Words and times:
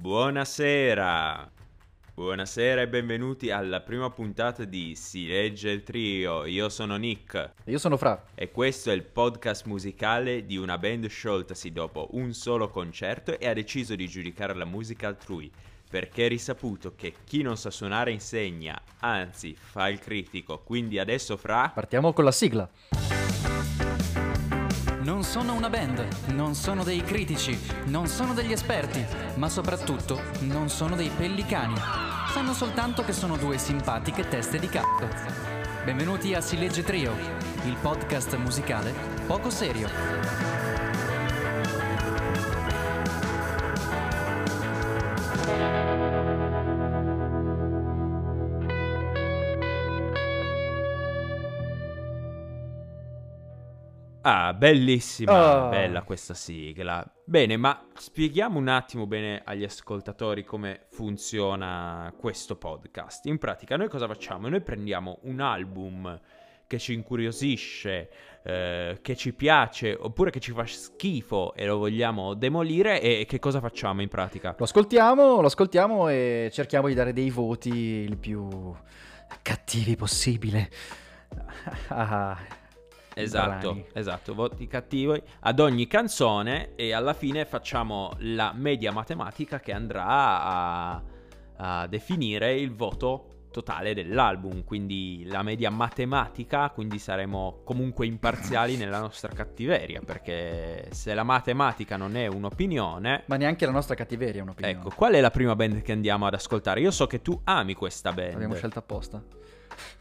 Buonasera! 0.00 1.52
Buonasera 2.14 2.80
e 2.80 2.88
benvenuti 2.88 3.50
alla 3.50 3.82
prima 3.82 4.08
puntata 4.08 4.64
di 4.64 4.94
Si 4.94 5.26
legge 5.26 5.68
il 5.68 5.82
trio. 5.82 6.46
Io 6.46 6.70
sono 6.70 6.96
Nick. 6.96 7.52
Io 7.66 7.76
sono 7.76 7.98
Fra. 7.98 8.24
E 8.34 8.50
questo 8.50 8.90
è 8.90 8.94
il 8.94 9.02
podcast 9.02 9.66
musicale 9.66 10.46
di 10.46 10.56
una 10.56 10.78
band 10.78 11.06
scioltasi 11.06 11.70
dopo 11.72 12.08
un 12.12 12.32
solo 12.32 12.70
concerto 12.70 13.38
e 13.38 13.46
ha 13.46 13.52
deciso 13.52 13.94
di 13.94 14.08
giudicare 14.08 14.54
la 14.54 14.64
musica 14.64 15.06
altrui. 15.06 15.52
Perché 15.90 16.24
è 16.24 16.28
risaputo 16.28 16.94
che 16.96 17.16
chi 17.22 17.42
non 17.42 17.58
sa 17.58 17.70
suonare 17.70 18.10
insegna, 18.10 18.80
anzi 19.00 19.54
fa 19.54 19.90
il 19.90 19.98
critico. 19.98 20.62
Quindi 20.64 20.98
adesso 20.98 21.36
Fra... 21.36 21.72
Partiamo 21.74 22.14
con 22.14 22.24
la 22.24 22.32
sigla. 22.32 22.66
Non 25.02 25.22
sono 25.22 25.54
una 25.54 25.70
band, 25.70 26.06
non 26.34 26.54
sono 26.54 26.84
dei 26.84 27.02
critici, 27.02 27.58
non 27.86 28.06
sono 28.06 28.34
degli 28.34 28.52
esperti, 28.52 29.02
ma 29.36 29.48
soprattutto 29.48 30.20
non 30.40 30.68
sono 30.68 30.94
dei 30.94 31.08
pellicani. 31.08 31.74
Sanno 32.30 32.52
soltanto 32.52 33.02
che 33.02 33.14
sono 33.14 33.38
due 33.38 33.56
simpatiche 33.56 34.28
teste 34.28 34.58
di 34.58 34.68
cazzo. 34.68 35.08
Benvenuti 35.86 36.34
a 36.34 36.42
Si 36.42 36.58
Legge 36.58 36.82
Trio, 36.82 37.14
il 37.64 37.76
podcast 37.80 38.36
musicale 38.36 38.92
poco 39.26 39.48
serio. 39.48 40.69
Ah, 54.22 54.52
bellissima, 54.52 55.66
Oh. 55.66 55.68
bella 55.70 56.02
questa 56.02 56.34
sigla. 56.34 57.04
Bene, 57.24 57.56
ma 57.56 57.86
spieghiamo 57.94 58.58
un 58.58 58.68
attimo 58.68 59.06
bene 59.06 59.40
agli 59.44 59.64
ascoltatori 59.64 60.44
come 60.44 60.82
funziona 60.90 62.12
questo 62.18 62.56
podcast. 62.56 63.24
In 63.26 63.38
pratica, 63.38 63.76
noi 63.76 63.88
cosa 63.88 64.06
facciamo? 64.06 64.48
Noi 64.48 64.60
prendiamo 64.60 65.20
un 65.22 65.40
album 65.40 66.20
che 66.66 66.78
ci 66.78 66.92
incuriosisce, 66.92 68.10
eh, 68.44 68.98
che 69.00 69.16
ci 69.16 69.32
piace, 69.32 69.96
oppure 69.98 70.30
che 70.30 70.38
ci 70.38 70.52
fa 70.52 70.66
schifo 70.66 71.54
e 71.54 71.66
lo 71.66 71.78
vogliamo 71.78 72.34
demolire, 72.34 73.00
e 73.00 73.24
che 73.26 73.38
cosa 73.38 73.58
facciamo 73.58 74.02
in 74.02 74.08
pratica? 74.08 74.54
Lo 74.56 74.64
ascoltiamo, 74.64 75.40
lo 75.40 75.46
ascoltiamo 75.46 76.08
e 76.08 76.50
cerchiamo 76.52 76.88
di 76.88 76.94
dare 76.94 77.12
dei 77.12 77.30
voti 77.30 77.70
il 77.74 78.16
più 78.18 78.48
cattivi 79.42 79.96
possibile. 79.96 80.70
Ah, 81.88 82.38
Esatto, 83.22 83.72
brani. 83.72 83.86
esatto, 83.92 84.34
voti 84.34 84.66
cattivi 84.66 85.22
ad 85.40 85.60
ogni 85.60 85.86
canzone 85.86 86.74
e 86.74 86.92
alla 86.92 87.14
fine 87.14 87.44
facciamo 87.44 88.14
la 88.18 88.52
media 88.54 88.92
matematica 88.92 89.60
che 89.60 89.72
andrà 89.72 90.06
a, 90.06 91.02
a 91.56 91.86
definire 91.86 92.54
il 92.54 92.74
voto 92.74 93.26
totale 93.50 93.94
dell'album, 93.94 94.64
quindi 94.64 95.24
la 95.26 95.42
media 95.42 95.70
matematica, 95.70 96.70
quindi 96.70 96.98
saremo 96.98 97.60
comunque 97.64 98.06
imparziali 98.06 98.76
nella 98.76 99.00
nostra 99.00 99.32
cattiveria, 99.32 100.00
perché 100.04 100.88
se 100.92 101.14
la 101.14 101.24
matematica 101.24 101.96
non 101.96 102.16
è 102.16 102.26
un'opinione... 102.26 103.24
Ma 103.26 103.36
neanche 103.36 103.66
la 103.66 103.72
nostra 103.72 103.94
cattiveria 103.94 104.40
è 104.40 104.42
un'opinione. 104.42 104.78
Ecco, 104.78 104.90
qual 104.94 105.14
è 105.14 105.20
la 105.20 105.30
prima 105.30 105.54
band 105.56 105.82
che 105.82 105.92
andiamo 105.92 106.26
ad 106.26 106.34
ascoltare? 106.34 106.80
Io 106.80 106.90
so 106.90 107.06
che 107.06 107.20
tu 107.22 107.38
ami 107.44 107.74
questa 107.74 108.12
band. 108.12 108.32
L'abbiamo 108.32 108.54
scelta 108.54 108.78
apposta. 108.78 109.22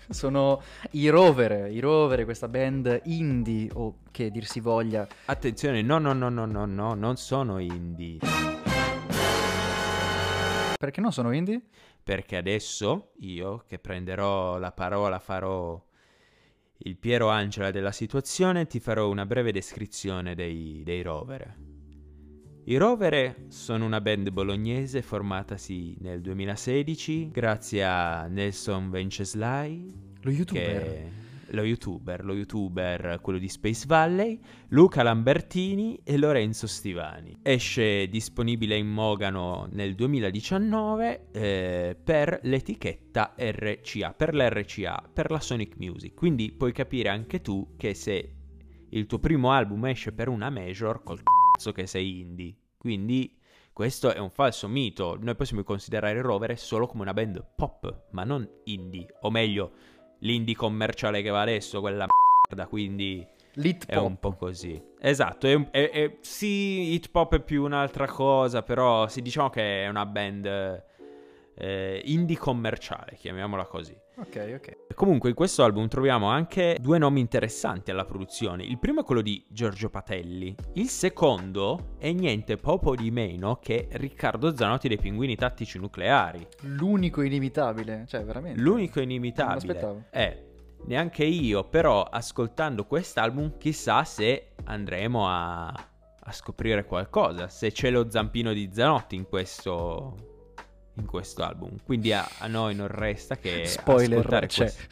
Sono 0.10 0.62
i 0.92 1.08
Rover, 1.08 1.72
i 1.72 1.80
Rover, 1.80 2.24
questa 2.24 2.48
band 2.48 3.02
indie 3.06 3.70
o 3.74 4.00
che 4.12 4.32
dir 4.32 4.46
si 4.46 4.60
voglia. 4.60 5.08
Attenzione, 5.26 5.82
no, 5.84 6.00
no, 6.00 6.14
no, 6.14 6.30
no, 6.30 6.46
no, 6.46 6.66
no, 6.66 6.94
non 6.96 7.16
sono 7.16 7.60
indie. 7.60 8.18
Perché 10.78 11.02
non 11.02 11.12
sono 11.12 11.32
indie? 11.32 11.62
Perché 12.04 12.38
adesso 12.38 13.12
io 13.20 13.64
che 13.68 13.78
prenderò 13.78 14.58
la 14.58 14.72
parola 14.72 15.20
farò 15.20 15.80
il 16.84 16.98
Piero 16.98 17.28
Angela 17.28 17.72
della 17.72 17.92
situazione 17.92 18.66
ti 18.66 18.80
farò 18.80 19.09
una 19.09 19.25
breve 19.25 19.52
descrizione 19.52 20.34
dei, 20.34 20.81
dei 20.84 21.02
Rovere. 21.02 21.69
I 22.69 22.78
Rovere 22.78 23.46
sono 23.47 23.84
una 23.84 24.00
band 24.00 24.30
bolognese 24.30 25.02
formatasi 25.02 25.96
nel 26.02 26.22
2016 26.22 27.31
grazie 27.31 27.84
a 27.84 28.28
Nelson 28.28 28.91
Venceslai, 28.91 29.91
Lo 30.22 30.30
youtuber. 30.30 30.84
che 30.84 31.09
lo 31.47 31.63
youtuber, 31.63 32.24
lo 32.24 32.35
youtuber, 32.35 33.18
quello 33.24 33.40
di 33.40 33.50
Space 33.50 33.88
Valley, 33.88 34.40
Luca 34.68 35.02
Lambertini 35.02 36.00
e 36.03 36.16
Lorenzo 36.18 36.68
Stivani. 36.68 37.40
Esce 37.41 38.07
disponibile 38.07 38.78
in 38.78 38.88
Mogano 38.88 39.68
nel 39.72 39.96
2019 39.96 41.30
eh, 41.31 41.97
per 42.03 42.40
l'etichetta 42.44 43.34
RCA, 43.36 44.13
per 44.13 44.36
l'RCA, 44.36 45.09
per 45.12 45.31
la 45.31 45.40
Sonic 45.40 45.75
Music. 45.78 46.13
Quindi 46.13 46.51
puoi 46.51 46.72
capire 46.72 47.09
anche 47.09 47.41
tu 47.41 47.74
che 47.75 47.96
se 47.96 48.34
il 48.90 49.07
tuo 49.07 49.18
primo 49.18 49.51
album 49.51 49.88
esce 49.88 50.12
per 50.12 50.28
una 50.28 50.51
major, 50.51 51.01
col 51.01 51.22
cazzo 51.59 51.72
che 51.72 51.88
sei 51.88 52.19
indie. 52.22 52.56
Quindi 52.79 53.38
questo 53.73 54.13
è 54.13 54.17
un 54.19 54.29
falso 54.29 54.67
mito. 54.69 55.17
Noi 55.22 55.35
possiamo 55.35 55.63
considerare 55.63 56.22
Rover 56.22 56.57
solo 56.57 56.88
come 56.88 57.01
una 57.03 57.13
band 57.13 57.44
pop, 57.56 58.06
ma 58.12 58.23
non 58.23 58.47
indie. 58.63 59.06
O 59.22 59.29
meglio, 59.29 59.72
l'indie 60.19 60.56
commerciale 60.56 61.22
che 61.22 61.29
va 61.29 61.41
adesso, 61.41 61.81
quella 61.81 62.07
merda, 62.50 62.68
quindi 62.68 63.25
Lit 63.56 63.85
è 63.85 63.95
pop. 63.95 64.06
un 64.06 64.18
po' 64.18 64.34
così. 64.35 64.81
Esatto, 65.00 65.45
è, 65.47 65.69
è- 65.72 65.89
è- 65.91 66.18
sì, 66.22 66.94
hip 66.94 67.13
hop 67.13 67.35
è 67.35 67.41
più 67.41 67.63
un'altra 67.63 68.07
cosa, 68.07 68.63
però 68.63 69.07
sì, 69.09 69.22
diciamo 69.22 69.50
che 69.50 69.84
è 69.84 69.88
una 69.89 70.06
band 70.06 70.84
eh, 71.56 72.01
indie 72.06 72.38
commerciale, 72.38 73.16
chiamiamola 73.18 73.66
così. 73.66 73.95
Ok, 74.19 74.53
ok. 74.57 74.96
Comunque 74.96 75.30
in 75.30 75.35
questo 75.35 75.63
album 75.63 75.88
troviamo 75.88 76.28
anche 76.28 76.78
due 76.81 76.97
nomi 76.97 77.22
interessanti 77.22 77.90
alla 77.90 78.03
produzione. 78.03 78.63
Il 78.63 78.78
primo 78.78 79.02
è 79.02 79.03
quello 79.06 79.22
di 79.22 79.46
Giorgio 79.47 79.90
Patelli. 79.90 80.53
Il 80.74 80.90
secondo 80.90 81.96
è 81.97 82.12
niente 82.12 82.57
poco 82.57 82.96
di 82.96 83.12
meno 83.12 83.59
che 83.62 83.88
Riccardo 83.91 84.53
Zanotti 84.56 84.90
dei 84.90 84.97
Pinguini 84.97 85.35
Tattici 85.38 85.80
Nucleari. 85.80 86.46
L'unico 86.63 87.22
inimitabile, 87.22 88.03
cioè 88.07 88.24
veramente. 88.25 88.59
L'unico 88.59 89.00
Non 89.00 89.09
inimitabile. 89.09 89.74
l'aspettavo. 89.74 90.03
Eh, 90.12 90.44
neanche 90.86 91.24
io, 91.24 91.63
però 91.63 92.03
ascoltando 92.03 92.86
quest'album 92.86 93.57
chissà 93.57 94.03
se 94.03 94.50
andremo 94.66 95.28
a, 95.30 95.68
a 95.68 96.31
scoprire 96.34 96.84
qualcosa, 96.84 97.47
se 97.47 97.72
c'è 97.72 97.90
lo 97.90 98.09
zampino 98.09 98.51
di 98.51 98.69
Zanotti 98.74 99.16
in 99.16 99.28
questo, 99.28 100.28
in 101.00 101.06
questo 101.06 101.44
album. 101.44 101.78
Quindi 101.84 102.12
a, 102.14 102.28
a 102.40 102.48
noi 102.48 102.76
non 102.76 102.88
resta 102.88 103.38
che 103.38 103.66
Spoiler, 103.66 104.20
ascoltare 104.20 104.48
c'è. 104.48 104.58
questo. 104.64 104.84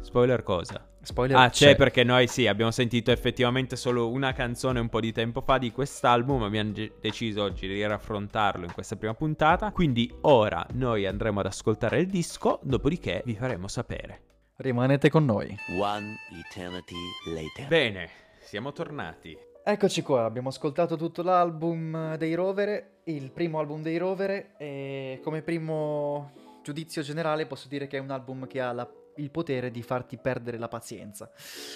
Spoiler 0.00 0.42
cosa? 0.42 0.84
Spoiler 1.02 1.36
Ah, 1.36 1.48
c'è 1.48 1.76
perché 1.76 2.04
noi 2.04 2.26
sì, 2.26 2.46
abbiamo 2.46 2.70
sentito 2.70 3.10
effettivamente 3.10 3.74
solo 3.76 4.10
una 4.10 4.32
canzone 4.34 4.80
un 4.80 4.88
po' 4.90 5.00
di 5.00 5.12
tempo 5.12 5.40
fa 5.40 5.56
di 5.56 5.72
quest'album, 5.72 6.42
abbiamo 6.42 6.72
ge- 6.72 6.92
deciso 7.00 7.42
oggi 7.42 7.66
di 7.66 7.86
raffrontarlo 7.86 8.66
in 8.66 8.72
questa 8.72 8.96
prima 8.96 9.14
puntata, 9.14 9.70
quindi 9.72 10.12
ora 10.22 10.64
noi 10.72 11.06
andremo 11.06 11.40
ad 11.40 11.46
ascoltare 11.46 12.00
il 12.00 12.06
disco, 12.06 12.60
dopodiché 12.62 13.22
vi 13.24 13.34
faremo 13.34 13.66
sapere. 13.66 14.20
Rimanete 14.56 15.08
con 15.08 15.24
noi. 15.24 15.56
One 15.78 16.16
eternity 16.46 16.96
later. 17.34 17.66
Bene, 17.68 18.10
siamo 18.40 18.72
tornati. 18.72 19.34
Eccoci 19.70 20.02
qua, 20.02 20.24
abbiamo 20.24 20.48
ascoltato 20.48 20.96
tutto 20.96 21.22
l'album 21.22 22.16
dei 22.16 22.34
Rovere, 22.34 23.02
il 23.04 23.30
primo 23.30 23.60
album 23.60 23.82
dei 23.82 23.98
Rovere 23.98 24.54
e 24.56 25.20
come 25.22 25.42
primo 25.42 26.32
giudizio 26.64 27.02
generale 27.02 27.46
posso 27.46 27.68
dire 27.68 27.86
che 27.86 27.96
è 27.96 28.00
un 28.00 28.10
album 28.10 28.48
che 28.48 28.60
ha 28.60 28.72
la- 28.72 28.90
il 29.14 29.30
potere 29.30 29.70
di 29.70 29.80
farti 29.84 30.16
perdere 30.16 30.58
la 30.58 30.66
pazienza, 30.66 31.30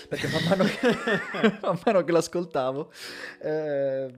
perché 0.08 0.26
man 0.26 0.42
mano 0.42 0.64
che, 0.64 0.78
man 1.62 1.78
mano 1.84 2.02
che 2.02 2.10
l'ascoltavo 2.10 2.90
eh, 3.40 4.12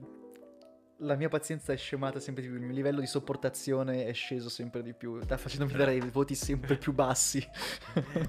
la 0.97 1.15
mia 1.15 1.29
pazienza 1.29 1.71
è 1.71 1.77
scemata 1.77 2.19
sempre 2.19 2.41
di 2.41 2.49
più, 2.49 2.57
il 2.57 2.63
mio 2.63 2.73
livello 2.73 2.99
di 2.99 3.05
sopportazione 3.05 4.07
è 4.07 4.13
sceso 4.13 4.49
sempre 4.49 4.81
di 4.81 4.95
più, 4.95 5.21
sta 5.21 5.37
facendomi 5.37 5.73
dare 5.73 5.93
i 5.93 5.99
voti 5.99 6.33
sempre 6.33 6.77
più 6.77 6.93
bassi. 6.93 7.47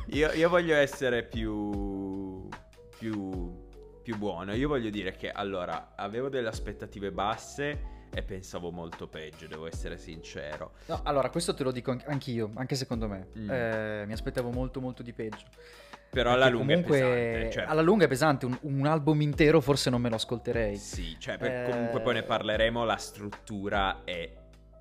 Io, 0.08 0.30
io 0.30 0.48
voglio 0.50 0.76
essere 0.76 1.24
più, 1.24 2.46
più, 2.98 3.66
più 4.08 4.16
buono, 4.16 4.54
io 4.54 4.68
voglio 4.68 4.88
dire 4.88 5.12
che 5.16 5.30
allora 5.30 5.92
avevo 5.94 6.30
delle 6.30 6.48
aspettative 6.48 7.12
basse 7.12 8.06
e 8.10 8.22
pensavo 8.22 8.70
molto 8.70 9.06
peggio, 9.06 9.46
devo 9.46 9.66
essere 9.66 9.98
sincero. 9.98 10.72
No, 10.86 11.02
allora, 11.04 11.28
questo 11.28 11.52
te 11.52 11.62
lo 11.62 11.70
dico 11.70 11.90
an- 11.90 12.02
anch'io, 12.06 12.50
anche 12.54 12.74
secondo 12.74 13.06
me. 13.06 13.26
Mm. 13.38 13.50
Eh, 13.50 14.04
mi 14.06 14.12
aspettavo 14.14 14.50
molto 14.50 14.80
molto 14.80 15.02
di 15.02 15.12
peggio. 15.12 15.44
Però 16.08 16.32
alla 16.32 16.48
lunga 16.48 16.72
comunque, 16.72 16.96
è 16.96 17.02
pesante. 17.02 17.50
Cioè, 17.50 17.64
alla 17.64 17.82
lunga 17.82 18.04
è 18.06 18.08
pesante, 18.08 18.46
un, 18.46 18.58
un 18.62 18.86
album 18.86 19.20
intero 19.20 19.60
forse 19.60 19.90
non 19.90 20.00
me 20.00 20.08
lo 20.08 20.14
ascolterei. 20.14 20.74
Sì, 20.78 21.14
cioè 21.20 21.36
per- 21.36 21.52
Eh, 21.66 21.70
comunque 21.70 22.00
poi 22.00 22.14
ne 22.14 22.22
parleremo, 22.22 22.86
la 22.86 22.96
struttura 22.96 24.04
è 24.04 24.32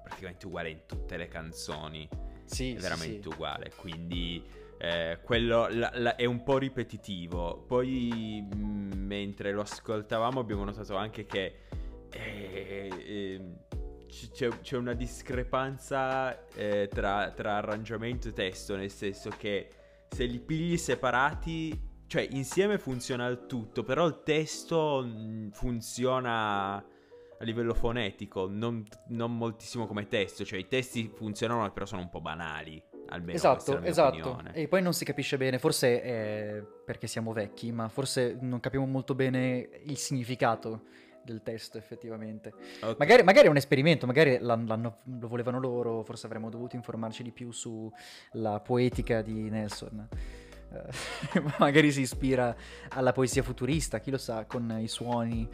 praticamente 0.04 0.46
uguale 0.46 0.70
in 0.70 0.80
tutte 0.86 1.18
le 1.18 1.28
canzoni, 1.28 2.08
Sì, 2.46 2.72
è 2.72 2.76
sì, 2.78 2.82
veramente 2.82 3.24
sì. 3.24 3.28
uguale, 3.28 3.74
quindi 3.76 4.42
eh, 4.80 5.20
quello 5.24 5.68
la- 5.70 5.92
la- 5.96 6.16
è 6.16 6.26
un 6.26 6.44
po' 6.44 6.58
ripetitivo. 6.58 7.64
Poi 7.68 8.42
mh, 8.42 8.96
mentre 8.96 9.52
lo 9.52 9.62
ascoltavamo 9.62 10.40
abbiamo 10.40 10.64
notato 10.64 10.96
anche 10.96 11.26
che 11.26 11.56
eh, 12.12 13.42
c- 14.08 14.32
c'è, 14.32 14.48
c'è 14.62 14.78
una 14.78 14.94
discrepanza 14.94 16.48
eh, 16.54 16.90
tra, 16.92 17.32
tra 17.32 17.58
arrangiamento 17.58 18.30
e 18.30 18.34
testo, 18.34 18.76
nel 18.76 18.92
senso 18.92 19.30
che 19.38 19.70
se 20.10 20.26
li 20.26 20.40
pigli 20.40 20.78
separati, 20.78 21.80
cioè 22.08 22.26
insieme 22.32 22.78
funziona 22.78 23.28
il 23.28 23.46
tutto, 23.48 23.84
però 23.84 24.06
il 24.08 24.22
testo 24.24 25.04
mh, 25.04 25.52
funziona 25.52 26.76
a 27.40 27.44
livello 27.44 27.74
fonetico, 27.74 28.48
non, 28.50 28.84
non 29.10 29.36
moltissimo 29.38 29.86
come 29.86 30.08
testo, 30.08 30.44
cioè 30.44 30.58
i 30.60 30.68
testi 30.68 31.12
funzionano 31.14 31.70
però 31.72 31.86
sono 31.86 32.02
un 32.02 32.10
po' 32.10 32.22
banali. 32.22 32.82
Almeno 33.10 33.34
Esatto, 33.34 33.82
esatto. 33.82 34.30
opinione. 34.30 34.54
E 34.54 34.68
poi 34.68 34.82
non 34.82 34.94
si 34.94 35.06
capisce 35.06 35.38
bene, 35.38 35.60
forse 35.60 36.02
è 36.02 36.64
perché 36.86 37.08
siamo 37.08 37.34
vecchi, 37.34 37.72
ma 37.72 37.88
forse 37.90 38.38
non 38.40 38.60
capiamo 38.60 38.86
molto 38.86 39.16
bene 39.16 39.70
il 39.86 39.98
significato 39.98 40.82
del 41.24 41.42
testo 41.44 41.78
effettivamente. 41.78 42.54
Ok. 42.82 42.96
Magari, 43.00 43.24
magari 43.24 43.48
è 43.48 43.50
un 43.50 43.58
esperimento, 43.58 44.06
magari 44.06 44.38
l'han- 44.40 44.66
l'hanno- 44.66 45.00
lo 45.20 45.28
volevano 45.28 45.60
loro, 45.60 46.04
forse 46.04 46.26
avremmo 46.26 46.50
dovuto 46.50 46.76
informarci 46.78 47.22
di 47.24 47.32
più 47.32 47.52
sulla 47.52 48.60
poetica 48.64 49.22
di 49.22 49.50
Nelson. 49.50 50.08
Eh, 50.70 50.90
magari 51.60 51.92
si 51.92 52.02
ispira 52.02 52.56
alla 52.90 53.12
poesia 53.14 53.44
futurista, 53.44 54.00
chi 54.00 54.12
lo 54.12 54.18
sa, 54.18 54.46
con 54.46 54.78
i 54.80 54.88
suoni 54.88 55.48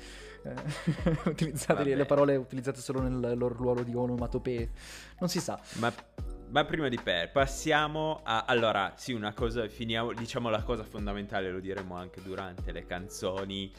eh, 0.44 0.54
utilizzati, 1.30 1.74
Vabbè. 1.84 1.96
le 1.96 2.06
parole 2.06 2.36
utilizzate 2.36 2.80
solo 2.80 3.02
nel 3.02 3.36
loro 3.38 3.56
ruolo 3.56 3.82
di 3.84 3.94
onomatopee. 3.96 4.70
Non 5.20 5.30
si 5.30 5.40
sa. 5.40 5.60
Ma, 5.74 5.92
ma 6.54 6.66
prima 6.66 6.88
di 6.88 7.00
per, 7.02 7.32
passiamo 7.32 8.22
a... 8.24 8.46
Allora, 8.46 8.94
sì, 8.96 9.12
una 9.12 9.34
cosa, 9.34 9.68
finiamo, 9.68 10.14
diciamo 10.14 10.50
la 10.50 10.62
cosa 10.62 10.84
fondamentale, 10.84 11.50
lo 11.50 11.60
diremo 11.60 11.96
anche 11.96 12.22
durante 12.22 12.72
le 12.72 12.86
canzoni. 12.86 13.74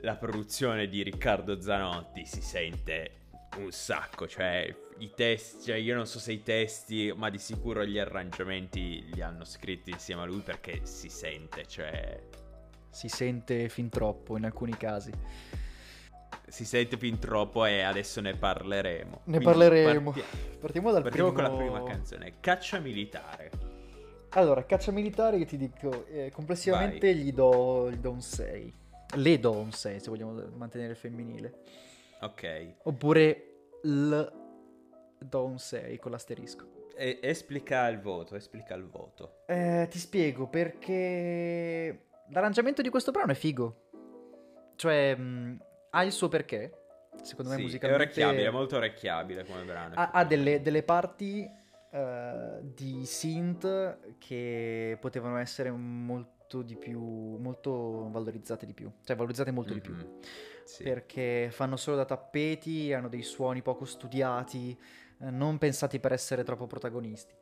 La 0.00 0.14
produzione 0.14 0.86
di 0.86 1.02
Riccardo 1.02 1.58
Zanotti 1.62 2.26
si 2.26 2.42
sente 2.42 3.12
un 3.56 3.70
sacco, 3.70 4.28
cioè 4.28 4.72
i 4.98 5.12
testi, 5.14 5.64
cioè 5.64 5.76
io 5.76 5.94
non 5.94 6.06
so 6.06 6.18
se 6.18 6.32
i 6.32 6.42
testi, 6.42 7.10
ma 7.16 7.30
di 7.30 7.38
sicuro 7.38 7.82
gli 7.86 7.98
arrangiamenti 7.98 9.08
li 9.10 9.22
hanno 9.22 9.46
scritti 9.46 9.90
insieme 9.90 10.22
a 10.22 10.26
lui 10.26 10.40
perché 10.40 10.84
si 10.84 11.08
sente, 11.08 11.66
cioè 11.66 12.20
Si 12.90 13.08
sente 13.08 13.70
fin 13.70 13.88
troppo 13.88 14.36
in 14.36 14.44
alcuni 14.44 14.76
casi. 14.76 15.10
Si 16.46 16.64
sente 16.64 16.96
fin 16.96 17.18
troppo 17.18 17.64
e 17.64 17.82
adesso 17.82 18.20
ne 18.20 18.34
parleremo. 18.34 19.10
Ne 19.24 19.38
Quindi 19.38 19.44
parleremo. 19.44 20.12
parti- 20.12 20.56
Partiamo 20.58 20.90
dal 20.92 21.02
partiamo 21.02 21.32
primo... 21.32 21.48
con 21.48 21.56
la 21.56 21.62
prima 21.62 21.82
canzone, 21.84 22.34
Caccia 22.40 22.78
Militare. 22.78 23.50
Allora, 24.32 24.62
caccia 24.66 24.92
militare, 24.92 25.38
io 25.38 25.46
ti 25.46 25.56
dico, 25.56 26.04
eh, 26.06 26.30
complessivamente 26.30 27.14
gli 27.14 27.32
do, 27.32 27.90
gli 27.90 27.96
do 27.96 28.10
un 28.10 28.20
6. 28.20 28.74
Le 29.16 29.40
do 29.40 29.52
un 29.52 29.72
6, 29.72 30.00
se 30.00 30.10
vogliamo 30.10 30.34
mantenere 30.54 30.90
il 30.90 30.98
femminile. 30.98 31.54
Ok. 32.20 32.74
Oppure 32.82 33.44
l 33.84 34.20
do 35.18 35.44
un 35.46 35.58
6 35.58 35.98
con 35.98 36.10
l'asterisco. 36.10 36.66
E- 36.94 37.20
esplica 37.22 37.88
il 37.88 38.00
voto, 38.00 38.36
esplica 38.36 38.74
il 38.74 38.84
voto. 38.84 39.44
Eh, 39.46 39.86
ti 39.90 39.98
spiego 39.98 40.46
perché 40.46 42.08
l'arrangiamento 42.28 42.82
di 42.82 42.90
questo 42.90 43.12
brano 43.12 43.32
è 43.32 43.34
figo. 43.34 43.88
Cioè, 44.76 45.16
mh, 45.16 45.58
ha 45.90 46.02
il 46.04 46.12
suo 46.12 46.28
perché. 46.28 46.72
Secondo 47.22 47.50
me 47.50 47.56
Sì, 47.56 47.62
è 47.62 47.64
musicalmente... 47.64 48.04
orecchiabile, 48.04 48.46
è 48.46 48.50
molto 48.50 48.76
orecchiabile 48.76 49.44
come 49.44 49.64
brano. 49.64 49.94
ha, 49.96 50.10
ha 50.12 50.24
delle, 50.24 50.60
delle 50.62 50.82
parti 50.82 51.50
eh, 51.90 52.58
di 52.62 53.04
synth 53.04 54.16
che 54.18 54.96
potevano 55.00 55.38
essere 55.38 55.70
molto 55.70 56.62
di 56.62 56.76
più, 56.76 57.00
molto 57.00 58.08
valorizzate 58.10 58.66
di 58.66 58.72
più, 58.74 58.90
cioè 59.04 59.16
valorizzate 59.16 59.50
molto 59.50 59.72
di 59.74 59.80
più, 59.80 59.94
Mhm. 59.94 60.18
Sì. 60.64 60.82
perché 60.82 61.48
fanno 61.50 61.76
solo 61.76 61.96
da 61.96 62.04
tappeti, 62.04 62.92
hanno 62.92 63.08
dei 63.08 63.22
suoni 63.22 63.62
poco 63.62 63.84
studiati, 63.84 64.78
eh, 65.20 65.30
non 65.30 65.58
pensati 65.58 65.98
per 65.98 66.12
essere 66.12 66.44
troppo 66.44 66.66
protagonisti. 66.66 67.34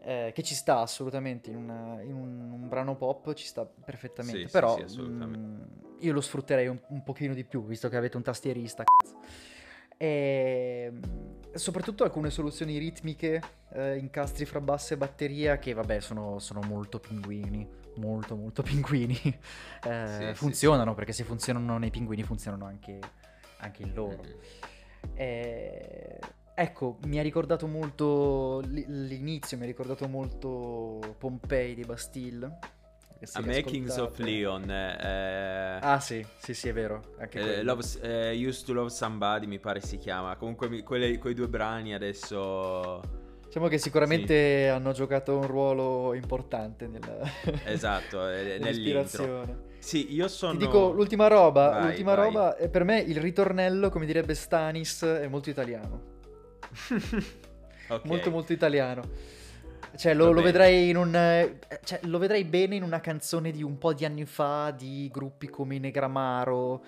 Eh, 0.00 0.30
che 0.32 0.42
ci 0.44 0.54
sta 0.54 0.78
assolutamente 0.80 1.50
in, 1.50 1.56
una- 1.56 2.00
in 2.02 2.14
un, 2.14 2.50
un 2.52 2.68
brano 2.68 2.94
pop 2.94 3.34
ci 3.34 3.44
sta 3.46 3.64
perfettamente 3.66 4.42
Sì, 4.42 4.46
sì, 4.46 4.52
però 4.52 4.76
sì, 4.76 4.82
assolutamente. 4.82 5.38
mm, 5.38 5.62
io 6.00 6.12
lo 6.12 6.20
sfrutterei 6.20 6.68
un, 6.68 6.78
un 6.88 7.02
pochino 7.02 7.34
di 7.34 7.44
più 7.44 7.64
visto 7.64 7.88
che 7.88 7.96
avete 7.96 8.16
un 8.16 8.22
tastierista 8.22 8.84
cazzo. 8.84 9.16
E 9.96 10.88
mm, 10.92 11.02
soprattutto 11.54 12.04
alcune 12.04 12.30
soluzioni 12.30 12.78
ritmiche, 12.78 13.42
eh, 13.72 13.96
incastri 13.96 14.44
fra 14.44 14.60
basso 14.60 14.94
e 14.94 14.96
batteria 14.96 15.58
che 15.58 15.72
vabbè 15.74 15.98
sono, 16.00 16.38
sono 16.38 16.60
molto 16.60 17.00
pinguini, 17.00 17.68
molto 17.96 18.36
molto 18.36 18.62
pinguini. 18.62 19.18
Eh, 19.82 20.06
Sì, 20.06 20.26
sì, 20.26 20.34
funzionano 20.34 20.94
perché 20.94 21.12
se 21.12 21.24
funzionano 21.24 21.78
nei 21.78 21.90
pinguini 21.90 22.22
funzionano 22.22 22.66
anche, 22.66 22.98
anche 23.58 23.82
in 23.82 23.94
loro. 23.94 24.22
Mhm. 24.22 24.34
Eh, 25.14 26.18
ecco, 26.60 26.98
mi 27.06 27.18
ha 27.18 27.22
ricordato 27.22 27.66
molto 27.68 28.60
l'inizio, 28.66 29.56
mi 29.56 29.62
ha 29.62 29.66
ricordato 29.66 30.08
molto 30.08 31.14
Pompei 31.18 31.74
di 31.74 31.84
Bastille. 31.84 32.58
A 33.32 33.40
li 33.40 33.46
me 33.46 33.62
Kings 33.62 33.96
of 33.96 34.16
Leon, 34.18 34.70
eh, 34.70 35.78
Ah 35.80 35.98
sì, 35.98 36.24
sì 36.38 36.54
sì 36.54 36.68
è 36.68 36.72
vero, 36.72 37.14
anche 37.18 37.58
eh. 37.58 37.62
Love- 37.64 38.00
eh, 38.30 38.46
Used 38.46 38.64
to 38.66 38.72
Love 38.72 38.90
Somebody 38.90 39.46
mi 39.46 39.58
pare 39.58 39.80
si 39.80 39.96
chiama. 39.98 40.36
Comunque 40.36 40.68
mi- 40.68 40.82
quelle- 40.82 41.18
quei 41.18 41.34
due 41.34 41.48
brani 41.48 41.94
adesso... 41.94 43.00
Diciamo 43.44 43.66
che 43.68 43.78
sicuramente 43.78 44.68
hanno 44.68 44.92
giocato 44.92 45.36
un 45.36 45.46
ruolo 45.46 46.14
importante 46.14 46.86
nella... 46.86 47.18
Esatto, 47.64 48.28
eh, 48.28 48.58
nell'intro. 48.60 48.64
nell'ispirazione. 48.64 49.58
Sì, 49.78 50.12
io 50.14 50.28
sono... 50.28 50.52
Ti 50.52 50.58
dico 50.58 50.90
l'ultima 50.92 51.26
roba, 51.28 51.70
Vai, 51.70 51.86
l'ultima 51.86 52.14
vai. 52.14 52.26
roba, 52.26 52.56
eh, 52.56 52.68
per 52.68 52.84
me 52.84 53.00
il 53.00 53.18
ritornello, 53.18 53.88
come 53.90 54.06
direbbe 54.06 54.34
Stanis, 54.34 55.02
è 55.02 55.26
molto 55.28 55.50
italiano. 55.50 56.16
Ok. 57.90 58.04
molto 58.04 58.30
molto 58.30 58.52
italiano. 58.52 59.02
Cioè 59.96 60.12
lo, 60.12 60.30
lo 60.30 60.42
vedrei 60.42 60.90
in 60.90 60.96
un 60.98 61.14
eh, 61.14 61.58
cioè, 61.82 62.00
lo 62.02 62.18
vedrei 62.18 62.44
bene 62.44 62.76
in 62.76 62.82
una 62.82 63.00
canzone 63.00 63.50
di 63.50 63.62
un 63.62 63.78
po' 63.78 63.94
di 63.94 64.04
anni 64.04 64.26
fa 64.26 64.70
di 64.76 65.08
gruppi 65.10 65.48
come 65.48 65.78
Negramaro. 65.78 66.84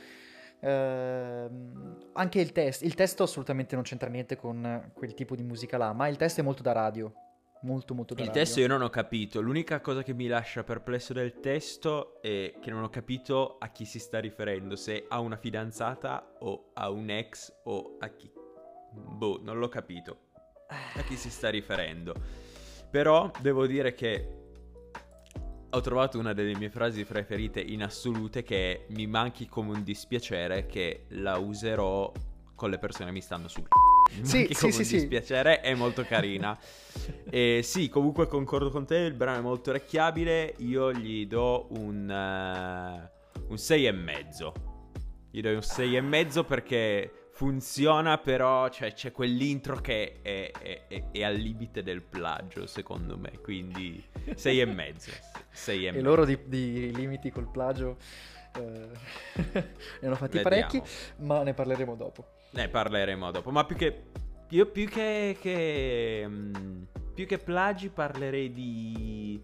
Ehm, 0.60 2.10
anche 2.12 2.40
il 2.40 2.52
testo, 2.52 2.84
il 2.84 2.94
testo 2.94 3.22
assolutamente 3.22 3.74
non 3.74 3.84
c'entra 3.84 4.10
niente 4.10 4.36
con 4.36 4.90
quel 4.92 5.14
tipo 5.14 5.34
di 5.34 5.42
musica 5.42 5.78
là, 5.78 5.92
ma 5.92 6.06
il 6.08 6.16
testo 6.16 6.40
è 6.40 6.44
molto 6.44 6.62
da 6.62 6.72
radio. 6.72 7.12
Molto 7.62 7.94
molto 7.94 8.14
da 8.14 8.20
Il 8.22 8.26
radio. 8.28 8.42
testo 8.42 8.60
io 8.60 8.68
non 8.68 8.82
ho 8.82 8.88
capito. 8.90 9.40
L'unica 9.40 9.80
cosa 9.80 10.02
che 10.02 10.14
mi 10.14 10.26
lascia 10.26 10.64
perplesso 10.64 11.12
del 11.12 11.40
testo 11.40 12.20
è 12.22 12.54
che 12.60 12.70
non 12.70 12.82
ho 12.82 12.88
capito 12.88 13.56
a 13.58 13.68
chi 13.68 13.84
si 13.84 13.98
sta 13.98 14.18
riferendo. 14.18 14.76
Se 14.76 15.04
a 15.08 15.20
una 15.20 15.36
fidanzata 15.36 16.36
o 16.40 16.70
a 16.74 16.90
un 16.90 17.10
ex 17.10 17.52
o 17.64 17.96
a 17.98 18.08
chi. 18.08 18.30
Boh, 18.92 19.40
non 19.42 19.58
l'ho 19.58 19.68
capito. 19.68 20.28
A 20.68 21.02
chi 21.02 21.16
si 21.16 21.30
sta 21.30 21.48
riferendo. 21.48 22.14
Però 22.90 23.30
devo 23.40 23.66
dire 23.66 23.94
che 23.94 24.38
ho 25.72 25.80
trovato 25.80 26.18
una 26.18 26.32
delle 26.32 26.56
mie 26.56 26.70
frasi 26.70 27.04
preferite 27.04 27.60
in 27.60 27.82
assolute 27.82 28.42
che 28.42 28.72
è, 28.72 28.92
mi 28.92 29.06
manchi 29.06 29.46
come 29.46 29.70
un 29.70 29.84
dispiacere 29.84 30.66
che 30.66 31.04
la 31.10 31.36
userò 31.38 32.12
con 32.56 32.70
le 32.70 32.78
persone 32.78 33.06
che 33.06 33.12
mi 33.12 33.20
stanno 33.20 33.48
sul 33.48 33.62
c***o. 33.62 34.22
Sì, 34.22 34.38
manchi 34.38 34.54
sì, 34.54 34.60
come 34.60 34.72
sì, 34.72 34.80
un 34.80 34.84
sì. 34.84 34.96
dispiacere, 34.96 35.60
è 35.60 35.74
molto 35.74 36.04
carina. 36.04 36.58
e 37.30 37.60
sì, 37.62 37.88
comunque 37.88 38.26
concordo 38.26 38.70
con 38.70 38.84
te, 38.84 38.96
il 38.96 39.14
brano 39.14 39.38
è 39.38 39.42
molto 39.42 39.70
orecchiabile, 39.70 40.54
io 40.58 40.92
gli 40.92 41.26
do 41.26 41.68
un, 41.70 42.10
eh, 42.10 43.10
un 43.46 43.56
6 43.56 43.86
e 43.86 43.92
mezzo. 43.92 44.52
Gli 45.30 45.40
do 45.40 45.50
un 45.50 45.62
6 45.62 45.96
e 45.96 46.00
mezzo 46.00 46.44
perché 46.44 47.19
funziona, 47.40 48.18
però 48.18 48.68
cioè, 48.68 48.92
c'è 48.92 49.12
quell'intro 49.12 49.76
che 49.80 50.18
è, 50.20 50.50
è- 50.50 50.86
è- 50.88 51.04
è 51.10 51.22
al 51.24 51.36
limite 51.36 51.82
del 51.82 52.02
plagio, 52.02 52.66
secondo 52.66 53.16
me. 53.16 53.30
Quindi 53.42 54.04
6 54.34 54.60
e 54.60 54.64
mezzo. 54.66 55.10
6 55.50 55.84
e, 55.84 55.88
E 55.88 55.92
mezzo. 55.92 56.04
loro 56.04 56.26
di, 56.26 56.38
di 56.44 56.94
limiti 56.94 57.30
col 57.30 57.50
plagio 57.50 57.96
eh, 58.56 58.60
ne 60.00 60.06
hanno 60.06 60.16
fatti 60.16 60.36
Vediamo. 60.36 60.42
parecchi, 60.42 60.82
ma 61.20 61.42
ne 61.42 61.54
parleremo 61.54 61.94
dopo. 61.96 62.26
Ne 62.50 62.68
parleremo 62.68 63.30
dopo. 63.30 63.50
Ma 63.50 63.64
più 63.64 63.74
che. 63.76 64.02
Io 64.50 64.66
più 64.66 64.86
che. 64.86 65.38
che 65.40 66.24
mm, 66.28 66.82
più 67.14 67.24
che 67.26 67.38
plagi 67.38 67.88
parlerei 67.88 68.52
di. 68.52 69.42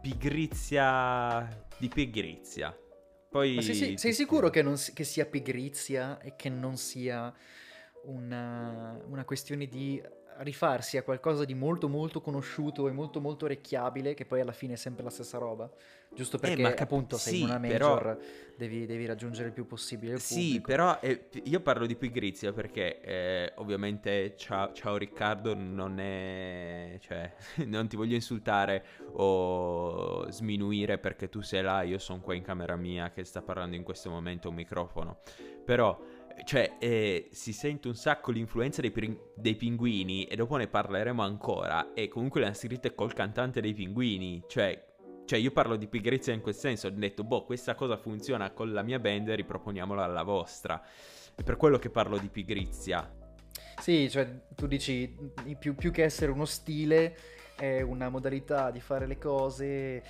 Pigrizia. 0.00 1.46
Di 1.76 1.88
pigrizia. 1.88 2.74
Poi. 3.36 3.54
Ma 3.54 3.60
sei, 3.60 3.74
sei- 3.74 3.98
sei 3.98 4.14
sicuro 4.14 4.48
che, 4.48 4.62
non 4.62 4.76
che 4.94 5.04
sia 5.04 5.26
pigrizia 5.26 6.18
e 6.20 6.36
che 6.36 6.48
non 6.48 6.78
sia 6.78 7.30
una, 8.04 8.98
una 9.08 9.24
questione 9.24 9.66
di 9.66 10.02
rifarsi 10.38 10.96
a 10.96 11.02
qualcosa 11.02 11.44
di 11.44 11.54
molto 11.54 11.88
molto 11.88 12.20
conosciuto 12.20 12.88
e 12.88 12.92
molto 12.92 13.20
molto 13.20 13.44
orecchiabile 13.46 14.14
che 14.14 14.26
poi 14.26 14.40
alla 14.40 14.52
fine 14.52 14.74
è 14.74 14.76
sempre 14.76 15.04
la 15.04 15.10
stessa 15.10 15.38
roba? 15.38 15.70
Giusto 16.14 16.38
perché 16.38 16.58
Eh, 16.58 16.62
ma 16.62 16.74
appunto 16.76 17.18
sei 17.18 17.34
sì, 17.34 17.38
in 17.40 17.44
una 17.48 17.60
però- 17.60 17.94
major 17.94 18.18
devi, 18.56 18.86
devi 18.86 19.04
raggiungere 19.06 19.48
il 19.48 19.52
più 19.54 19.66
possibile 19.66 20.14
il 20.14 20.20
Sì, 20.20 20.60
però 20.60 20.98
eh, 21.00 21.28
io 21.44 21.60
parlo 21.60 21.84
di 21.86 21.94
pigrizia 21.96 22.52
perché 22.52 23.00
eh, 23.00 23.52
ovviamente 23.56 24.34
ciao, 24.36 24.72
ciao 24.72 24.96
Riccardo 24.96 25.54
non 25.54 25.98
è... 25.98 26.96
cioè 27.00 27.34
non 27.66 27.86
ti 27.88 27.96
voglio 27.96 28.14
insultare 28.14 28.84
o 29.12 30.30
sminuire 30.30 30.98
perché 30.98 31.28
tu 31.28 31.40
sei 31.42 31.62
là, 31.62 31.82
io 31.82 31.98
sono 31.98 32.20
qua 32.20 32.34
in 32.34 32.42
camera 32.42 32.76
mia 32.76 33.10
che 33.10 33.24
sta 33.24 33.42
parlando 33.42 33.76
in 33.76 33.82
questo 33.82 34.10
momento 34.10 34.48
un 34.48 34.54
microfono, 34.54 35.18
però 35.64 35.98
cioè, 36.44 36.76
eh, 36.78 37.28
si 37.32 37.52
sente 37.52 37.88
un 37.88 37.94
sacco 37.94 38.30
l'influenza 38.30 38.80
dei, 38.80 38.90
pin- 38.90 39.18
dei 39.34 39.56
pinguini 39.56 40.24
e 40.24 40.36
dopo 40.36 40.56
ne 40.56 40.68
parleremo 40.68 41.22
ancora. 41.22 41.92
E 41.94 42.08
comunque 42.08 42.40
le 42.40 42.46
hanno 42.46 42.54
scritte 42.54 42.94
col 42.94 43.12
cantante 43.12 43.60
dei 43.60 43.74
pinguini. 43.74 44.42
Cioè, 44.46 44.84
cioè, 45.24 45.38
io 45.38 45.50
parlo 45.50 45.76
di 45.76 45.88
pigrizia 45.88 46.32
in 46.32 46.40
quel 46.40 46.54
senso. 46.54 46.86
Ho 46.86 46.90
detto, 46.90 47.24
boh, 47.24 47.44
questa 47.44 47.74
cosa 47.74 47.96
funziona 47.96 48.52
con 48.52 48.72
la 48.72 48.82
mia 48.82 48.98
band, 48.98 49.30
riproponiamola 49.30 50.04
alla 50.04 50.22
vostra. 50.22 50.80
È 51.34 51.42
per 51.42 51.56
quello 51.56 51.78
che 51.78 51.90
parlo 51.90 52.16
di 52.16 52.28
pigrizia. 52.28 53.12
Sì, 53.80 54.08
cioè 54.08 54.42
tu 54.54 54.66
dici 54.66 55.14
più, 55.58 55.74
più 55.74 55.90
che 55.90 56.04
essere 56.04 56.30
uno 56.30 56.44
stile, 56.44 57.16
è 57.56 57.80
una 57.80 58.08
modalità 58.08 58.70
di 58.70 58.80
fare 58.80 59.06
le 59.06 59.18
cose. 59.18 60.02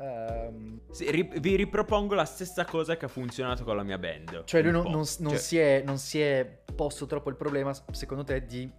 Ehm, 0.00 0.80
Sì, 0.90 1.10
ri- 1.10 1.30
vi 1.38 1.56
ripropongo 1.56 2.14
la 2.14 2.24
stessa 2.24 2.64
cosa 2.64 2.96
che 2.96 3.04
ha 3.04 3.08
funzionato 3.08 3.64
con 3.64 3.76
la 3.76 3.82
mia 3.82 3.98
band. 3.98 4.44
Cioè 4.44 4.62
lui 4.62 4.72
non, 4.72 4.84
non- 4.84 5.04
non 5.18 5.32
Cioè, 5.32 5.38
si 5.38 5.58
è, 5.58 5.82
non 5.84 5.98
si 5.98 6.20
è 6.20 6.60
posto 6.74 7.06
troppo 7.06 7.30
il 7.30 7.36
problema, 7.36 7.74
secondo 7.92 8.24
te, 8.24 8.44
di 8.46 8.70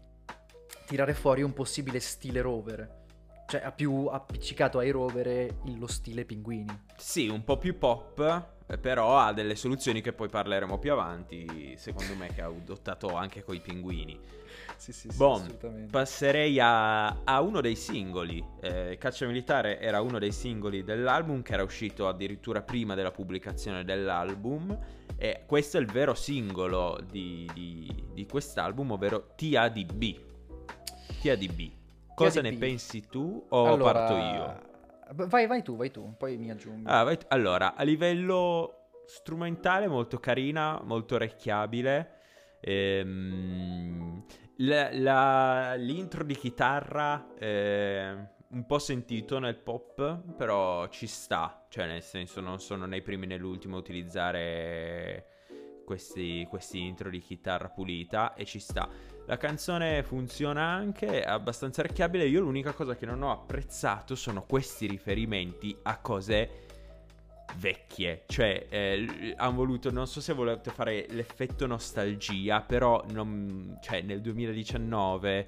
tirare 0.86 1.14
fuori 1.14 1.42
un 1.42 1.54
possibile 1.54 2.00
stile 2.00 2.42
rover. 2.42 3.06
Cioè 3.48 3.62
ha 3.64 3.72
più 3.72 4.08
appiccicato 4.08 4.80
ai 4.80 4.90
rover 4.90 5.56
lo 5.78 5.88
stile 5.88 6.26
pinguini. 6.26 6.84
Sì, 6.98 7.28
un 7.30 7.44
po' 7.46 7.58
più 7.58 7.78
pop, 7.78 8.46
però 8.82 9.18
ha 9.20 9.32
delle 9.32 9.56
soluzioni 9.56 10.02
che 10.02 10.12
poi 10.12 10.28
parleremo 10.28 10.78
più 10.80 10.92
avanti, 10.92 11.76
secondo 11.78 12.14
me 12.16 12.28
che 12.34 12.42
ha 12.42 12.48
adottato 12.48 13.16
anche 13.16 13.44
coi 13.44 13.62
pinguini. 13.62 14.20
Sì, 14.78 14.92
sì, 14.94 15.10
Bon, 15.16 15.42
assolutamente. 15.42 15.92
passerei 15.92 16.60
a, 16.60 17.24
a 17.24 17.42
uno 17.42 17.62
dei 17.62 17.76
singoli. 17.76 18.44
Eh, 18.62 18.98
Caccia 19.00 19.26
Militare 19.26 19.80
era 19.80 20.02
uno 20.02 20.20
dei 20.20 20.32
singoli 20.32 20.84
dell'album 20.84 21.42
che 21.42 21.54
era 21.54 21.64
uscito 21.64 22.08
addirittura 22.08 22.62
prima 22.62 22.94
della 22.96 23.12
pubblicazione 23.12 23.84
dell'album. 23.84 24.78
E 25.18 25.44
questo 25.46 25.78
è 25.78 25.82
il 25.82 25.88
vero 25.88 26.14
singolo 26.14 27.00
di, 27.10 27.50
di- 27.54 28.04
di 28.14 28.26
quest'album, 28.28 28.92
ovvero 28.92 29.34
TADB. 29.36 30.04
TADB. 31.22 31.72
Cosa 32.14 32.42
ne 32.42 32.54
pensi 32.54 33.08
tu 33.08 33.46
o 33.50 33.66
Allora, 33.74 33.92
parto 33.92 34.14
io? 34.14 34.66
Vai, 35.28 35.48
vai 35.48 35.62
tu, 35.64 35.76
vai 35.76 35.90
tu, 35.90 36.14
poi 36.18 36.38
mi 36.38 36.52
aggiungo. 36.52 36.90
Ah, 36.90 37.04
vai- 37.04 37.18
allora, 37.30 37.76
a 37.76 37.84
livello 37.84 38.90
strumentale 39.06 39.88
molto 39.88 40.20
carina, 40.20 40.80
molto 40.84 41.16
orecchiabile. 41.16 42.12
Ehm, 42.60 44.24
la- 44.58 44.90
la- 44.92 45.74
l'intro 45.76 46.24
di 46.24 46.36
chitarra 46.36 47.34
eh, 47.38 48.16
un 48.50 48.66
po' 48.66 48.80
sentito 48.80 49.40
nel 49.40 49.58
pop, 49.58 50.34
però 50.36 50.88
ci 50.88 51.08
sta. 51.08 51.66
Cioè, 51.70 51.86
nel 51.86 52.02
senso, 52.02 52.40
non 52.42 52.60
sono 52.60 52.86
né 52.86 52.98
i 52.98 53.02
primi 53.02 53.28
né 53.28 53.38
l'ultimo 53.38 53.76
a 53.76 53.80
utilizzare 53.80 55.28
questi, 55.86 56.46
questi 56.50 56.82
intro 56.82 57.10
di 57.10 57.20
chitarra 57.20 57.70
pulita 57.70 58.34
e 58.34 58.46
ci 58.46 58.60
sta. 58.60 58.90
La 59.26 59.38
canzone 59.38 60.04
funziona 60.04 60.64
anche, 60.64 61.22
è 61.22 61.28
abbastanza 61.28 61.82
orecchiabile. 61.82 62.26
Io 62.26 62.42
l'unica 62.42 62.72
cosa 62.72 62.96
che 62.96 63.06
non 63.06 63.22
ho 63.22 63.32
apprezzato 63.32 64.16
sono 64.16 64.44
questi 64.44 64.88
riferimenti 64.88 65.78
a 65.84 66.00
cose 66.00 66.67
vecchie. 67.56 68.24
Cioè, 68.28 68.68
eh, 68.70 69.34
hanno 69.38 69.56
voluto, 69.56 69.92
non 69.92 70.08
so 70.08 70.22
se 70.22 70.34
volete 70.34 70.72
fare 70.72 71.06
l'effetto 71.10 71.66
nostalgia, 71.66 72.62
però 72.62 73.04
non, 73.12 73.78
cioè, 73.82 74.02
nel 74.02 74.22
2019, 74.22 75.46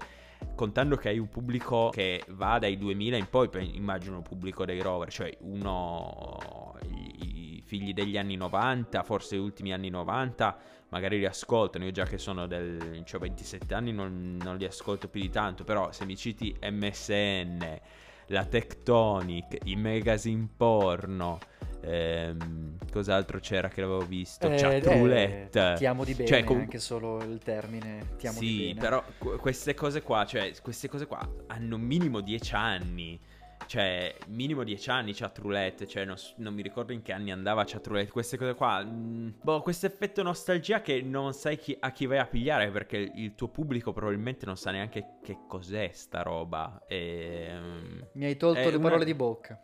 contando 0.55 0.95
che 0.95 1.09
hai 1.09 1.19
un 1.19 1.29
pubblico 1.29 1.89
che 1.89 2.23
va 2.29 2.59
dai 2.59 2.77
2000 2.77 3.17
in 3.17 3.29
poi, 3.29 3.49
immagino 3.75 4.17
il 4.17 4.23
pubblico 4.23 4.65
dei 4.65 4.81
rover, 4.81 5.11
cioè 5.11 5.35
uno, 5.41 6.75
i 6.89 7.61
figli 7.65 7.93
degli 7.93 8.17
anni 8.17 8.35
90, 8.35 9.03
forse 9.03 9.35
gli 9.35 9.39
ultimi 9.39 9.73
anni 9.73 9.89
90, 9.89 10.57
magari 10.89 11.19
li 11.19 11.25
ascoltano. 11.25 11.85
Io 11.85 11.91
già 11.91 12.05
che 12.05 12.17
sono 12.17 12.47
del, 12.47 13.03
cioè 13.05 13.19
27 13.19 13.73
anni 13.73 13.91
non, 13.91 14.39
non 14.41 14.57
li 14.57 14.65
ascolto 14.65 15.07
più 15.07 15.21
di 15.21 15.29
tanto, 15.29 15.63
però 15.63 15.91
se 15.91 16.05
mi 16.05 16.15
citi 16.15 16.55
MSN, 16.61 17.79
la 18.27 18.45
Tectonic, 18.45 19.57
i 19.65 19.75
magazine 19.75 20.47
porno, 20.55 21.39
ehm, 21.81 22.77
cos'altro 22.91 23.39
c'era 23.39 23.67
che 23.67 23.81
l'avevo 23.81 24.05
visto? 24.05 24.47
Eh, 24.49 24.55
Chat 24.57 24.85
eh, 24.85 24.93
roulette. 24.97 25.73
ti 25.77 25.85
amo 25.85 26.03
di 26.03 26.13
bene, 26.13 26.27
Cioè, 26.27 26.43
com- 26.43 26.57
anche 26.57 26.79
solo 26.79 27.21
il 27.23 27.39
termine 27.39 28.15
ti 28.17 28.27
amo 28.27 28.37
sì, 28.39 28.45
di 28.57 28.67
bene. 28.67 28.79
però 28.79 29.03
qu- 29.17 29.37
queste 29.39 29.73
cose 29.73 30.01
qua, 30.01 30.25
cioè, 30.25 30.51
queste 30.61 30.87
cose 30.87 31.05
qua 31.05 31.27
hanno 31.47 31.77
minimo 31.77 32.21
10 32.21 32.55
anni. 32.55 33.19
Cioè, 33.65 34.15
minimo 34.29 34.63
10 34.63 34.89
anni 34.89 35.13
chat 35.13 35.37
roulette. 35.37 35.85
Cioè, 35.85 36.03
non, 36.03 36.15
non 36.37 36.55
mi 36.55 36.63
ricordo 36.63 36.91
in 36.91 37.03
che 37.03 37.11
anni 37.11 37.29
andava 37.31 37.65
chat 37.65 37.85
roulette. 37.85 38.09
Queste 38.09 38.35
cose 38.35 38.55
qua. 38.55 38.83
mm, 38.83 39.29
boh, 39.43 39.61
questo 39.61 39.85
effetto 39.85 40.23
nostalgia 40.23 40.81
che 40.81 41.03
non 41.03 41.33
sai 41.33 41.57
chi- 41.57 41.77
a 41.79 41.91
chi 41.91 42.07
vai 42.07 42.17
a 42.17 42.25
pigliare. 42.25 42.71
Perché 42.71 42.97
il 42.97 43.35
tuo 43.35 43.49
pubblico 43.49 43.91
probabilmente 43.91 44.47
non 44.47 44.57
sa 44.57 44.71
neanche 44.71 45.17
che 45.21 45.39
cos'è 45.47 45.89
sta 45.93 46.23
roba. 46.23 46.81
Ehm. 46.87 48.07
Mi 48.13 48.25
hai 48.25 48.37
tolto 48.37 48.59
le 48.69 48.75
una- 48.75 48.79
parole 48.87 49.05
di 49.05 49.13
bocca. 49.13 49.61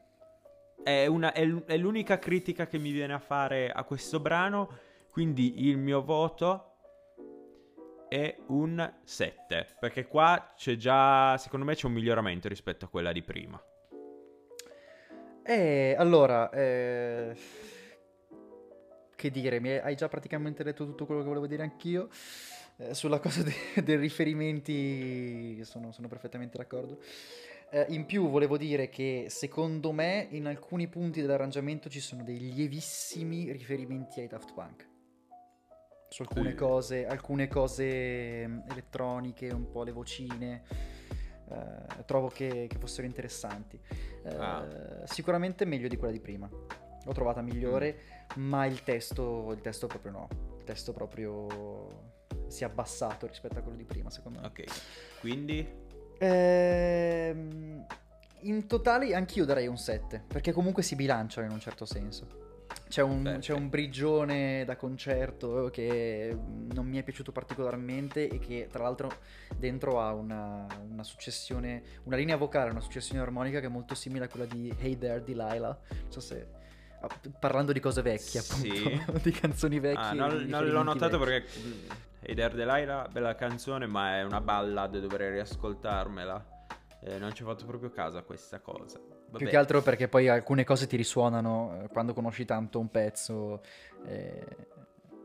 È, 0.85 1.07
una- 1.07 1.33
è 1.33 1.41
è 1.65 1.77
l'unica 1.77 2.19
critica 2.19 2.67
che 2.67 2.77
mi 2.77 2.91
viene 2.91 3.13
a 3.13 3.19
fare 3.19 3.71
a 3.71 3.83
questo 3.83 4.19
brano. 4.19 4.69
Quindi 5.09 5.67
il 5.67 5.77
mio 5.79 6.03
voto 6.03 6.73
è 8.07 8.37
un 8.49 8.93
7. 9.03 9.65
Perché 9.79 10.05
qua 10.05 10.53
c'è 10.55 10.75
già. 10.75 11.35
Secondo 11.37 11.65
me 11.65 11.73
c'è 11.73 11.87
un 11.87 11.93
miglioramento 11.93 12.47
rispetto 12.47 12.85
a 12.85 12.87
quella 12.87 13.11
di 13.11 13.23
prima. 13.23 13.59
Eh, 15.43 15.95
allora, 15.97 16.49
eh, 16.51 17.35
che 19.15 19.31
dire, 19.31 19.59
mi 19.59 19.71
hai 19.71 19.95
già 19.95 20.07
praticamente 20.07 20.63
detto 20.63 20.85
tutto 20.85 21.05
quello 21.05 21.21
che 21.21 21.27
volevo 21.27 21.47
dire 21.47 21.63
anch'io. 21.63 22.09
Eh, 22.77 22.93
sulla 22.93 23.19
cosa 23.19 23.41
de- 23.43 23.81
dei 23.83 23.95
riferimenti 23.95 25.63
sono, 25.63 25.91
sono 25.91 26.07
perfettamente 26.07 26.57
d'accordo. 26.57 26.99
Eh, 27.71 27.85
in 27.89 28.05
più 28.05 28.29
volevo 28.29 28.57
dire 28.57 28.89
che 28.89 29.25
secondo 29.29 29.91
me 29.91 30.27
in 30.31 30.45
alcuni 30.45 30.87
punti 30.87 31.19
dell'arrangiamento 31.21 31.89
ci 31.89 31.99
sono 31.99 32.23
dei 32.23 32.39
lievissimi 32.39 33.51
riferimenti 33.51 34.19
ai 34.21 34.27
Daft 34.27 34.53
Punk. 34.53 34.87
Su 36.07 36.21
alcune 36.21 36.51
Sì. 36.51 36.55
cose, 36.55 37.05
alcune 37.07 37.47
cose 37.47 38.47
mm, 38.47 38.59
elettroniche, 38.69 39.49
un 39.49 39.69
po' 39.69 39.83
le 39.83 39.91
vocine. 39.91 40.63
eh, 41.47 42.05
trovo 42.05 42.27
che, 42.29 42.65
che 42.67 42.77
fossero 42.79 43.05
interessanti. 43.05 43.79
Eh, 44.23 44.35
Ah. 44.35 45.03
Sicuramente 45.05 45.63
meglio 45.65 45.87
di 45.87 45.95
quella 45.97 46.11
di 46.13 46.19
prima. 46.19 46.49
L'ho 46.49 47.11
trovata 47.13 47.41
migliore, 47.41 48.25
ma 48.37 48.65
il 48.65 48.81
testo, 48.83 49.51
il 49.51 49.61
testo 49.61 49.85
proprio 49.85 50.11
no. 50.11 50.27
Il 50.57 50.63
testo 50.63 50.91
proprio 50.91 52.13
si 52.47 52.63
è 52.63 52.65
abbassato 52.65 53.27
rispetto 53.27 53.59
a 53.59 53.61
quello 53.61 53.77
di 53.77 53.83
prima, 53.85 54.09
secondo 54.09 54.39
me. 54.39 54.47
Ok. 54.47 54.63
Quindi. 55.19 55.83
Ehm, 56.19 57.85
in 58.41 58.67
totale 58.67 59.13
anch'io 59.15 59.45
darei 59.45 59.67
un 59.67 59.77
7, 59.77 60.23
perché 60.27 60.51
comunque 60.51 60.83
si 60.83 60.95
bilanciano 60.95 61.47
in 61.47 61.53
un 61.53 61.59
certo 61.59 61.85
senso. 61.85 62.43
C'è 62.87 63.01
un, 63.01 63.23
c'è 63.23 63.31
Perfetto. 63.31 63.57
un 63.57 63.69
brigione 63.69 64.63
da 64.65 64.75
concerto 64.75 65.69
che 65.71 66.37
non 66.73 66.85
mi 66.85 66.97
è 66.97 67.03
piaciuto 67.03 67.31
particolarmente 67.31 68.27
e 68.27 68.39
che 68.39 68.67
tra 68.71 68.83
l'altro 68.83 69.11
dentro 69.57 70.01
ha 70.01 70.13
una, 70.13 70.67
una 70.87 71.03
successione, 71.03 71.81
una 72.03 72.15
linea 72.15 72.37
vocale, 72.37 72.69
una 72.69 72.81
successione 72.81 73.21
armonica 73.21 73.59
che 73.59 73.65
è 73.65 73.69
molto 73.69 73.95
simile 73.95 74.25
a 74.25 74.27
quella 74.27 74.45
di 74.45 74.73
Hey 74.79 74.97
There 74.97 75.23
Delilah. 75.23 75.79
Non 75.89 76.11
so 76.11 76.19
se... 76.19 76.63
ah, 77.05 77.29
Parlando 77.39 77.71
di 77.71 77.79
cose 77.79 78.01
vecchie, 78.01 78.39
appunto, 78.39 78.75
Sì. 78.75 79.01
di 79.23 79.31
canzoni 79.31 79.79
vecchie. 79.79 80.01
Ah, 80.03 80.13
non, 80.13 80.43
non 80.47 80.67
l'ho 80.67 80.83
notato 80.83 81.17
vecchi. 81.19 81.59
perché. 81.59 81.59
mm, 81.67 81.89
Heider 82.27 82.53
Delilah, 82.55 83.07
bella 83.11 83.35
canzone, 83.35 83.85
ma 83.85 84.17
è 84.17 84.23
una 84.23 84.41
ballad, 84.41 84.97
dovrei 84.99 85.31
riascoltarmela. 85.31 86.53
Eh, 87.01 87.19
non 87.19 87.33
ci 87.33 87.43
ho 87.43 87.45
fatto 87.45 87.65
proprio 87.65 87.91
caso 87.91 88.17
a 88.17 88.23
questa 88.23 88.59
cosa. 88.59 88.99
Vabbè. 88.99 89.37
Più 89.37 89.47
che 89.47 89.57
altro 89.57 89.81
perché 89.81 90.07
poi 90.07 90.27
alcune 90.27 90.63
cose 90.63 90.87
ti 90.87 90.95
risuonano 90.97 91.83
eh, 91.83 91.87
quando 91.89 92.13
conosci 92.13 92.45
tanto 92.45 92.79
un 92.79 92.89
pezzo. 92.89 93.61
eh, 94.05 94.43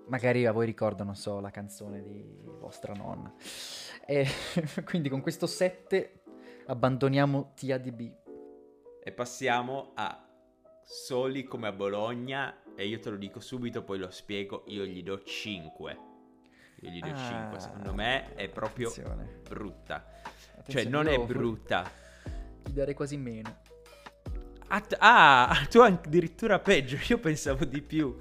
magari 0.08 0.44
a 0.44 0.52
voi 0.52 0.66
ricorda, 0.66 1.04
non 1.04 1.14
so, 1.14 1.40
la 1.40 1.50
canzone 1.50 2.02
di 2.02 2.22
vostra 2.58 2.92
nonna. 2.92 3.32
E 4.04 4.26
quindi 4.84 5.08
con 5.08 5.20
questo 5.22 5.46
7 5.46 6.20
abbandoniamo 6.66 7.52
TADB. 7.54 8.12
E 9.02 9.12
passiamo 9.12 9.92
a 9.94 10.22
Soli 10.90 11.44
come 11.44 11.68
a 11.68 11.72
Bologna. 11.72 12.62
E 12.74 12.84
io 12.88 12.98
te 12.98 13.10
lo 13.10 13.16
dico 13.16 13.38
subito, 13.38 13.84
poi 13.84 13.98
lo 13.98 14.10
spiego. 14.10 14.64
Io 14.66 14.84
gli 14.84 15.04
do 15.04 15.22
5. 15.22 15.98
Io 16.80 16.90
gli 16.90 16.98
do 16.98 17.06
5. 17.06 17.16
Ah, 17.16 17.58
Secondo 17.60 17.94
me 17.94 18.34
è 18.34 18.48
proprio 18.48 18.88
attenzione. 18.88 19.40
brutta. 19.48 20.04
Cioè, 20.24 20.58
Attenzione, 20.58 20.88
non 20.90 21.06
è 21.06 21.18
brutta. 21.24 21.88
Gli 22.64 22.72
darei 22.72 22.94
quasi 22.94 23.16
meno. 23.16 23.58
Att- 24.66 24.96
ah, 24.98 25.54
tu 25.70 25.78
addirittura 25.78 26.58
peggio, 26.58 26.98
io 27.08 27.18
pensavo 27.18 27.64
di 27.64 27.82
più. 27.82 28.16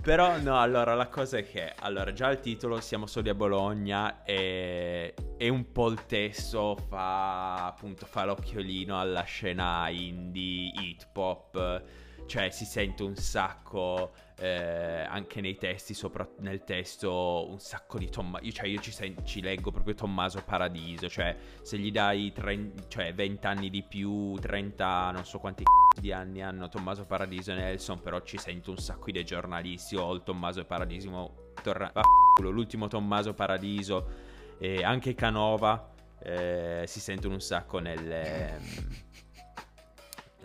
Però 0.00 0.38
no, 0.40 0.60
allora 0.60 0.94
la 0.94 1.08
cosa 1.08 1.38
è 1.38 1.44
che, 1.44 1.74
allora 1.80 2.12
già 2.12 2.28
il 2.30 2.38
titolo 2.40 2.80
Siamo 2.80 3.06
soli 3.06 3.28
a 3.28 3.34
Bologna 3.34 4.24
e, 4.24 5.14
e 5.36 5.48
un 5.48 5.70
po' 5.72 5.88
il 5.90 6.06
testo 6.06 6.76
fa 6.88 7.66
appunto 7.66 8.06
fa 8.06 8.24
l'occhiolino 8.24 8.98
alla 8.98 9.22
scena 9.22 9.88
indie, 9.90 10.72
hip 10.74 11.16
hop, 11.16 11.82
cioè 12.26 12.50
si 12.50 12.64
sente 12.64 13.02
un 13.02 13.16
sacco 13.16 14.12
eh, 14.38 15.04
anche 15.08 15.40
nei 15.40 15.56
testi, 15.56 15.94
sopra 15.94 16.28
nel 16.38 16.64
testo 16.64 17.48
un 17.48 17.58
sacco 17.58 17.98
di 17.98 18.08
Tommaso, 18.08 18.50
cioè 18.50 18.66
io 18.66 18.80
ci, 18.80 18.90
sen- 18.90 19.24
ci, 19.24 19.40
leggo 19.40 19.70
proprio 19.70 19.94
Tommaso 19.94 20.42
Paradiso, 20.44 21.08
cioè 21.08 21.36
se 21.62 21.78
gli 21.78 21.90
dai 21.90 22.32
tre- 22.32 22.72
cioè 22.88 23.14
20 23.14 23.46
anni 23.46 23.70
di 23.70 23.82
più, 23.82 24.34
30, 24.34 25.10
non 25.12 25.24
so 25.24 25.38
quanti 25.38 25.62
c***o 25.62 26.00
di 26.00 26.12
anni 26.12 26.42
hanno 26.42 26.68
Tommaso 26.68 27.04
Paradiso 27.04 27.52
e 27.52 27.54
Nelson, 27.54 28.00
però 28.00 28.20
ci 28.22 28.38
sento 28.38 28.70
un 28.70 28.78
sacco 28.78 29.10
dei 29.10 29.24
giornalisti 29.24 29.96
o 29.96 30.12
il 30.14 30.22
Tommaso 30.22 30.64
Paradiso 30.64 31.50
torna... 31.62 31.92
l'ultimo 32.40 32.88
Tommaso 32.88 33.34
Paradiso 33.34 34.30
e 34.58 34.82
anche 34.82 35.14
Canova 35.14 35.90
eh, 36.22 36.84
si 36.86 37.00
sentono 37.00 37.34
un 37.34 37.40
sacco 37.40 37.78
nel, 37.78 38.60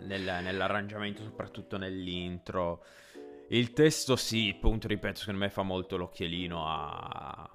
nel, 0.00 0.42
nell'arrangiamento, 0.42 1.22
soprattutto 1.22 1.76
nell'intro. 1.76 2.84
Il 3.48 3.72
testo 3.72 4.16
sì, 4.16 4.52
appunto, 4.54 4.88
ripeto, 4.88 5.20
secondo 5.20 5.40
me 5.40 5.50
fa 5.50 5.62
molto 5.62 5.96
l'occhielino 5.96 6.66
a, 6.66 7.50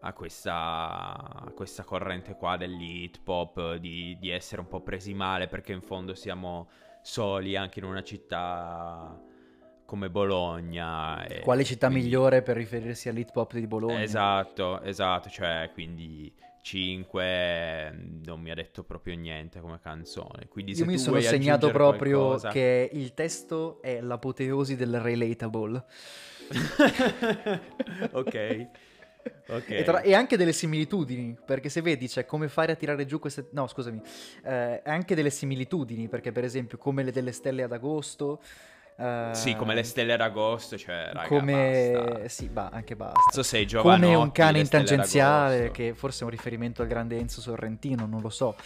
a, 0.00 0.12
questa, 0.12 0.54
a 0.54 1.52
questa, 1.54 1.84
corrente 1.84 2.36
qua 2.36 2.56
dell'hip 2.56 3.26
hop, 3.26 3.74
di, 3.74 4.16
di, 4.18 4.30
essere 4.30 4.62
un 4.62 4.68
po' 4.68 4.80
presi 4.80 5.12
male 5.12 5.46
perché 5.46 5.72
in 5.72 5.82
fondo 5.82 6.14
siamo 6.14 6.68
soli 7.02 7.54
anche 7.54 7.80
in 7.80 7.84
una 7.84 8.02
città 8.02 9.20
come 9.84 10.08
Bologna. 10.10 11.24
Quale 11.42 11.64
città 11.64 11.88
quindi... 11.88 12.04
migliore 12.04 12.42
per 12.42 12.56
riferirsi 12.56 13.08
all'hip 13.08 13.34
hop 13.36 13.52
di 13.52 13.66
Bologna? 13.66 14.02
Esatto, 14.02 14.80
esatto, 14.80 15.28
cioè 15.28 15.70
quindi 15.74 16.32
5 16.66 17.96
non 18.24 18.40
mi 18.40 18.50
ha 18.50 18.54
detto 18.54 18.82
proprio 18.82 19.14
niente 19.14 19.60
come 19.60 19.78
canzone. 19.80 20.48
Quindi 20.48 20.72
Io 20.72 20.84
mi 20.84 20.98
sono 20.98 21.20
segnato 21.20 21.70
proprio 21.70 22.18
qualcosa... 22.24 22.48
che 22.48 22.90
il 22.92 23.14
testo 23.14 23.80
è 23.80 24.00
l'apoteosi 24.00 24.74
del 24.74 24.98
relatable. 24.98 25.84
ok. 28.10 28.68
Okay. 29.48 29.78
E, 29.78 29.82
tra... 29.84 30.00
e, 30.00 30.12
anche 30.12 30.36
delle 30.36 30.52
similitudini, 30.52 31.36
perché 31.44 31.68
se 31.68 31.82
vedi, 31.82 32.08
cioè, 32.08 32.24
come 32.24 32.48
fare 32.48 32.72
a 32.72 32.74
tirare 32.74 33.06
giù 33.06 33.20
queste... 33.20 33.46
No, 33.52 33.68
scusami, 33.68 34.00
eh, 34.44 34.82
anche 34.84 35.14
delle 35.14 35.30
similitudini, 35.30 36.08
perché 36.08 36.32
per 36.32 36.42
esempio 36.42 36.78
come 36.78 37.04
le 37.04 37.12
delle 37.12 37.30
stelle 37.30 37.62
ad 37.62 37.70
agosto, 37.70 38.40
Uh, 38.96 39.34
sì, 39.34 39.54
come 39.54 39.74
le 39.74 39.82
stelle 39.82 40.16
d'agosto, 40.16 40.78
cioè, 40.78 41.10
raga, 41.12 41.28
come... 41.28 41.92
Basta. 41.92 42.28
Sì, 42.28 42.48
ba, 42.48 42.70
anche 42.72 42.96
basta. 42.96 43.42
Sei 43.42 43.68
Come 43.68 44.14
un 44.14 44.32
cane 44.32 44.58
in 44.58 44.68
tangenziale, 44.68 45.70
che 45.70 45.92
forse 45.94 46.22
è 46.22 46.24
un 46.24 46.30
riferimento 46.30 46.80
al 46.80 46.88
grande 46.88 47.18
Enzo 47.18 47.42
Sorrentino, 47.42 48.06
non 48.06 48.22
lo 48.22 48.30
so. 48.30 48.56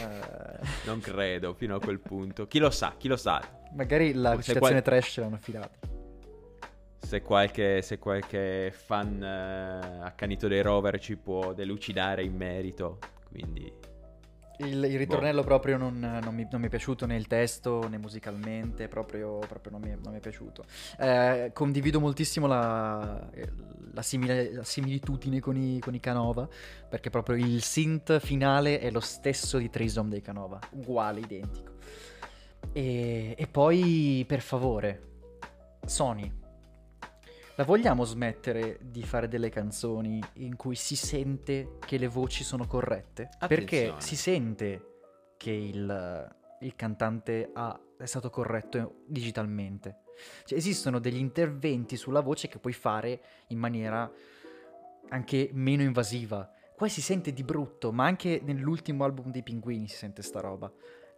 Uh... 0.00 0.64
Non 0.86 1.00
credo, 1.00 1.52
fino 1.52 1.74
a 1.74 1.78
quel 1.78 2.00
punto. 2.00 2.46
Chi 2.46 2.58
lo 2.58 2.70
sa, 2.70 2.94
chi 2.96 3.06
lo 3.06 3.16
sa. 3.16 3.42
Magari 3.74 4.14
la 4.14 4.36
se 4.36 4.42
citazione 4.54 4.80
qual... 4.80 4.82
trash 4.82 5.18
l'hanno 5.18 5.34
affidata. 5.34 5.70
Se 6.98 7.20
qualche, 7.20 7.82
se 7.82 7.98
qualche 7.98 8.72
fan 8.74 9.20
uh, 9.20 10.04
accanito 10.04 10.48
dei 10.48 10.62
rover 10.62 10.98
ci 10.98 11.16
può 11.16 11.52
delucidare 11.52 12.22
in 12.22 12.34
merito, 12.34 12.98
quindi 13.28 13.70
il, 14.60 14.84
il 14.84 14.98
ritornello 14.98 15.40
boh. 15.40 15.46
proprio 15.46 15.76
non, 15.76 15.98
non, 15.98 16.34
mi, 16.34 16.46
non, 16.50 16.60
mi, 16.60 16.66
è 16.66 16.70
piaciuto 16.70 17.06
né 17.06 17.16
il 17.16 17.26
testo 17.26 17.88
né 17.88 17.98
musicalmente, 17.98 18.88
proprio, 18.88 19.38
proprio 19.38 19.72
non, 19.72 19.80
mi, 19.80 19.90
non, 19.90 20.12
mi, 20.12 20.18
è 20.18 20.20
piaciuto. 20.20 20.64
Eh, 20.98 21.50
condivido 21.52 22.00
moltissimo 22.00 22.46
la, 22.46 23.28
la, 23.92 24.02
simile, 24.02 24.52
la 24.52 24.64
similitudine 24.64 25.40
con 25.40 25.56
i, 25.56 25.78
con 25.80 25.94
i, 25.94 26.00
Canova, 26.00 26.48
perché 26.88 27.10
proprio 27.10 27.36
il 27.36 27.62
synth 27.62 28.18
finale 28.20 28.78
è 28.80 28.90
lo 28.90 29.00
stesso 29.00 29.58
di 29.58 29.68
Trisom 29.68 30.08
dei 30.08 30.22
Canova, 30.22 30.58
uguale, 30.70 31.20
identico. 31.20 31.72
E, 32.72 33.34
e 33.36 33.46
poi, 33.46 34.24
per 34.26 34.40
favore, 34.40 35.08
Sony, 35.84 36.39
la 37.60 37.66
vogliamo 37.66 38.04
smettere 38.04 38.78
di 38.80 39.02
fare 39.02 39.28
delle 39.28 39.50
canzoni 39.50 40.18
in 40.36 40.56
cui 40.56 40.74
si 40.74 40.96
sente 40.96 41.76
che 41.84 41.98
le 41.98 42.08
voci 42.08 42.42
sono 42.42 42.66
corrette? 42.66 43.28
Attenzione. 43.38 43.48
Perché 43.48 43.94
si 43.98 44.16
sente 44.16 44.86
che 45.36 45.50
il, 45.50 46.36
il 46.60 46.74
cantante 46.74 47.50
ha, 47.52 47.78
è 47.98 48.06
stato 48.06 48.30
corretto 48.30 49.02
digitalmente. 49.06 50.04
Cioè, 50.46 50.56
esistono 50.56 51.00
degli 51.00 51.18
interventi 51.18 51.98
sulla 51.98 52.20
voce 52.20 52.48
che 52.48 52.58
puoi 52.58 52.72
fare 52.72 53.20
in 53.48 53.58
maniera 53.58 54.10
anche 55.10 55.50
meno 55.52 55.82
invasiva. 55.82 56.50
Qua 56.74 56.88
si 56.88 57.02
sente 57.02 57.30
di 57.30 57.44
brutto, 57.44 57.92
ma 57.92 58.06
anche 58.06 58.40
nell'ultimo 58.42 59.04
album 59.04 59.30
dei 59.30 59.42
Pinguini 59.42 59.86
si 59.86 59.96
sente 59.96 60.22
sta 60.22 60.40
roba. 60.40 60.72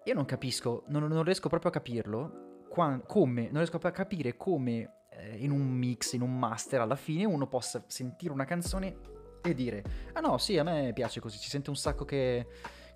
Io 0.07 0.15
non 0.15 0.25
capisco, 0.25 0.83
non, 0.89 1.05
non 1.05 1.23
riesco 1.23 1.49
proprio 1.49 1.71
a 1.71 1.75
capirlo, 1.75 2.65
qua, 2.69 3.01
come, 3.07 3.43
non 3.43 3.59
riesco 3.59 3.79
proprio 3.79 3.93
a 3.93 3.95
capire 3.95 4.37
come 4.37 5.02
in 5.37 5.51
un 5.51 5.63
mix, 5.63 6.13
in 6.13 6.23
un 6.23 6.39
master, 6.39 6.81
alla 6.81 6.97
fine 6.97 7.25
uno 7.25 7.47
possa 7.47 7.83
sentire 7.87 8.33
una 8.33 8.45
canzone 8.45 8.97
e 9.43 9.55
dire, 9.55 9.83
ah 10.13 10.21
no, 10.21 10.39
sì, 10.39 10.57
a 10.59 10.63
me 10.63 10.93
piace 10.95 11.21
così, 11.21 11.39
si 11.39 11.49
sente 11.49 11.71
un 11.71 11.77
sacco 11.77 12.05
che, 12.05 12.47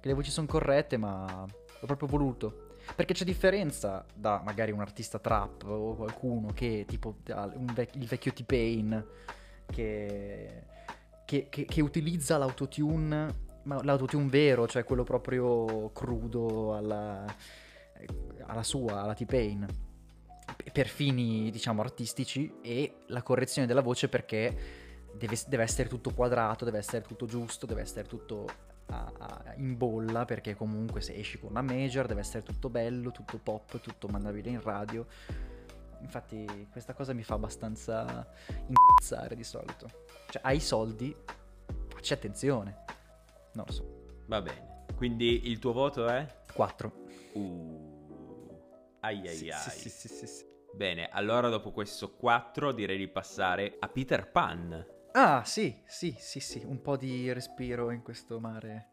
che 0.01 0.09
le 0.09 0.15
voci 0.15 0.31
sono 0.31 0.47
corrette, 0.47 0.97
ma 0.97 1.45
l'ho 1.47 1.87
proprio 1.87 2.09
voluto. 2.09 2.65
Perché 2.95 3.15
c'è 3.15 3.25
differenza 3.25 4.05
da 4.15 4.41
magari 4.45 4.71
un 4.71 4.81
artista 4.81 5.19
trap 5.19 5.65
o 5.65 5.97
qualcuno 5.97 6.53
che 6.55 6.85
tipo 6.87 7.17
vec- 7.75 7.97
il 7.97 8.07
vecchio 8.07 8.33
T-Pain 8.33 9.05
che, 9.67 10.62
che, 11.25 11.49
che, 11.51 11.65
che, 11.65 11.81
utilizza 11.81 12.39
l'autotune, 12.39 13.35
ma 13.65 13.83
l'autotune 13.83 14.29
vero, 14.29 14.69
cioè 14.69 14.85
quello 14.85 15.03
proprio 15.03 15.91
crudo 15.93 16.77
alla, 16.77 17.25
alla 18.47 18.62
sua, 18.62 19.03
alla 19.03 19.15
T-Pain 19.15 19.86
per 20.77 20.89
fini, 20.89 21.51
diciamo, 21.51 21.81
artistici 21.81 22.59
e 22.61 22.97
la 23.07 23.23
correzione 23.23 23.67
della 23.67 23.81
voce 23.81 24.11
perché 24.11 25.09
deve, 25.15 25.35
deve 25.49 25.62
essere 25.62 25.89
tutto 25.89 26.12
quadrato, 26.12 26.67
deve 26.67 26.77
essere 26.77 27.01
tutto 27.01 27.25
giusto, 27.25 27.65
deve 27.65 27.81
essere 27.81 28.07
tutto 28.07 28.47
a, 28.89 29.11
a, 29.17 29.55
in 29.57 29.79
bolla 29.79 30.27
perché 30.27 30.55
comunque 30.55 31.01
se 31.01 31.15
esci 31.15 31.39
con 31.39 31.49
una 31.49 31.62
major 31.62 32.05
deve 32.05 32.21
essere 32.21 32.43
tutto 32.43 32.69
bello, 32.69 33.11
tutto 33.11 33.39
pop, 33.39 33.81
tutto 33.81 34.07
mandabile 34.09 34.51
in 34.51 34.61
radio. 34.61 35.07
Infatti 36.03 36.69
questa 36.71 36.93
cosa 36.93 37.15
mi 37.15 37.23
fa 37.23 37.37
abbastanza 37.37 38.29
incazzare 38.67 39.35
di 39.35 39.45
solito. 39.45 39.89
Cioè, 40.29 40.43
hai 40.45 40.61
soldi, 40.61 41.17
facci 41.89 42.12
attenzione. 42.12 42.85
Non 43.55 43.65
lo 43.67 43.73
so. 43.73 44.19
Va 44.27 44.43
bene. 44.43 44.85
Quindi 44.95 45.49
il 45.49 45.59
tuo 45.59 45.73
voto 45.73 46.07
è? 46.07 46.43
4. 46.53 46.93
Uh. 47.33 47.95
Ai 49.01 49.27
ai 49.27 49.37
sì, 49.37 49.49
ai. 49.49 49.61
Sì, 49.71 49.89
sì, 49.89 50.09
sì, 50.09 50.27
sì, 50.27 50.55
Bene, 50.77 51.09
allora 51.09 51.49
dopo 51.49 51.73
questo 51.73 52.12
4 52.12 52.71
direi 52.73 52.99
di 52.99 53.09
passare 53.09 53.77
a 53.79 53.89
Peter 53.89 54.31
Pan. 54.31 54.87
Ah, 55.12 55.43
sì, 55.43 55.75
sì, 55.87 56.15
sì, 56.19 56.39
sì, 56.39 56.62
un 56.67 56.83
po' 56.83 56.99
di 56.99 57.33
respiro 57.33 57.91
in 57.91 58.03
questo 58.03 58.39
mare, 58.41 58.89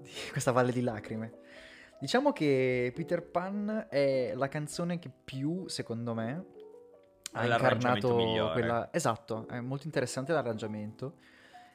di 0.00 0.08
questa 0.32 0.52
valle 0.52 0.72
di 0.72 0.80
lacrime. 0.80 1.32
Diciamo 2.00 2.32
che 2.32 2.92
Peter 2.94 3.22
Pan 3.22 3.88
è 3.90 4.32
la 4.34 4.48
canzone 4.48 4.98
che 4.98 5.10
più, 5.22 5.68
secondo 5.68 6.14
me, 6.14 6.46
ha 7.32 7.44
incarnato 7.44 8.16
migliore. 8.16 8.52
quella... 8.54 8.88
Esatto, 8.90 9.46
è 9.48 9.60
molto 9.60 9.84
interessante 9.84 10.32
l'arrangiamento. 10.32 11.18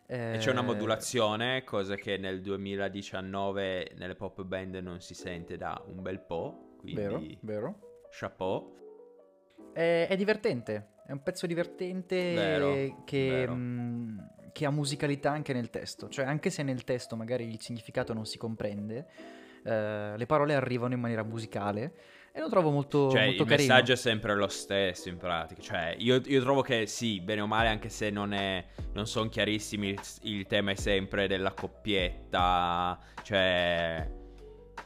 E 0.08 0.38
c'è 0.40 0.50
una 0.50 0.62
eh, 0.62 0.66
modulazione, 0.66 1.64
cosa 1.64 1.94
che 1.94 2.18
nel 2.18 2.42
2019 2.42 3.92
nelle 3.98 4.16
pop 4.16 4.42
band 4.42 4.74
non 4.78 5.00
si 5.00 5.14
sente 5.14 5.58
da 5.58 5.80
un 5.86 6.02
bel 6.02 6.22
po'. 6.22 6.74
Quindi, 6.80 7.00
vero, 7.00 7.22
vero. 7.42 7.80
Chapeau. 8.10 8.85
È, 9.76 10.08
è 10.10 10.16
divertente, 10.16 10.92
è 11.06 11.12
un 11.12 11.22
pezzo 11.22 11.46
divertente 11.46 12.34
vero, 12.34 13.04
che, 13.04 13.28
vero. 13.30 13.56
Mh, 13.56 13.60
mm, 13.60 14.20
che, 14.54 14.66
ha 14.66 14.72
musicalità 14.72 15.32
anche 15.32 15.52
nel 15.52 15.70
testo. 15.70 16.08
Cioè, 16.08 16.24
anche 16.24 16.50
se 16.50 16.64
nel 16.64 16.86
testo 16.86 17.18
magari 17.18 17.46
il 17.50 17.60
significato 17.60 18.14
non 18.14 18.26
si 18.26 18.38
comprende, 18.38 19.06
eh, 19.66 20.14
le 20.16 20.26
parole 20.26 20.56
arrivano 20.56 20.94
in 20.94 21.02
maniera 21.02 21.24
musicale. 21.24 21.94
E 22.32 22.40
lo 22.40 22.48
trovo 22.48 22.70
molto, 22.70 23.10
cioè, 23.10 23.26
molto 23.26 23.44
il 23.44 23.50
carino. 23.50 23.74
messaggio 23.74 23.92
è 23.92 23.98
sempre 23.98 24.34
lo 24.34 24.48
stesso 24.48 25.10
in 25.10 25.18
pratica. 25.18 25.62
Cioè, 25.62 25.96
io, 25.98 26.22
io 26.24 26.42
trovo 26.42 26.62
che 26.62 26.88
sì, 26.88 27.20
bene 27.20 27.42
o 27.42 27.48
male, 27.48 27.68
anche 27.68 27.90
se 27.90 28.10
non, 28.10 28.32
è, 28.32 28.64
non 28.94 29.08
sono 29.08 29.28
chiarissimi, 29.28 29.90
il, 29.90 30.00
il 30.22 30.48
tema 30.48 30.72
è 30.72 30.76
sempre 30.76 31.28
della 31.28 31.52
coppietta. 31.52 32.98
Cioè 33.24 34.10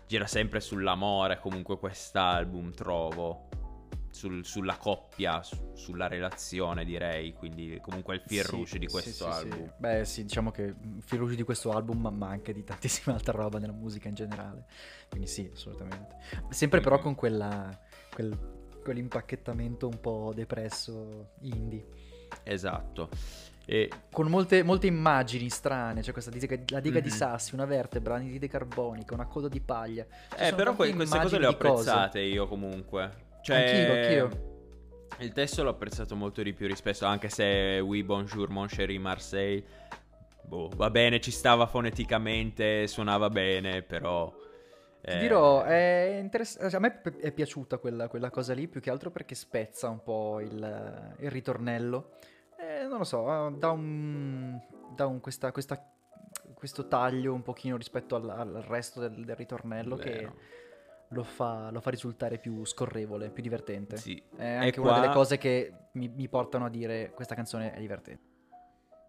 gira 0.08 0.26
sempre 0.26 0.60
sull'amore, 0.60 1.38
comunque 1.38 1.78
quest'album 1.78 2.74
trovo. 2.74 3.50
Sul, 4.12 4.44
sulla 4.44 4.76
coppia, 4.76 5.44
su, 5.44 5.72
sulla 5.76 6.08
relazione 6.08 6.84
direi, 6.84 7.34
quindi 7.34 7.80
comunque 7.82 8.16
il 8.16 8.22
fil 8.26 8.44
rouge 8.44 8.72
sì, 8.72 8.80
di 8.80 8.88
questo 8.88 9.32
sì, 9.32 9.38
album. 9.38 9.66
Sì, 9.66 9.72
Beh 9.78 10.06
sì, 10.06 10.24
diciamo 10.24 10.52
che 10.52 10.64
il 10.64 11.04
fil 11.04 11.20
rouge 11.20 11.36
di 11.36 11.44
questo 11.44 11.72
album 11.72 12.08
ma 12.12 12.28
anche 12.28 12.52
di 12.52 12.64
tantissima 12.64 13.16
altra 13.16 13.34
roba 13.34 13.60
nella 13.60 13.74
musica 13.74 14.08
in 14.08 14.16
generale, 14.16 14.66
quindi 15.10 15.28
sì, 15.28 15.50
assolutamente. 15.54 16.16
Sempre 16.50 16.82
però 16.82 17.00
con 17.00 17.16
quella, 17.16 17.80
quel, 18.14 18.36
quell'impacchettamento 18.84 19.88
un 19.88 20.00
po' 20.00 20.32
depresso 20.34 21.34
indie. 21.42 21.86
Esatto. 22.44 23.10
E... 23.72 23.88
Con 24.12 24.28
molte, 24.30 24.64
molte, 24.64 24.88
immagini 24.88 25.48
strane, 25.48 26.02
cioè 26.02 26.12
questa 26.12 26.32
diga, 26.32 26.58
la 26.70 26.80
diga 26.80 26.96
mm-hmm. 26.96 27.04
di 27.04 27.10
sassi, 27.12 27.54
una 27.54 27.66
vertebra, 27.66 28.16
anidride 28.16 28.48
carbonica, 28.48 29.14
una 29.14 29.28
coda 29.28 29.48
di 29.48 29.62
paglia. 29.62 30.08
Cioè 30.30 30.48
eh, 30.48 30.56
però 30.56 30.74
que- 30.74 30.92
queste 30.96 31.20
cose 31.20 31.38
le 31.38 31.46
ho 31.46 31.52
apprezzate 31.52 32.20
cose. 32.20 32.22
io 32.22 32.48
comunque. 32.48 33.28
Cioè, 33.42 33.58
Anch'io, 33.58 33.94
anch'io. 33.94 34.48
Il 35.20 35.32
testo 35.34 35.64
l'ho 35.64 35.72
apprezzato 35.72 36.16
molto 36.16 36.42
di 36.42 36.54
più 36.54 36.68
rispetto, 36.68 37.06
anche 37.06 37.30
se 37.30 37.80
Oui 37.84 38.04
Bonjour 38.04 38.50
Mon 38.50 38.68
Chéri 38.68 38.98
Marseille, 39.00 39.64
boh, 40.44 40.70
va 40.76 40.90
bene, 40.90 41.20
ci 41.20 41.32
stava 41.32 41.66
foneticamente, 41.68 42.88
suonava 42.88 43.30
bene, 43.30 43.82
però... 43.82 44.34
Ti 45.02 45.12
eh, 45.12 45.20
dirò, 45.20 45.64
è 45.64 46.20
interessante. 46.22 46.76
A 46.76 46.80
me 46.80 47.02
è 47.20 47.32
piaciuta 47.32 47.78
quella, 47.78 48.08
quella 48.08 48.30
cosa 48.30 48.54
lì, 48.54 48.68
più 48.68 48.82
che 48.82 48.90
altro 48.90 49.12
perché 49.12 49.34
spezza 49.36 49.90
un 49.90 50.04
po' 50.04 50.40
il, 50.42 51.16
il 51.20 51.32
ritornello. 51.32 52.12
Eh, 52.58 52.86
non 52.86 52.98
lo 53.00 53.04
so, 53.06 53.50
dà 53.58 53.72
un, 53.72 54.60
dà 54.94 55.06
un 55.06 55.22
questa, 55.22 55.52
questa- 55.52 55.82
questo 56.54 56.88
taglio 56.88 57.34
un 57.34 57.42
pochino 57.42 57.78
rispetto 57.78 58.16
al, 58.16 58.30
al 58.30 58.64
resto 58.68 59.00
del, 59.00 59.24
del 59.24 59.36
ritornello 59.36 59.96
che 59.96 60.12
vero. 60.12 60.36
Lo 61.10 61.24
fa, 61.24 61.70
lo 61.72 61.82
fa 61.82 61.90
risultare 61.90 62.38
più 62.38 62.66
scorrevole, 62.66 63.30
più 63.30 63.42
divertente. 63.44 63.98
Sì. 63.98 64.22
È 64.36 64.46
anche 64.46 64.78
E 64.78 64.82
una 64.82 64.94
delle 64.94 65.06
qua- 65.08 65.16
cose 65.16 65.38
che 65.38 65.74
mi, 65.94 66.08
mi 66.08 66.28
portano 66.28 66.66
a 66.66 66.70
dire 66.70 67.12
questa 67.14 67.36
canzone 67.36 67.74
è 67.74 67.80
divertente. 67.80 68.28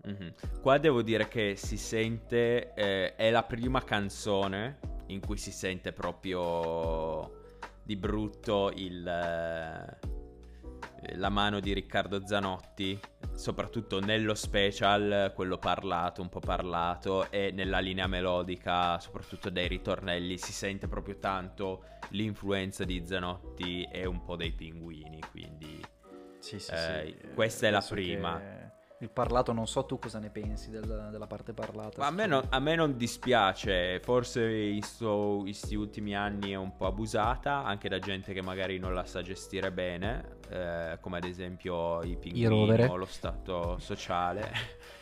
Mhm. 0.02 0.34
Qua 0.62 0.78
devo 0.78 1.02
dire 1.02 1.28
che 1.28 1.56
si 1.56 1.76
sente, 1.76 2.72
eh, 2.72 3.14
è 3.16 3.30
la 3.30 3.42
prima 3.42 3.82
canzone 3.84 4.78
in 5.08 5.20
cui 5.20 5.36
si 5.36 5.52
sente 5.52 5.92
proprio 5.92 7.38
di 7.82 7.96
brutto 7.96 8.70
il, 8.74 9.06
eh, 9.06 9.98
la 11.14 11.28
mano 11.28 11.60
di 11.60 11.72
Riccardo 11.72 12.26
Zanotti, 12.26 12.98
soprattutto 13.34 14.00
nello 14.00 14.34
special, 14.34 15.32
quello 15.34 15.58
parlato, 15.58 16.20
un 16.22 16.28
po' 16.28 16.40
parlato, 16.40 17.30
e 17.30 17.50
nella 17.52 17.78
linea 17.78 18.06
melodica, 18.06 18.98
soprattutto 19.00 19.50
dei 19.50 19.68
ritornelli, 19.68 20.36
si 20.38 20.52
sente 20.52 20.88
proprio 20.88 21.18
tanto 21.18 21.84
l'influenza 22.10 22.84
di 22.84 23.02
Zanotti 23.06 23.88
e 23.90 24.04
un 24.06 24.22
po' 24.22 24.36
dei 24.36 24.52
pinguini, 24.52 25.20
quindi... 25.30 25.80
Sì, 26.38 26.58
sì, 26.58 26.72
Eh, 26.72 27.16
sì. 27.20 27.28
questa 27.34 27.66
è 27.66 27.70
la 27.70 27.80
che 27.80 27.86
prima. 27.94 28.68
Il 29.00 29.10
parlato, 29.10 29.52
non 29.52 29.66
so 29.66 29.84
tu 29.86 29.98
cosa 29.98 30.18
ne 30.18 30.28
pensi 30.30 30.70
del- 30.70 31.08
della 31.10 31.26
parte 31.26 31.54
parlata. 31.54 32.04
A 32.06 32.10
me, 32.10 32.26
non, 32.26 32.44
a 32.50 32.58
me 32.60 32.74
non 32.74 32.96
dispiace, 32.98 33.98
forse 34.00 34.46
in 34.50 34.80
questi 35.42 35.74
ultimi 35.74 36.14
anni 36.14 36.50
è 36.50 36.56
un 36.56 36.76
po' 36.76 36.86
abusata, 36.86 37.64
anche 37.64 37.88
da 37.88 37.98
gente 37.98 38.34
che 38.34 38.42
magari 38.42 38.78
non 38.78 38.92
la 38.92 39.04
sa 39.06 39.22
gestire 39.22 39.72
bene, 39.72 40.38
eh, 40.50 40.98
come 41.00 41.18
ad 41.18 41.24
esempio 41.24 42.02
i 42.02 42.16
pinguini 42.16 42.84
o 42.84 42.96
lo 42.96 43.04
stato 43.04 43.78
sociale. 43.78 44.50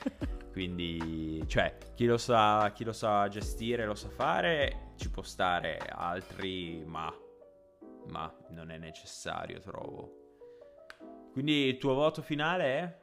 Quindi, 0.52 1.42
cioè, 1.46 1.76
chi 1.94 2.04
lo, 2.04 2.18
sa, 2.18 2.72
chi 2.72 2.84
lo 2.84 2.92
sa 2.92 3.28
gestire, 3.28 3.86
lo 3.86 3.94
sa 3.94 4.08
fare, 4.08 4.92
ci 4.96 5.10
può 5.10 5.22
stare, 5.22 5.78
altri 5.78 6.82
ma, 6.84 7.12
ma 8.06 8.34
non 8.50 8.70
è 8.70 8.78
necessario, 8.78 9.60
trovo. 9.60 10.18
Quindi 11.32 11.66
il 11.66 11.78
tuo 11.78 11.94
voto 11.94 12.20
finale 12.20 12.64
è? 12.64 12.98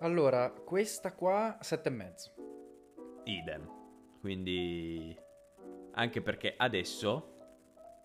Allora, 0.00 0.50
questa 0.50 1.14
qua, 1.14 1.56
sette 1.60 1.88
e 1.88 1.92
mezzo. 1.92 2.34
Idem. 3.24 3.70
Quindi 4.20 5.16
anche 5.92 6.20
perché 6.20 6.54
adesso 6.56 7.36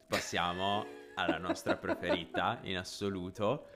passiamo 0.08 0.86
alla 1.20 1.38
nostra 1.38 1.76
preferita 1.76 2.60
in 2.64 2.78
assoluto, 2.78 3.68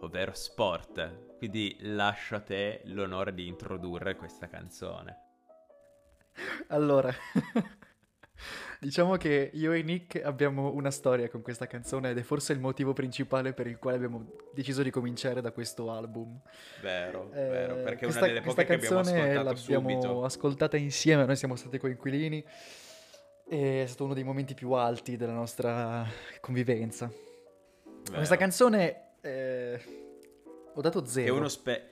ovvero 0.00 0.32
sport. 0.32 1.36
Quindi 1.38 1.76
lascio 1.80 2.36
a 2.36 2.40
te 2.40 2.80
l'onore 2.84 3.34
di 3.34 3.46
introdurre 3.46 4.16
questa 4.16 4.48
canzone. 4.48 5.20
Allora, 6.68 7.12
diciamo 8.80 9.16
che 9.16 9.50
io 9.52 9.72
e 9.72 9.82
Nick 9.82 10.22
abbiamo 10.24 10.72
una 10.72 10.90
storia 10.90 11.28
con 11.28 11.42
questa 11.42 11.66
canzone 11.66 12.10
ed 12.10 12.18
è 12.18 12.22
forse 12.22 12.52
il 12.54 12.60
motivo 12.60 12.92
principale 12.92 13.52
per 13.52 13.66
il 13.66 13.78
quale 13.78 13.96
abbiamo 13.96 14.32
deciso 14.54 14.82
di 14.82 14.90
cominciare 14.90 15.40
da 15.42 15.50
questo 15.52 15.90
album. 15.90 16.40
Vero, 16.80 17.30
Eh, 17.32 17.48
vero, 17.48 17.74
perché 17.76 18.00
è 18.00 18.08
questa, 18.08 18.24
una 18.24 18.28
delle 18.28 18.40
poche 18.40 18.64
che 18.64 18.72
abbiamo 18.74 18.98
ascoltato 19.00 19.42
l'abbiamo 19.42 19.54
subito. 19.54 20.24
ascoltata 20.24 20.76
insieme, 20.78 21.24
noi 21.26 21.36
siamo 21.36 21.56
stati 21.56 21.78
coinquilini. 21.78 22.44
È 23.48 23.84
stato 23.86 24.04
uno 24.04 24.14
dei 24.14 24.24
momenti 24.24 24.54
più 24.54 24.72
alti 24.72 25.16
della 25.16 25.32
nostra 25.32 26.04
convivenza. 26.40 27.06
Vero. 27.06 28.16
Questa 28.16 28.36
canzone 28.36 29.12
eh, 29.20 29.80
ho 30.74 30.80
dato 30.80 31.02
È 31.04 31.06
zero. 31.06 31.36
uno 31.36 31.48
spe... 31.48 31.90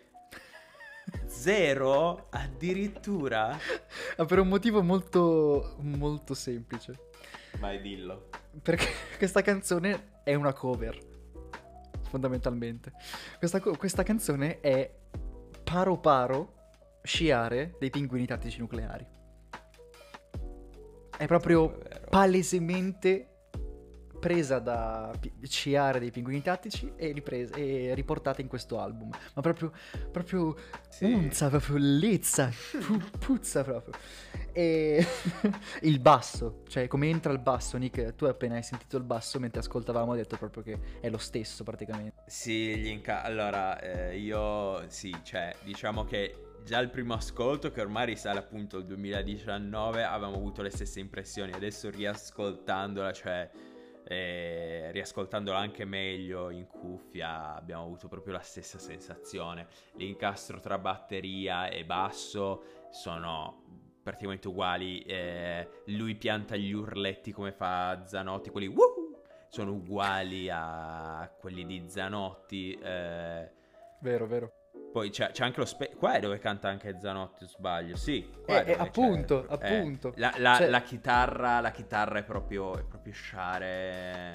Zero? 1.27 2.27
Addirittura? 2.31 3.57
Ah, 4.17 4.25
per 4.27 4.39
un 4.39 4.47
motivo 4.49 4.81
molto, 4.83 5.75
molto 5.81 6.35
semplice. 6.35 7.11
Vai 7.59 7.81
dillo. 7.81 8.29
Perché 8.63 8.87
questa 9.19 9.43
canzone 9.43 10.21
è 10.23 10.35
una 10.35 10.53
cover, 10.53 10.97
fondamentalmente. 12.03 12.93
Questa, 13.39 13.59
co- 13.61 13.77
questa 13.77 14.03
canzone 14.05 14.61
è 14.61 14.93
paro 15.65 15.99
paro 15.99 16.55
sciare 17.03 17.75
dei 17.81 17.91
pinguini 17.91 18.25
tattici 18.27 18.61
nucleari. 18.61 19.05
È 21.17 21.27
proprio 21.27 21.79
Vero. 21.83 22.07
palesemente 22.11 23.29
presa 24.25 24.59
da 24.59 25.13
sciare 25.43 25.99
dei 25.99 26.11
pinguini 26.11 26.41
tattici 26.41 26.91
e, 26.97 27.13
ripresa, 27.13 27.57
e 27.57 27.93
riportata 27.95 28.41
in 28.41 28.49
questo 28.49 28.81
album. 28.81 29.11
Ma 29.35 29.43
proprio, 29.43 29.71
proprio 30.11 30.57
Sì. 30.89 31.05
unza, 31.05 31.51
proprio 31.51 31.77
lezza, 31.79 32.51
pu- 32.87 33.19
puzza 33.19 33.63
proprio. 33.63 33.93
E 34.53 35.05
il 35.83 36.01
basso, 36.01 36.63
cioè 36.69 36.87
come 36.87 37.09
entra 37.11 37.33
il 37.33 37.39
basso, 37.41 37.77
Nick, 37.77 38.15
tu 38.15 38.25
appena 38.25 38.55
hai 38.55 38.63
sentito 38.63 38.97
il 38.97 39.03
basso 39.05 39.39
mentre 39.39 39.61
ascoltavamo 39.61 40.13
hai 40.13 40.19
detto 40.19 40.39
proprio 40.39 40.63
che 40.63 40.79
è 41.01 41.11
lo 41.11 41.19
stesso 41.19 41.63
praticamente. 41.63 42.23
Sì, 42.27 42.77
gli 42.79 42.87
inca- 42.87 43.23
allora 43.23 43.79
eh, 43.81 44.17
io 44.17 44.89
sì, 44.89 45.15
cioè 45.23 45.55
diciamo 45.65 46.05
che 46.05 46.35
già 46.65 46.79
il 46.79 46.89
primo 46.89 47.13
ascolto 47.13 47.71
che 47.71 47.83
ormai 47.83 48.07
risale 48.07 48.39
appunto 48.39 48.79
al 48.79 48.87
2019 48.87 50.03
avevamo 50.03 50.37
avuto 50.37 50.63
le 50.63 50.71
stesse 50.71 50.99
impressioni, 50.99 51.53
adesso 51.53 51.91
riascoltandola, 51.91 53.13
cioè 53.13 53.51
eh, 54.07 54.91
riascoltandola 54.91 55.59
anche 55.59 55.85
meglio 55.85 56.49
in 56.49 56.67
cuffia 56.67 57.55
abbiamo 57.55 57.85
avuto 57.85 58.09
proprio 58.09 58.33
la 58.33 58.41
stessa 58.41 58.79
sensazione. 58.79 59.67
L'incastro 59.97 60.59
tra 60.59 60.79
batteria 60.79 61.69
e 61.69 61.85
basso 61.85 62.89
sono 62.91 63.63
praticamente 64.03 64.49
uguali, 64.49 65.03
eh, 65.03 65.69
lui 65.87 66.15
pianta 66.15 66.57
gli 66.57 66.73
urletti 66.73 67.31
come 67.31 67.53
fa 67.53 68.05
Zanotti, 68.07 68.49
quelli 68.49 68.69
"Woo!" 68.69 69.23
sono 69.49 69.73
uguali 69.73 70.49
a 70.51 71.31
quelli 71.39 71.65
di 71.67 71.85
Zanotti. 71.89 72.73
eh, 72.73 73.51
Vero, 74.01 74.27
vero. 74.27 74.64
Poi 74.95 75.11
c'è, 75.11 75.33
c'è 75.33 75.43
anche 75.43 75.59
lo 75.59 75.67
spe- 75.67 75.97
qua 75.97 76.13
è 76.15 76.21
dove 76.21 76.39
canta 76.39 76.69
anche 76.69 77.01
Zanotti, 77.01 77.45
sbaglio? 77.49 77.97
Sì, 77.97 78.31
qua 78.45 78.61
Eh, 78.61 78.65
è 78.65 78.71
eh, 78.71 78.77
dove 78.77 78.89
appunto, 78.89 79.45
appunto. 79.49 80.13
la, 80.19 80.33
la- 80.39 80.55
Cioè- 80.59 80.69
la 80.71 80.83
chitarra, 80.83 81.59
la 81.59 81.73
chitarra 81.73 82.21
è 82.21 82.23
proprio, 82.23 82.79
è 82.79 82.85
proprio 82.85 83.13
sciare. 83.13 84.31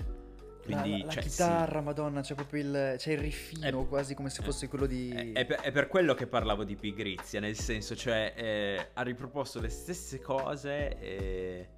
La, 0.66 0.82
Quindi, 0.82 1.00
la- 1.00 1.06
la 1.06 1.12
cioè, 1.14 1.24
sì. 1.24 1.30
chitarra, 1.30 1.80
madonna, 1.80 2.20
c'è 2.20 2.36
proprio 2.36 2.62
il, 2.62 2.96
c'è 2.98 3.14
il 3.14 3.20
riffino 3.20 3.84
È- 3.84 3.88
quasi 3.88 4.16
come 4.16 4.30
se 4.30 4.44
fosse 4.44 4.68
quello 4.68 4.86
di... 4.86 5.32
È, 5.32 5.40
è 5.40 5.46
per, 5.46 5.62
è 5.62 5.72
per 5.72 5.88
quello 5.88 6.14
che 6.14 6.28
parlavo 6.28 6.66
di 6.66 6.76
pigrizia, 6.76 7.40
nel 7.40 7.56
senso, 7.56 7.96
cioè, 7.96 8.34
eh, 8.36 8.90
ha 8.96 9.02
riproposto 9.02 9.62
le 9.62 9.70
stesse 9.70 10.20
cose 10.20 10.98
eh, 11.00 11.70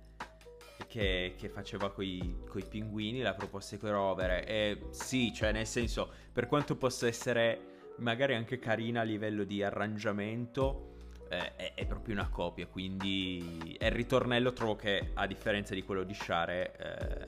che, 0.87 1.35
che 1.37 1.49
faceva 1.49 1.91
coi, 1.91 2.39
coi 2.49 2.63
pinguini, 2.65 3.21
l'ha 3.21 3.35
proposte 3.35 3.77
coi 3.77 3.91
rovere. 3.91 4.43
E 4.47 4.87
sì, 4.89 5.31
cioè, 5.31 5.51
nel 5.51 5.67
senso, 5.67 6.09
per 6.33 6.47
quanto 6.47 6.75
possa 6.75 7.05
essere 7.05 7.70
magari 7.97 8.35
anche 8.35 8.59
carina 8.59 9.01
a 9.01 9.03
livello 9.03 9.43
di 9.43 9.61
arrangiamento, 9.63 10.89
eh, 11.29 11.55
è, 11.55 11.73
è 11.75 11.85
proprio 11.85 12.15
una 12.15 12.29
copia. 12.29 12.67
Quindi, 12.67 13.75
e 13.79 13.87
il 13.87 13.91
ritornello 13.93 14.53
trovo 14.53 14.75
che, 14.75 15.11
a 15.13 15.25
differenza 15.27 15.73
di 15.73 15.83
quello 15.83 16.03
di 16.03 16.13
Share, 16.13 16.75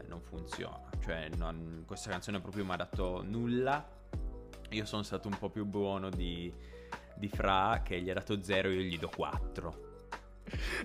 eh, 0.02 0.08
non 0.08 0.22
funziona. 0.22 0.82
Cioè, 1.02 1.30
non- 1.38 1.84
questa 1.86 2.10
canzone 2.10 2.40
proprio 2.40 2.66
mi 2.66 2.72
ha 2.72 2.78
dato 2.78 3.24
nulla. 3.24 3.86
Io 4.70 4.86
sono 4.86 5.04
stato 5.04 5.28
un 5.28 5.38
po' 5.38 5.50
più 5.50 5.66
buono 5.66 6.10
di, 6.10 6.52
di 7.16 7.28
Fra 7.30 7.82
che 7.84 8.02
gli 8.02 8.10
ha 8.10 8.14
dato 8.14 8.42
0, 8.42 8.70
io 8.70 8.82
gli 8.82 8.98
do 8.98 9.10
4. 9.16 9.92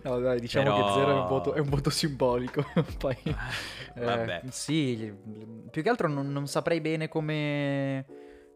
No, 0.05 0.19
dai, 0.21 0.41
diciamo 0.41 0.73
Però- 0.73 0.87
che 0.87 0.93
zero 1.01 1.11
è 1.11 1.21
un 1.21 1.27
voto, 1.27 1.53
è 1.55 1.59
un 1.61 1.69
voto 1.69 1.91
simbolico. 1.91 2.65
Poi, 2.99 3.17
eh, 3.95 4.05
Vabbè. 4.05 4.43
sì, 4.51 5.13
più 5.71 5.83
che 5.83 5.89
altro 5.89 6.09
non, 6.09 6.31
non 6.31 6.47
saprei 6.47 6.81
bene 6.81 7.09
come, 7.09 8.05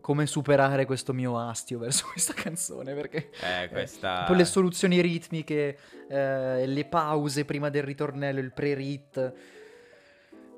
come 0.02 0.26
superare 0.26 0.84
questo 0.84 1.14
mio 1.14 1.38
astio 1.38 1.78
verso 1.78 2.08
questa 2.12 2.34
canzone, 2.34 2.92
perché... 2.92 3.30
Eh, 3.40 3.70
questa... 3.70 4.24
Poi 4.24 4.36
le 4.36 4.44
soluzioni 4.44 5.00
ritmiche, 5.00 5.78
eh, 6.08 6.66
le 6.66 6.84
pause 6.84 7.46
prima 7.46 7.70
del 7.70 7.84
ritornello, 7.84 8.40
il 8.40 8.52
pre-rit. 8.52 9.32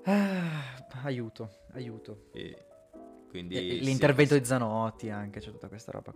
Ah, 0.05 0.85
aiuto, 1.05 1.51
aiuto. 1.75 2.31
Quindi... 3.29 3.55
E- 3.55 3.61
sì, 3.61 3.85
l'intervento 3.85 4.35
sì. 4.35 4.41
di 4.41 4.47
Zanotti 4.47 5.11
anche, 5.11 5.39
c'è 5.39 5.51
tutta 5.51 5.69
questa 5.69 5.93
roba. 5.93 6.13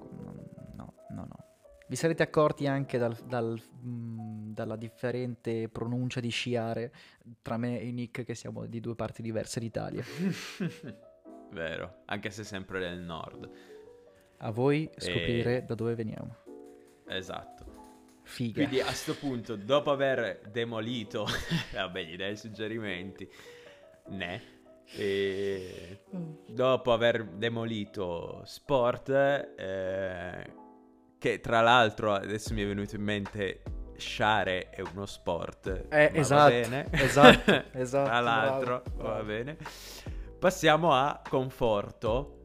No, 0.75 0.95
no, 1.11 1.27
no. 1.29 1.45
Vi 1.87 1.97
sarete 1.97 2.23
accorti 2.23 2.67
anche 2.67 2.99
dal- 2.99 3.17
dal, 3.25 3.59
mm, 3.87 4.53
dalla 4.53 4.77
differente 4.77 5.69
pronuncia 5.69 6.21
di 6.21 6.29
sciare 6.29 6.93
tra 7.41 7.57
me 7.57 7.81
e 7.81 7.91
Nick, 7.93 8.25
che 8.25 8.35
siamo 8.35 8.67
di 8.67 8.81
due 8.81 8.95
parti 8.95 9.23
diverse 9.23 9.61
d'Italia. 9.61 10.05
vero, 11.51 12.03
anche 12.07 12.31
se 12.31 12.45
sempre 12.45 12.81
del 12.81 12.99
nord. 13.01 13.49
A 14.39 14.51
voi 14.51 14.91
scoprire 14.97 15.65
da 15.65 15.75
dove 15.75 15.95
veniamo. 15.95 16.37
Esatto. 17.07 17.65
Figa. 18.23 18.65
Quindi 18.67 18.81
a 18.81 18.93
sto 18.93 19.15
punto, 19.15 19.57
dopo 19.57 19.91
aver 19.91 20.43
demolito, 20.51 21.27
vabbè, 21.73 22.03
gli 22.05 22.17
dai 22.17 22.37
suggerimenti, 22.37 23.29
ne, 24.09 24.43
e 24.95 26.01
dopo 26.47 26.93
aver 26.93 27.25
demolito 27.25 28.43
sport, 28.45 29.09
eh, 29.11 30.53
che 31.19 31.41
tra 31.41 31.61
l'altro 31.61 32.13
adesso 32.13 32.53
mi 32.55 32.63
è 32.63 32.67
venuto 32.67 32.97
in 32.97 33.03
mente 33.03 33.63
sciare 33.97 34.71
è 34.71 34.81
uno 34.81 35.07
sport. 35.07 35.87
Eh, 35.89 36.11
esatto, 36.15 36.43
Va 36.43 36.49
bene. 36.61 36.87
esatto, 36.93 37.65
esatto, 37.73 38.09
tra 38.09 38.21
l'altro, 38.21 38.83
bravo, 38.85 39.03
va 39.03 39.09
bravo. 39.15 39.25
bene. 39.25 39.57
Passiamo 40.39 40.93
a 40.93 41.21
conforto, 41.29 42.37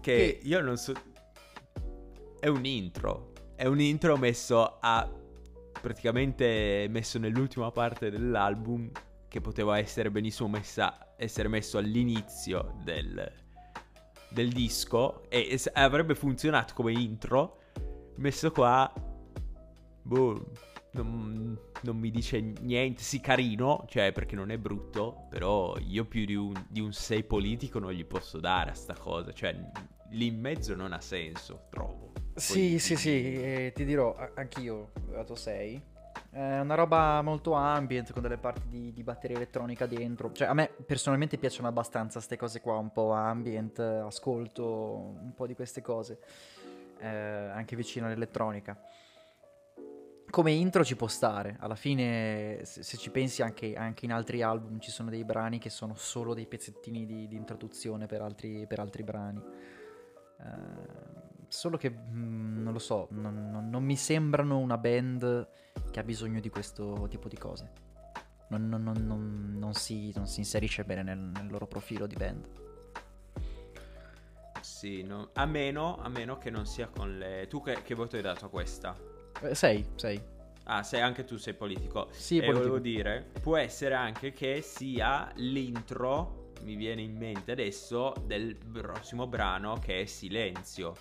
che 0.00 0.38
Che- 0.40 0.48
io 0.48 0.60
non 0.62 0.76
so... 0.76 0.94
È 2.40 2.46
un 2.46 2.64
intro. 2.64 3.32
È 3.54 3.66
un 3.66 3.80
intro 3.80 4.16
messo 4.16 4.78
a... 4.80 5.10
praticamente 5.80 6.86
messo 6.88 7.18
nell'ultima 7.18 7.70
parte 7.70 8.10
dell'album 8.10 8.90
che 9.28 9.40
poteva 9.40 9.78
essere 9.78 10.10
benissimo 10.10 10.48
messa, 10.48 11.14
essere 11.16 11.48
messo 11.48 11.76
all'inizio 11.76 12.76
del, 12.82 13.32
del 14.30 14.50
disco 14.50 15.28
e 15.28 15.48
es- 15.50 15.70
avrebbe 15.72 16.14
funzionato 16.14 16.72
come 16.74 16.92
intro 16.92 17.58
messo 18.16 18.50
qua 18.50 18.90
boh 20.02 20.50
non, 20.92 21.58
non 21.82 21.96
mi 21.96 22.10
dice 22.10 22.40
niente 22.40 23.02
sì 23.02 23.20
carino 23.20 23.84
cioè 23.88 24.12
perché 24.12 24.34
non 24.34 24.50
è 24.50 24.58
brutto 24.58 25.26
però 25.30 25.76
io 25.78 26.04
più 26.04 26.24
di 26.24 26.34
un, 26.34 26.52
di 26.68 26.80
un 26.80 26.92
6 26.92 27.22
politico 27.24 27.78
non 27.78 27.92
gli 27.92 28.04
posso 28.04 28.38
dare 28.40 28.70
a 28.70 28.74
sta 28.74 28.94
cosa 28.94 29.32
cioè 29.32 29.56
lì 30.10 30.26
in 30.26 30.40
mezzo 30.40 30.74
non 30.74 30.92
ha 30.92 31.00
senso 31.00 31.66
trovo 31.70 32.12
Sì, 32.34 32.70
Poi- 32.70 32.78
sì, 32.78 32.96
sì, 32.96 33.10
eh, 33.42 33.72
ti 33.74 33.84
dirò, 33.84 34.14
anch'io 34.34 34.90
dato 35.10 35.34
6. 35.34 35.82
È 36.30 36.60
una 36.60 36.74
roba 36.74 37.20
molto 37.22 37.52
ambient 37.54 38.12
con 38.12 38.22
delle 38.22 38.36
parti 38.36 38.68
di, 38.68 38.92
di 38.92 39.02
batteria 39.02 39.36
elettronica 39.36 39.86
dentro. 39.86 40.30
Cioè, 40.32 40.46
a 40.46 40.54
me 40.54 40.70
personalmente 40.86 41.36
piacciono 41.38 41.66
abbastanza 41.68 42.14
queste 42.18 42.36
cose 42.36 42.60
qua, 42.60 42.76
un 42.76 42.92
po' 42.92 43.10
ambient, 43.12 43.78
ascolto 43.80 44.64
un 45.20 45.32
po' 45.34 45.46
di 45.46 45.54
queste 45.54 45.80
cose, 45.80 46.20
eh, 47.00 47.06
anche 47.08 47.74
vicino 47.76 48.06
all'elettronica. 48.06 48.78
Come 50.30 50.50
intro 50.52 50.84
ci 50.84 50.94
può 50.94 51.08
stare, 51.08 51.56
alla 51.58 51.74
fine 51.74 52.60
se, 52.64 52.82
ci 52.98 53.10
pensi 53.10 53.40
anche, 53.42 53.74
anche 53.74 54.04
in 54.04 54.12
altri 54.12 54.42
album 54.42 54.78
ci 54.78 54.90
sono 54.90 55.08
dei 55.08 55.24
brani 55.24 55.58
che 55.58 55.70
sono 55.70 55.94
solo 55.94 56.34
dei 56.34 56.46
pezzettini 56.46 57.06
di, 57.06 57.26
di 57.28 57.34
introduzione 57.36 58.06
per 58.06 58.20
altri, 58.20 58.66
per 58.66 58.78
altri 58.78 59.02
brani. 59.04 59.40
Eh, 60.40 61.46
solo 61.48 61.76
che 61.78 61.90
mm, 61.90 62.62
non 62.62 62.72
lo 62.72 62.78
so, 62.78 63.08
non, 63.12 63.50
non- 63.50 63.70
non 63.70 63.82
mi 63.82 63.96
sembrano 63.96 64.58
una 64.58 64.76
band 64.76 65.48
che 65.90 65.98
ha 65.98 66.04
bisogno 66.04 66.40
di 66.40 66.50
questo 66.50 67.06
tipo 67.08 67.28
di 67.28 67.36
cose. 67.38 67.72
Non 68.48 69.70
si, 69.74 70.12
non 70.14 70.26
si 70.26 70.40
inserisce 70.40 70.84
bene 70.84 71.02
nel, 71.02 71.18
nel 71.18 71.48
loro 71.48 71.66
profilo 71.66 72.06
di 72.06 72.14
band. 72.16 72.48
sì 74.60 75.02
no- 75.02 75.30
a 75.34 75.46
meno 75.46 75.96
a 75.98 76.08
meno 76.08 76.36
che 76.38 76.50
non 76.50 76.66
sia 76.66 76.88
con 76.88 77.16
le 77.18 77.46
tu 77.48 77.62
che, 77.62 77.82
che 77.82 77.94
voto 77.94 78.16
hai 78.16 78.22
dato 78.22 78.46
a 78.46 78.48
questa 78.48 78.94
6, 79.52 79.86
6. 79.94 80.22
Ah, 80.64 80.82
sei 80.82 81.00
anche 81.00 81.24
tu 81.24 81.36
sei 81.36 81.54
politico. 81.54 82.08
Sì, 82.10 82.36
e 82.36 82.40
politico. 82.40 82.58
volevo 82.58 82.78
dire, 82.78 83.26
può 83.40 83.56
essere 83.56 83.94
anche 83.94 84.32
che 84.32 84.60
sia 84.60 85.30
l'intro, 85.36 86.52
mi 86.62 86.74
viene 86.74 87.00
in 87.00 87.16
mente 87.16 87.52
adesso, 87.52 88.12
del 88.24 88.56
prossimo 88.56 89.26
brano 89.26 89.78
che 89.78 90.02
è 90.02 90.04
Silenzio. 90.04 90.94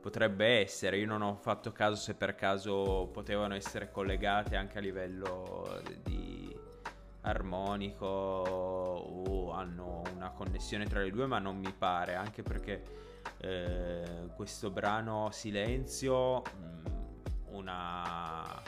Potrebbe 0.00 0.60
essere, 0.60 0.98
io 0.98 1.06
non 1.06 1.22
ho 1.22 1.36
fatto 1.36 1.70
caso 1.70 1.96
se 1.96 2.14
per 2.14 2.34
caso 2.34 3.08
potevano 3.12 3.54
essere 3.54 3.90
collegate 3.90 4.56
anche 4.56 4.78
a 4.78 4.80
livello 4.80 5.80
di 6.02 6.56
armonico 7.22 8.06
o 8.06 9.52
hanno 9.52 10.02
una 10.14 10.30
connessione 10.30 10.86
tra 10.86 11.00
le 11.00 11.10
due, 11.10 11.26
ma 11.26 11.38
non 11.38 11.58
mi 11.58 11.72
pare, 11.76 12.14
anche 12.14 12.42
perché 12.42 12.82
eh, 13.38 14.28
questo 14.34 14.70
brano 14.70 15.28
Silenzio, 15.30 16.42
una, 17.68 18.62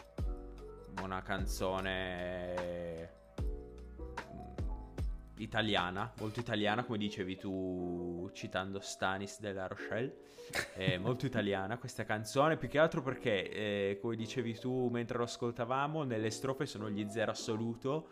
una 1.02 1.22
canzone 1.22 3.10
mh, 3.40 5.38
italiana, 5.38 6.12
molto 6.18 6.40
italiana, 6.40 6.84
come 6.84 6.98
dicevi 6.98 7.36
tu 7.36 8.28
citando 8.34 8.80
Stanis 8.80 9.40
della 9.40 9.66
Rochelle. 9.66 10.28
È 10.74 10.98
molto 11.02 11.24
italiana 11.26 11.78
questa 11.78 12.04
canzone, 12.04 12.58
più 12.58 12.68
che 12.68 12.78
altro 12.78 13.02
perché, 13.02 13.50
eh, 13.50 13.98
come 14.00 14.16
dicevi 14.16 14.58
tu 14.58 14.88
mentre 14.88 15.16
lo 15.16 15.24
ascoltavamo, 15.24 16.02
nelle 16.02 16.30
strofe 16.30 16.66
sono 16.66 16.90
gli 16.90 17.08
zero 17.08 17.30
assoluto 17.30 18.10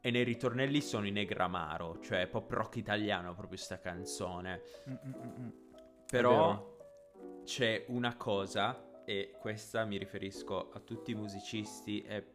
e 0.00 0.10
nei 0.10 0.24
ritornelli 0.24 0.82
sono 0.82 1.06
i 1.06 1.10
negramaro, 1.10 1.98
cioè 2.00 2.26
pop 2.26 2.50
rock 2.50 2.76
italiano 2.76 3.34
proprio 3.34 3.58
sta 3.58 3.78
canzone. 3.78 4.60
Mm, 4.88 4.92
mm, 4.92 5.14
mm, 5.14 5.40
mm. 5.40 5.48
Però 6.08 6.74
c'è 7.44 7.84
una 7.88 8.16
cosa, 8.16 8.86
e 9.06 9.36
questa 9.38 9.84
mi 9.84 9.98
riferisco 9.98 10.70
a 10.72 10.80
tutti 10.80 11.12
i 11.12 11.14
musicisti 11.14 12.02
e 12.02 12.26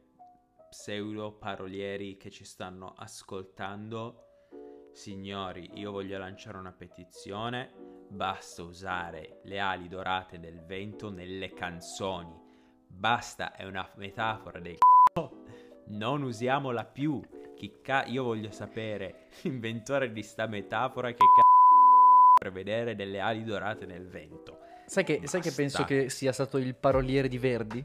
pseudo 0.70 1.34
parolieri 1.34 2.16
che 2.16 2.32
ci 2.32 2.46
stanno 2.46 2.94
ascoltando. 2.96 4.90
Signori, 4.94 5.70
io 5.74 5.92
voglio 5.92 6.18
lanciare 6.18 6.58
una 6.58 6.72
petizione. 6.72 7.74
Basta 8.08 8.64
usare 8.64 9.42
le 9.44 9.60
ali 9.60 9.90
dorate 9.90 10.40
del 10.40 10.64
vento 10.64 11.12
nelle 11.12 11.54
canzoni. 11.54 12.40
Basta, 12.88 13.54
è 13.54 13.66
una 13.66 13.90
metafora 13.96 14.60
del 14.60 14.78
c***o. 14.78 15.44
Non 15.88 16.22
usiamola 16.24 16.86
più. 16.86 17.22
Chi 17.54 17.82
ca- 17.82 18.06
io 18.06 18.24
voglio 18.24 18.52
sapere, 18.52 19.28
l'inventore 19.44 20.14
di 20.14 20.24
sta 20.24 20.48
metafora, 20.48 21.10
che 21.10 21.18
c***o 21.18 22.34
prevedere 22.40 22.96
delle 22.96 23.20
ali 23.20 23.44
dorate 23.44 23.86
nel 23.86 24.08
vento. 24.08 24.61
Sai 24.92 25.06
che, 25.06 25.22
sai 25.24 25.40
che 25.40 25.54
penso 25.54 25.86
che 25.86 26.10
sia 26.10 26.34
stato 26.34 26.58
il 26.58 26.76
paroliere 26.76 27.30
di 27.30 27.38
Verdi? 27.38 27.82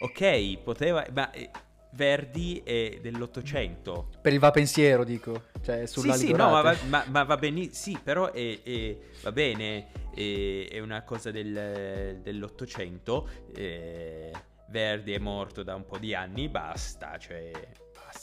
Ok, 0.00 0.58
poteva... 0.58 1.06
Ma 1.12 1.30
eh, 1.30 1.48
Verdi 1.92 2.60
è 2.64 2.98
dell'Ottocento. 3.00 4.08
Per 4.20 4.32
il 4.32 4.40
va 4.40 4.50
pensiero, 4.50 5.04
dico. 5.04 5.44
Cioè, 5.62 5.86
Sì, 5.86 6.00
sulla 6.00 6.16
sì, 6.16 6.32
no, 6.32 6.50
ma 6.50 6.62
va, 6.62 6.76
ma- 6.88 7.04
ma 7.06 7.22
va 7.22 7.36
benissimo. 7.36 7.74
Sì, 7.74 8.00
però 8.02 8.32
è, 8.32 8.60
è- 8.64 8.96
va 9.22 9.30
bene, 9.30 10.10
è, 10.12 10.66
è 10.68 10.80
una 10.80 11.02
cosa 11.04 11.30
del- 11.30 12.18
dell'Ottocento. 12.24 13.28
eh, 13.54 14.32
Verdi 14.70 15.12
è 15.12 15.18
morto 15.18 15.62
da 15.62 15.76
un 15.76 15.86
po' 15.86 15.98
di 15.98 16.12
anni, 16.12 16.48
basta, 16.48 17.16
cioè... 17.18 17.52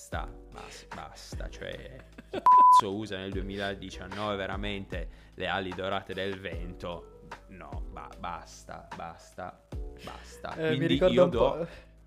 Basta, 0.10 0.28
basta, 0.52 0.96
basta, 0.96 1.50
cioè... 1.50 1.98
Chi 2.32 2.40
cazzo 2.42 2.96
usa 2.96 3.18
nel 3.18 3.32
2019 3.32 4.36
veramente 4.36 5.08
le 5.36 5.48
ali 5.48 5.70
dorate 5.76 6.14
del 6.16 6.40
vento? 6.40 7.28
No, 7.50 7.84
ba- 7.92 8.10
basta, 8.18 8.88
basta, 8.96 9.62
basta. 10.04 10.56
Eh, 10.56 10.78
mi 10.78 10.88
io 10.96 11.24
un 11.26 11.30
do... 11.30 11.38
po'. 11.38 11.56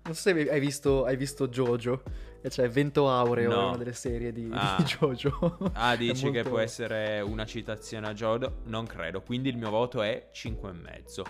Non 0.05 0.15
so 0.15 0.21
se 0.21 0.49
hai 0.49 0.59
visto, 0.59 1.05
hai 1.05 1.15
visto 1.15 1.47
Jojo. 1.47 2.03
E 2.41 2.49
c'è 2.49 2.67
Vento 2.69 3.09
Aureo, 3.09 3.49
No. 3.49 3.61
è 3.61 3.67
una 3.67 3.77
delle 3.77 3.93
serie 3.93 4.33
di, 4.33 4.49
Ah. 4.51 4.75
di 4.77 4.83
Jojo. 4.83 5.57
Ah, 5.75 5.95
dici 5.95 6.25
che 6.25 6.31
molto- 6.31 6.49
può 6.49 6.59
essere 6.59 7.21
una 7.21 7.45
citazione 7.45 8.07
a 8.07 8.13
Jodo? 8.13 8.59
Non 8.65 8.85
credo, 8.85 9.21
quindi 9.21 9.47
il 9.47 9.55
mio 9.57 9.69
voto 9.69 10.01
è 10.01 10.27
5,5. 10.33 11.23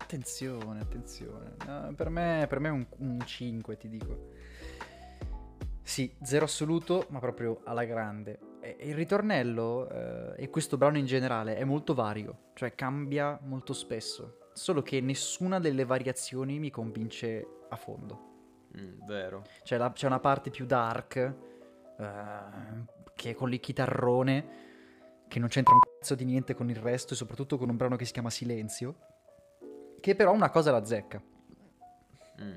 Attenzione, 0.00 0.80
attenzione. 0.80 1.54
No, 1.66 1.92
per, 1.94 2.08
me, 2.08 2.46
per 2.48 2.60
me 2.60 2.68
è 2.68 2.70
un, 2.72 2.86
un 2.98 3.20
5, 3.24 3.76
ti 3.76 3.88
dico. 3.88 4.28
Sì, 5.88 6.14
zero 6.22 6.44
assoluto, 6.44 7.06
ma 7.08 7.18
proprio 7.18 7.62
alla 7.64 7.84
grande. 7.84 8.38
E 8.60 8.76
il 8.80 8.94
ritornello, 8.94 9.88
eh, 9.88 10.42
e 10.42 10.50
questo 10.50 10.76
brano 10.76 10.98
in 10.98 11.06
generale, 11.06 11.56
è 11.56 11.64
molto 11.64 11.94
vario, 11.94 12.50
cioè 12.52 12.74
cambia 12.74 13.38
molto 13.44 13.72
spesso. 13.72 14.50
Solo 14.52 14.82
che 14.82 15.00
nessuna 15.00 15.58
delle 15.58 15.86
variazioni 15.86 16.58
mi 16.58 16.68
convince 16.70 17.46
a 17.70 17.76
fondo. 17.76 18.66
Mm, 18.78 19.06
vero. 19.06 19.44
C'è, 19.62 19.78
la- 19.78 19.90
c'è 19.90 20.06
una 20.06 20.20
parte 20.20 20.50
più 20.50 20.66
dark, 20.66 21.16
eh, 21.16 21.34
che 23.14 23.30
è 23.30 23.34
con 23.34 23.50
il 23.50 23.58
chitarrone, 23.58 24.48
che 25.26 25.38
non 25.38 25.48
c'entra 25.48 25.72
un 25.72 25.80
cazzo 25.80 26.14
di 26.14 26.26
niente 26.26 26.52
con 26.52 26.68
il 26.68 26.76
resto, 26.76 27.14
e 27.14 27.16
soprattutto 27.16 27.56
con 27.56 27.70
un 27.70 27.76
brano 27.78 27.96
che 27.96 28.04
si 28.04 28.12
chiama 28.12 28.28
Silenzio, 28.28 28.94
che 30.00 30.14
però 30.14 30.32
una 30.34 30.50
cosa 30.50 30.70
la 30.70 30.84
zecca, 30.84 31.18
Mm. 32.40 32.54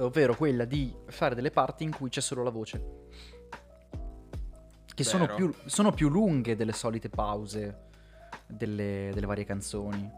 Ovvero 0.00 0.34
quella 0.34 0.64
di 0.64 0.94
fare 1.06 1.34
delle 1.34 1.50
parti 1.50 1.84
in 1.84 1.94
cui 1.94 2.08
c'è 2.08 2.20
solo 2.20 2.42
la 2.42 2.50
voce. 2.50 2.98
Che 4.94 5.04
sono 5.04 5.34
più, 5.34 5.52
sono 5.64 5.92
più 5.92 6.08
lunghe 6.08 6.56
delle 6.56 6.72
solite 6.72 7.08
pause 7.08 7.88
delle, 8.46 9.10
delle 9.12 9.26
varie 9.26 9.44
canzoni. 9.44 10.10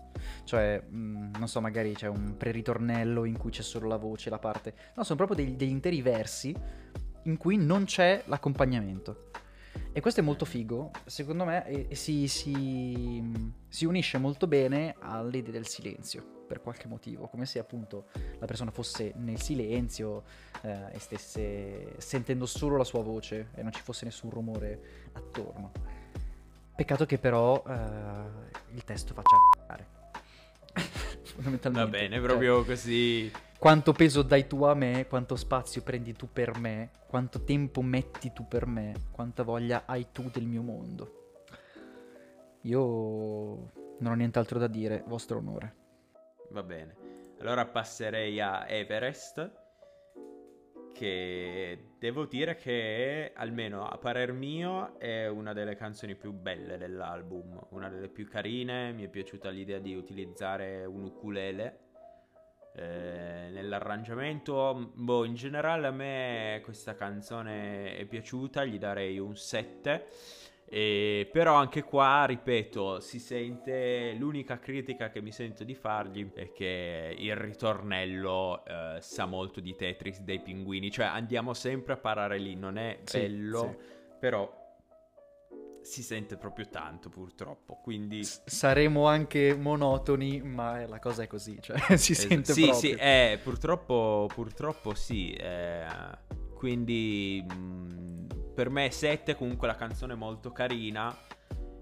Cioè, 0.45 0.81
mh, 0.81 1.31
non 1.38 1.49
so, 1.49 1.61
magari 1.61 1.95
c'è 1.95 2.09
un 2.09 2.37
pre-ritornello 2.37 3.25
in 3.25 3.37
cui 3.37 3.51
c'è 3.51 3.62
solo 3.62 3.87
la 3.87 3.97
voce, 3.97 4.31
la 4.31 4.38
parte... 4.38 4.75
No, 4.95 5.05
sono 5.05 5.25
proprio 5.25 5.45
degli, 5.45 5.55
degli 5.57 5.71
interi 5.71 6.03
versi 6.03 6.55
in 7.25 7.37
cui 7.37 7.57
non 7.57 7.85
c'è 7.85 8.23
l'accompagnamento. 8.27 9.31
E 9.92 10.00
questo 10.00 10.20
è 10.20 10.22
molto 10.22 10.44
figo, 10.44 10.90
secondo 11.04 11.44
me, 11.44 11.66
e, 11.66 11.94
si, 11.94 12.26
si, 12.28 13.22
si 13.68 13.85
unisce 13.85 14.18
molto 14.18 14.46
bene 14.46 14.94
all'idea 14.98 15.52
del 15.52 15.66
silenzio, 15.66 16.44
per 16.46 16.61
qualche 16.61 16.88
motivo, 16.88 17.28
come 17.28 17.46
se 17.46 17.58
appunto 17.58 18.06
la 18.38 18.46
persona 18.46 18.70
fosse 18.70 19.12
nel 19.16 19.40
silenzio 19.40 20.24
eh, 20.62 20.92
e 20.92 20.98
stesse 20.98 21.94
sentendo 21.98 22.46
solo 22.46 22.76
la 22.76 22.85
sua 22.85 23.02
voce 23.02 23.48
e 23.54 23.62
non 23.62 23.72
ci 23.72 23.82
fosse 23.82 24.04
nessun 24.04 24.30
rumore 24.30 25.08
attorno. 25.12 25.72
Peccato 26.74 27.04
che 27.04 27.18
però 27.18 27.62
eh, 27.66 28.74
il 28.74 28.85
testo 28.85 29.12
faccia. 29.12 29.37
Fondamentalmente. 31.22 31.90
Va 31.90 31.98
bene, 31.98 32.16
Cioè, 32.16 32.24
proprio 32.24 32.64
così. 32.64 33.30
Quanto 33.62 33.92
peso 33.92 34.22
dai 34.22 34.48
tu 34.48 34.64
a 34.64 34.75
me, 34.75 35.07
quanto 35.07 35.37
spazio 35.37 35.85
prendi 35.85 36.14
tu 36.14 36.29
per 36.33 36.59
me, 36.59 36.90
quanto 37.07 37.44
tempo 37.44 37.81
metti 37.81 38.33
tu 38.33 38.48
per 38.48 38.66
me, 38.66 38.92
quanta 39.12 39.44
voglia 39.44 39.85
hai 39.87 40.09
tu 40.11 40.29
del 40.33 40.46
mio 40.46 40.62
mondo. 40.62 41.37
Io 42.62 42.81
non 44.01 44.11
ho 44.11 44.14
nient'altro 44.14 44.59
da 44.59 44.66
dire, 44.66 45.05
vostro 45.07 45.38
onore. 45.38 45.75
Va 46.51 46.64
bene. 46.64 46.96
Allora 47.38 47.64
passerei 47.64 48.40
a 48.40 48.68
Everest. 48.68 49.61
Che 50.92 51.85
devo 52.01 52.27
dire 52.27 52.57
che, 52.57 53.31
almeno 53.33 53.87
a 53.87 53.96
parer 53.96 54.33
mio, 54.33 54.98
è 54.98 55.29
una 55.29 55.53
delle 55.53 55.77
canzoni 55.77 56.16
più 56.16 56.33
belle 56.33 56.79
dell'album. 56.79 57.64
Una 57.68 57.88
delle 57.88 58.09
più 58.09 58.29
carine. 58.29 58.92
Mi 58.92 59.05
è 59.05 59.09
piaciuta 59.09 59.51
l'idea 59.51 59.79
di 59.79 59.94
utilizzare 59.94 60.85
un 60.85 61.05
ukulele 61.05 61.82
eh, 62.74 63.48
nell'arrangiamento. 63.50 64.92
Boh, 64.94 65.24
in 65.24 65.35
generale 65.35 65.87
a 65.87 65.90
me 65.90 66.61
questa 66.64 66.94
canzone 66.94 67.96
è 67.96 68.04
piaciuta. 68.06 68.64
Gli 68.64 68.78
darei 68.78 69.18
un 69.18 69.37
7. 69.37 70.06
E 70.64 71.28
però 71.30 71.54
anche 71.56 71.82
qua, 71.82 72.24
ripeto, 72.24 72.98
si 73.00 73.18
sente 73.18 74.14
l'unica 74.18 74.58
critica 74.58 75.11
che 75.11 75.20
mi 75.20 75.30
sento 75.30 75.64
di 75.64 75.74
fargli 75.74 76.32
è 76.32 76.50
che 76.52 77.14
il 77.18 77.37
ritornello 77.37 78.64
eh, 78.64 78.96
sa 79.00 79.26
molto 79.26 79.61
di 79.61 79.76
Tetris 79.76 80.20
dei 80.22 80.40
pinguini, 80.40 80.90
cioè 80.90 81.04
andiamo 81.04 81.52
sempre 81.52 81.92
a 81.92 81.96
parare 81.98 82.38
lì, 82.38 82.54
non 82.54 82.78
è 82.78 83.00
Sì, 83.04 83.18
bello, 83.18 83.76
sì. 83.78 83.85
però 84.18 84.62
si 85.83 86.03
sente 86.03 86.37
proprio 86.37 86.68
tanto 86.68 87.09
purtroppo, 87.09 87.81
quindi 87.83 88.23
S- 88.25 88.42
saremo 88.47 89.07
anche 89.07 89.55
monotoni, 89.57 90.40
ma 90.42 90.87
la 90.87 90.99
cosa 90.99 91.23
è 91.25 91.27
così, 91.27 91.59
cioè 91.61 91.77
si 91.97 92.12
Es- 92.12 92.27
sente 92.27 92.53
sì, 92.53 92.62
proprio. 92.62 92.79
sì, 92.81 92.90
eh, 92.99 93.38
purtroppo, 93.42 94.29
purtroppo 94.33 94.95
sì. 94.95 95.33
eh, 95.33 95.87
quindi 96.55 97.45
mh, 97.47 98.53
per 98.55 98.71
me 98.71 98.90
7 98.90 99.35
comunque 99.35 99.66
la 99.66 99.75
canzone 99.75 100.12
è 100.12 100.16
molto 100.16 100.53
carina 100.53 101.16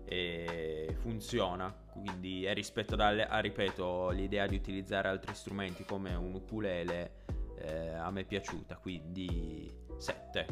e 0.05 0.95
funziona. 0.99 1.73
Quindi 1.93 2.45
e 2.45 2.55
rispetto 2.55 2.95
ad, 2.95 3.01
alle- 3.01 3.27
a, 3.27 3.39
ripeto, 3.41 4.11
l'idea 4.11 4.47
di 4.47 4.57
utilizzare 4.57 5.09
altri 5.09 5.35
strumenti 5.35 5.85
come 5.85 6.15
un 6.15 6.33
ukulele 6.35 7.25
eh, 7.59 7.93
a 7.95 8.11
me 8.11 8.23
è 8.23 8.25
piaciuta. 8.25 8.77
Quindi 8.77 9.71
7. 9.99 10.47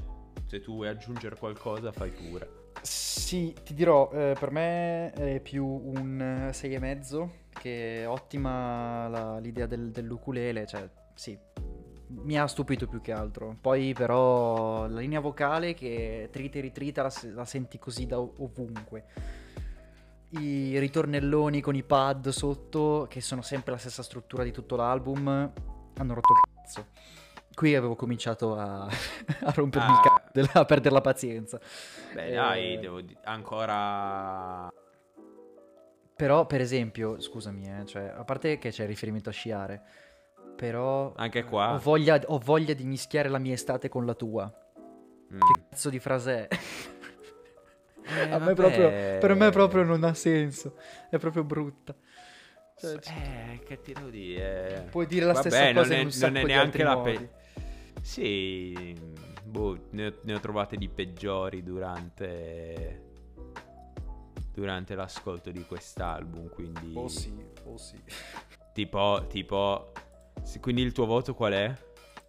Se 0.46 0.60
tu 0.60 0.74
vuoi 0.74 0.88
aggiungere 0.88 1.36
qualcosa 1.36 1.90
fai 1.92 2.10
pure. 2.10 2.67
Sì, 2.82 3.54
ti 3.62 3.74
dirò, 3.74 4.10
eh, 4.12 4.34
per 4.38 4.50
me 4.50 5.12
è 5.12 5.40
più 5.40 5.64
un 5.66 6.48
6,5, 6.52 7.28
che 7.52 8.02
è 8.02 8.08
ottima 8.08 9.08
la- 9.08 9.38
l'idea 9.38 9.66
del, 9.66 9.90
dell'ukulele, 9.90 10.66
cioè 10.66 10.88
sì, 11.14 11.36
mi 12.08 12.38
ha 12.38 12.46
stupito 12.46 12.86
più 12.86 13.00
che 13.02 13.12
altro. 13.12 13.56
Poi 13.60 13.92
però 13.92 14.86
la 14.86 15.00
linea 15.00 15.20
vocale 15.20 15.74
che 15.74 16.28
trita 16.32 16.58
e 16.58 16.60
ritrita 16.62 17.02
la, 17.02 17.12
la 17.34 17.44
senti 17.44 17.78
così 17.78 18.06
da 18.06 18.18
ov- 18.18 18.38
ovunque. 18.40 19.04
I 20.30 20.78
ritornelloni 20.78 21.60
con 21.60 21.74
i 21.74 21.82
pad 21.82 22.28
sotto, 22.28 23.06
che 23.08 23.20
sono 23.20 23.42
sempre 23.42 23.72
la 23.72 23.78
stessa 23.78 24.02
struttura 24.02 24.42
di 24.44 24.52
tutto 24.52 24.76
l'album, 24.76 25.28
hanno 25.28 26.14
rotto 26.14 26.32
il 26.32 26.54
cazzo. 26.54 26.86
Qui 27.54 27.74
avevo 27.74 27.96
cominciato 27.96 28.54
a, 28.56 28.84
a 29.42 29.50
rompermi 29.54 29.90
il 29.90 29.98
Ah. 29.98 30.00
cazzo, 30.02 30.17
della- 30.32 30.50
a 30.54 30.64
perdere 30.64 30.94
la 30.94 31.00
pazienza. 31.00 31.58
Beh, 32.14 32.26
Eh, 32.28 32.34
dai, 32.34 32.78
devo 32.78 33.00
di- 33.00 33.16
ancora. 33.24 34.68
Però, 36.16 36.46
per 36.46 36.60
esempio, 36.60 37.20
scusami, 37.20 37.68
eh, 37.80 37.86
cioè, 37.86 38.12
a 38.16 38.24
parte 38.24 38.58
che 38.58 38.70
c'è 38.70 38.82
il 38.82 38.88
riferimento 38.88 39.28
a 39.28 39.32
sciare, 39.32 39.82
però 40.56 41.12
Anche 41.16 41.44
qua. 41.44 41.74
ho 41.74 41.78
voglia, 41.78 42.20
ho 42.26 42.38
voglia 42.38 42.74
di 42.74 42.84
mischiare 42.84 43.28
la 43.28 43.38
mia 43.38 43.54
estate 43.54 43.88
con 43.88 44.04
la 44.04 44.14
tua. 44.14 44.52
Mm. 45.32 45.38
Che 45.38 45.62
cazzo 45.70 45.90
di 45.90 45.98
frase 46.00 46.48
è? 46.48 46.56
Eh, 48.02 48.30
a 48.34 48.38
me 48.40 48.54
proprio, 48.54 48.88
per 49.20 49.34
me 49.34 49.50
proprio 49.50 49.84
non 49.84 50.02
ha 50.02 50.14
senso. 50.14 50.74
È 51.08 51.18
proprio 51.18 51.44
brutta. 51.44 51.94
Cioè, 52.80 52.94
Eh, 52.94 53.60
che 53.64 53.80
ti 53.80 53.92
devo 53.92 54.08
dire? 54.08 54.86
puoi 54.90 55.06
dire 55.06 55.24
la 55.26 55.32
Vabbè, 55.34 55.48
stessa 55.50 55.64
non 55.66 55.74
cosa 55.74 55.92
è- 55.92 55.96
in 55.96 55.98
un 55.98 56.02
non 56.04 56.12
sacco 56.12 56.36
è 56.36 56.40
di 56.40 56.46
neanche 56.46 56.64
altri 56.66 56.82
la 56.82 56.94
modi. 56.94 57.12
pe- 57.16 57.30
Sì, 58.02 58.96
boh, 59.48 59.86
ne 59.90 60.06
ho, 60.06 60.12
ne 60.22 60.34
ho 60.34 60.40
trovate 60.40 60.76
di 60.76 60.88
peggiori 60.88 61.62
durante 61.62 63.06
durante 64.52 64.94
l'ascolto 64.96 65.50
di 65.50 65.64
quest'album, 65.64 66.48
quindi 66.48 66.92
Oh 66.96 67.08
sì, 67.08 67.32
oh 67.64 67.76
sì. 67.76 67.96
tipo 68.74 69.24
tipo 69.28 69.92
quindi 70.60 70.82
il 70.82 70.92
tuo 70.92 71.06
voto 71.06 71.34
qual 71.34 71.52
è 71.52 71.72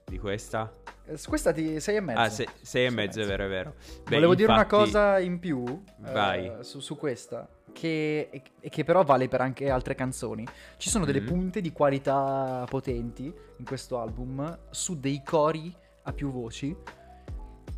di 0.05 0.17
questa? 0.19 0.71
Eh, 1.05 1.17
questa 1.27 1.51
di 1.51 1.79
6 1.79 1.95
e 1.95 1.99
mezzo. 2.01 2.19
Ah, 2.19 2.29
se- 2.29 2.47
sei 2.61 2.85
e 2.85 2.87
Sei 2.87 2.91
mezzo, 2.91 3.21
è 3.21 3.25
vero, 3.25 3.45
è 3.45 3.47
vero. 3.47 3.73
Beh, 4.03 4.15
Volevo 4.15 4.35
dire 4.35 4.51
una 4.51 4.61
infatti- 4.63 4.75
cosa 4.83 5.19
in 5.19 5.39
più 5.39 5.63
eh, 6.05 6.11
Vai. 6.11 6.51
su, 6.61 6.79
su 6.79 6.97
questa, 6.97 7.47
che, 7.71 8.43
che 8.59 8.83
però 8.83 9.03
vale 9.03 9.27
per 9.27 9.41
anche 9.41 9.69
altre 9.69 9.95
canzoni. 9.95 10.45
Ci 10.77 10.89
sono 10.89 11.05
delle 11.05 11.21
Mhm. 11.21 11.27
punte 11.27 11.61
di 11.61 11.71
qualità 11.71 12.65
potenti 12.69 13.33
in 13.57 13.65
questo 13.65 13.99
album 13.99 14.57
su 14.69 14.99
dei 14.99 15.21
cori 15.23 15.73
a 16.03 16.13
più 16.13 16.29
voci 16.31 16.75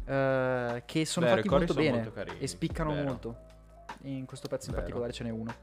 eh, 0.06 0.84
che 0.86 1.06
sono 1.06 1.26
Vero, 1.26 1.38
fatti 1.38 1.50
molto 1.50 1.74
sono 1.74 1.86
bene 1.86 1.96
molto 1.98 2.12
carini, 2.12 2.40
e 2.40 2.48
spiccano 2.48 2.94
vero. 2.94 3.04
molto. 3.08 3.38
In 4.04 4.26
questo 4.26 4.48
pezzo 4.48 4.66
in 4.68 4.72
Vero. 4.72 4.82
particolare 4.82 5.14
ce 5.14 5.24
n'è 5.24 5.30
uno. 5.30 5.54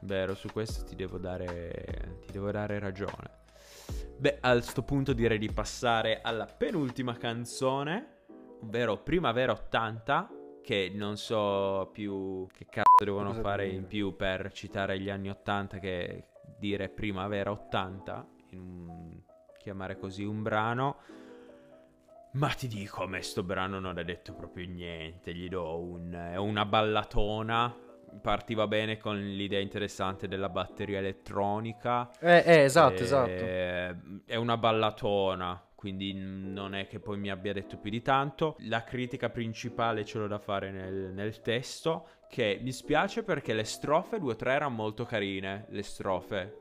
Vero, 0.00 0.34
su 0.34 0.48
questo 0.50 0.84
ti 0.84 0.96
devo 0.96 1.18
dare, 1.18 2.20
ti 2.24 2.32
devo 2.32 2.50
dare 2.50 2.78
ragione. 2.78 3.38
Beh, 4.16 4.38
a 4.40 4.60
sto 4.60 4.82
punto 4.82 5.12
direi 5.12 5.38
di 5.38 5.50
passare 5.50 6.20
alla 6.22 6.46
penultima 6.46 7.16
canzone, 7.16 8.18
ovvero 8.62 8.96
Primavera 8.98 9.52
80, 9.52 10.30
che 10.62 10.90
non 10.94 11.16
so 11.16 11.88
più 11.92 12.46
che 12.52 12.66
cazzo 12.66 13.04
devono 13.04 13.30
Cosa 13.30 13.40
fare 13.40 13.64
dire? 13.64 13.76
in 13.76 13.86
più 13.86 14.14
per 14.16 14.52
citare 14.52 14.98
gli 15.00 15.08
anni 15.10 15.30
80 15.30 15.78
che 15.78 16.24
dire 16.58 16.88
Primavera 16.88 17.50
80, 17.50 18.26
in 18.50 19.20
chiamare 19.58 19.98
così 19.98 20.24
un 20.24 20.42
brano. 20.42 20.96
Ma 22.32 22.48
ti 22.50 22.68
dico, 22.68 23.02
a 23.02 23.06
me 23.08 23.22
sto 23.22 23.42
brano 23.42 23.80
non 23.80 23.98
ha 23.98 24.04
detto 24.04 24.34
proprio 24.34 24.66
niente, 24.66 25.34
gli 25.34 25.48
do 25.48 25.80
un, 25.80 26.12
è 26.12 26.36
una 26.36 26.64
ballatona, 26.64 27.74
partiva 28.22 28.68
bene 28.68 28.98
con 28.98 29.18
l'idea 29.18 29.58
interessante 29.58 30.28
della 30.28 30.48
batteria 30.48 30.98
elettronica. 30.98 32.08
Eh, 32.20 32.42
eh, 32.46 32.62
esatto, 32.62 33.00
Eh, 33.00 33.02
esatto. 33.02 34.22
È 34.26 34.36
una 34.36 34.56
ballatona, 34.56 35.60
quindi 35.74 36.12
non 36.14 36.74
è 36.76 36.86
che 36.86 37.00
poi 37.00 37.18
mi 37.18 37.30
abbia 37.30 37.52
detto 37.52 37.78
più 37.78 37.90
di 37.90 38.00
tanto. 38.02 38.54
La 38.60 38.84
critica 38.84 39.28
principale 39.28 40.04
ce 40.04 40.18
l'ho 40.18 40.28
da 40.28 40.38
fare 40.38 40.70
nel, 40.70 41.12
nel 41.12 41.40
testo, 41.40 42.06
che 42.28 42.60
mi 42.62 42.70
spiace 42.70 43.24
perché 43.24 43.54
le 43.54 43.64
strofe 43.64 44.20
2 44.20 44.32
o 44.32 44.36
3 44.36 44.52
erano 44.52 44.74
molto 44.74 45.04
carine, 45.04 45.66
le 45.70 45.82
strofe. 45.82 46.58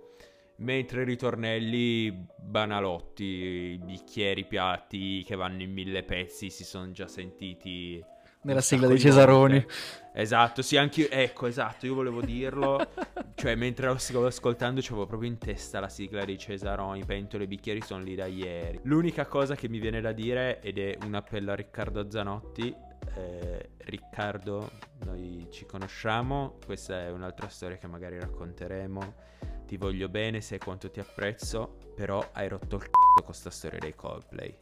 Mentre 0.60 1.04
i 1.04 1.06
ritornelli 1.06 2.28
banalotti, 2.38 3.24
i 3.24 3.82
bicchieri 3.82 4.46
piatti 4.46 5.24
che 5.24 5.36
vanno 5.36 5.62
in 5.62 5.72
mille 5.72 6.04
pezzi 6.04 6.50
si 6.50 6.66
sono 6.66 6.92
già 6.92 7.08
sentiti 7.08 8.04
Nella 8.42 8.60
sigla 8.60 8.88
dei 8.88 8.98
di 8.98 9.02
Cesaroni. 9.02 9.66
Esatto, 10.14 10.62
sì, 10.62 10.76
anche 10.76 11.02
io, 11.02 11.10
ecco, 11.10 11.48
esatto, 11.48 11.86
io 11.86 11.94
volevo 11.94 12.20
dirlo. 12.22 12.92
cioè, 13.36 13.56
mentre 13.56 13.88
lo 13.88 13.98
stavo 13.98 14.26
ascoltando, 14.26 14.82
c'avevo 14.82 15.06
proprio 15.06 15.30
in 15.30 15.38
testa 15.38 15.80
la 15.80 15.88
sigla 15.88 16.26
dei 16.26 16.38
Cesaroni, 16.38 17.06
pentole 17.06 17.46
e 17.46 17.48
bicchieri 17.48 17.82
sono 17.82 18.04
lì 18.04 18.16
da 18.16 18.26
ieri. 18.26 18.82
L'unica 18.84 19.28
cosa 19.28 19.56
che 19.56 19.70
mi 19.70 19.80
viene 19.80 20.02
da 20.02 20.12
dire, 20.12 20.60
ed 20.62 20.78
è 20.78 20.98
un 21.06 21.14
appello 21.16 21.54
a 21.54 21.56
Riccardo 21.56 22.12
Zanotti, 22.12 22.76
eh, 23.16 23.70
Riccardo, 23.78 24.72
noi 25.06 25.48
ci 25.52 25.66
conosciamo, 25.66 26.58
questa 26.66 27.02
è 27.02 27.12
un'altra 27.12 27.48
storia 27.48 27.78
che 27.78 27.88
magari 27.88 28.20
racconteremo. 28.20 29.28
Ti 29.70 29.78
voglio 29.78 30.10
bene, 30.10 30.42
sai 30.42 30.58
quanto 30.58 30.90
ti 30.90 31.00
apprezzo, 31.00 31.78
però 31.96 32.28
hai 32.34 32.48
rotto 32.48 32.78
il 32.78 32.82
c***o 32.90 33.22
con 33.24 33.36
sta 33.36 33.52
storia 33.52 33.78
dei 33.78 33.94
Coldplay. 33.94 34.58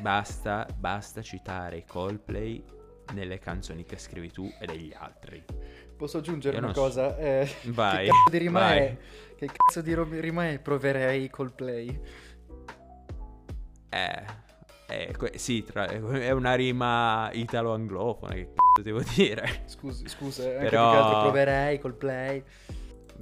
Basta, 0.00 0.66
basta 0.74 1.20
citare 1.20 1.76
i 1.76 1.84
Coldplay 1.84 2.64
nelle 3.12 3.38
canzoni 3.38 3.84
che 3.84 3.98
scrivi 3.98 4.30
tu 4.30 4.50
e 4.58 4.64
degli 4.64 4.90
altri. 4.96 5.44
Posso 5.98 6.16
aggiungere 6.16 6.56
Io 6.56 6.62
una 6.64 6.72
non 6.72 6.74
so. 6.74 6.80
cosa? 6.80 7.18
Eh, 7.18 7.46
Vai, 7.68 8.06
Che 8.06 8.10
cazzo 8.10 8.30
di 8.30 8.38
rima 8.38 8.60
vai. 8.60 8.78
è? 8.78 8.96
Che 9.36 9.46
cazzo 9.52 9.82
di 9.82 9.92
ro- 9.92 10.08
rima 10.08 10.48
è? 10.48 10.58
Proverei 10.60 11.28
col 11.28 11.52
play. 11.52 12.00
Eh, 13.90 14.44
Eh, 14.88 15.14
que- 15.16 15.36
sì, 15.36 15.62
tra- 15.62 15.88
è 15.88 16.30
una 16.30 16.54
rima 16.54 17.28
italo-anglofona, 17.32 18.32
che 18.32 18.52
cazzo 18.54 18.82
devo 18.82 19.02
dire? 19.14 19.62
Scusi, 19.66 20.08
scusa, 20.08 20.44
anche 20.44 20.58
Però- 20.70 20.90
più 20.90 20.98
che 21.00 21.04
altro 21.04 21.20
proverei 21.22 21.78
col 21.80 21.94
play. 21.94 22.42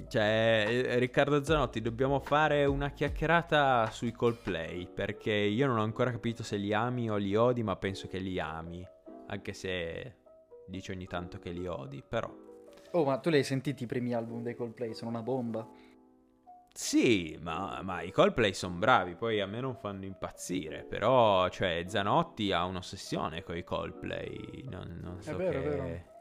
Cioè, 0.08 0.66
eh, 0.68 0.98
Riccardo 0.98 1.42
Zanotti, 1.42 1.80
dobbiamo 1.80 2.20
fare 2.20 2.64
una 2.64 2.90
chiacchierata 2.90 3.90
sui 3.90 4.12
Coldplay, 4.12 4.86
perché 4.86 5.32
io 5.32 5.66
non 5.66 5.78
ho 5.78 5.82
ancora 5.82 6.10
capito 6.10 6.42
se 6.42 6.56
li 6.56 6.72
ami 6.72 7.10
o 7.10 7.16
li 7.16 7.34
odi, 7.34 7.62
ma 7.62 7.76
penso 7.76 8.08
che 8.08 8.18
li 8.18 8.38
ami, 8.38 8.86
anche 9.28 9.52
se 9.52 10.16
dici 10.66 10.90
ogni 10.90 11.06
tanto 11.06 11.38
che 11.38 11.50
li 11.50 11.66
odi, 11.66 12.02
però... 12.06 12.32
Oh, 12.92 13.04
ma 13.04 13.18
tu 13.18 13.30
li 13.30 13.36
hai 13.36 13.44
sentiti 13.44 13.84
i 13.84 13.86
primi 13.86 14.14
album 14.14 14.42
dei 14.42 14.54
Coldplay? 14.54 14.94
Sono 14.94 15.10
una 15.10 15.22
bomba. 15.22 15.68
Sì, 16.72 17.38
ma, 17.40 17.80
ma 17.82 18.02
i 18.02 18.10
Coldplay 18.10 18.52
sono 18.52 18.76
bravi, 18.76 19.14
poi 19.14 19.40
a 19.40 19.46
me 19.46 19.60
non 19.60 19.76
fanno 19.76 20.04
impazzire, 20.04 20.84
però, 20.84 21.48
cioè, 21.48 21.84
Zanotti 21.86 22.52
ha 22.52 22.64
un'ossessione 22.64 23.42
con 23.42 23.56
i 23.56 23.62
Coldplay, 23.62 24.64
non, 24.68 24.98
non 25.00 25.20
so 25.20 25.36
vero, 25.36 25.58
è 25.58 25.62
che... 25.62 25.68
vero. 25.68 26.12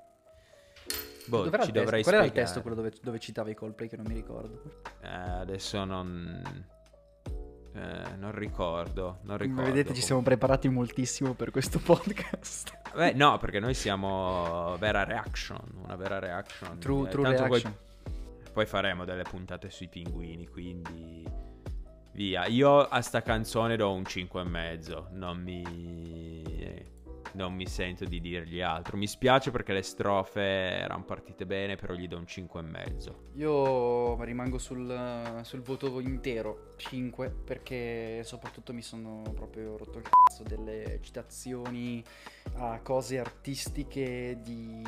Boh, 1.27 1.43
Dov'era 1.43 1.63
ci 1.63 1.71
testo? 1.71 1.79
dovrei 1.79 2.03
Qual 2.03 2.15
era 2.15 2.23
il 2.25 2.31
testo 2.31 2.61
quello 2.61 2.75
dove, 2.75 2.91
dove 3.01 3.19
citava 3.19 3.49
i 3.49 3.55
Coldplay 3.55 3.87
che 3.89 3.95
non 3.97 4.05
mi 4.07 4.13
ricordo? 4.13 4.61
Eh, 5.01 5.07
adesso 5.07 5.83
non... 5.85 6.41
eh, 7.73 8.15
non 8.17 8.31
ricordo, 8.33 9.19
non 9.23 9.37
ricordo. 9.37 9.61
Come 9.61 9.73
vedete 9.73 9.93
ci 9.93 10.01
siamo 10.01 10.21
preparati 10.21 10.67
moltissimo 10.69 11.33
per 11.33 11.51
questo 11.51 11.79
podcast. 11.83 12.81
Beh, 12.95 13.13
no, 13.13 13.37
perché 13.39 13.59
noi 13.59 13.73
siamo 13.73 14.75
vera 14.77 15.03
reaction, 15.03 15.59
una 15.83 15.95
vera 15.95 16.19
reaction. 16.19 16.77
True, 16.79 17.07
Eh, 17.07 17.11
true 17.11 17.23
tanto 17.23 17.47
poi- 17.47 17.61
reaction. 17.61 17.75
Poi, 18.53 18.65
faremo 18.67 19.03
delle 19.03 19.23
puntate 19.23 19.71
sui 19.71 19.87
pinguini, 19.87 20.45
quindi 20.47 21.27
via. 22.11 22.45
Io 22.45 22.81
a 22.81 23.01
sta 23.01 23.23
canzone 23.23 23.75
do 23.77 23.91
un 23.91 24.05
5 24.05 24.41
e 24.41 24.43
mezzo, 24.43 25.07
non 25.13 25.41
mi 25.41 25.63
non 27.33 27.53
mi 27.53 27.67
sento 27.67 28.05
di 28.05 28.19
dirgli 28.19 28.61
altro. 28.61 28.97
Mi 28.97 29.07
spiace 29.07 29.51
perché 29.51 29.73
le 29.73 29.81
strofe 29.81 30.41
erano 30.41 31.03
partite 31.03 31.45
bene, 31.45 31.75
però 31.75 31.93
gli 31.93 32.07
do 32.07 32.17
un 32.17 32.27
5 32.27 32.59
e 32.59 32.63
mezzo. 32.63 33.23
Io 33.33 34.21
rimango 34.23 34.57
sul, 34.57 35.41
sul 35.43 35.61
voto 35.61 35.99
intero, 35.99 36.73
5, 36.77 37.29
perché 37.29 38.21
soprattutto 38.23 38.73
mi 38.73 38.81
sono 38.81 39.21
proprio 39.33 39.77
rotto 39.77 39.97
il 39.97 40.03
cazzo 40.03 40.43
delle 40.43 40.99
citazioni 41.01 42.03
a 42.55 42.79
cose 42.81 43.19
artistiche 43.19 44.39
di 44.41 44.81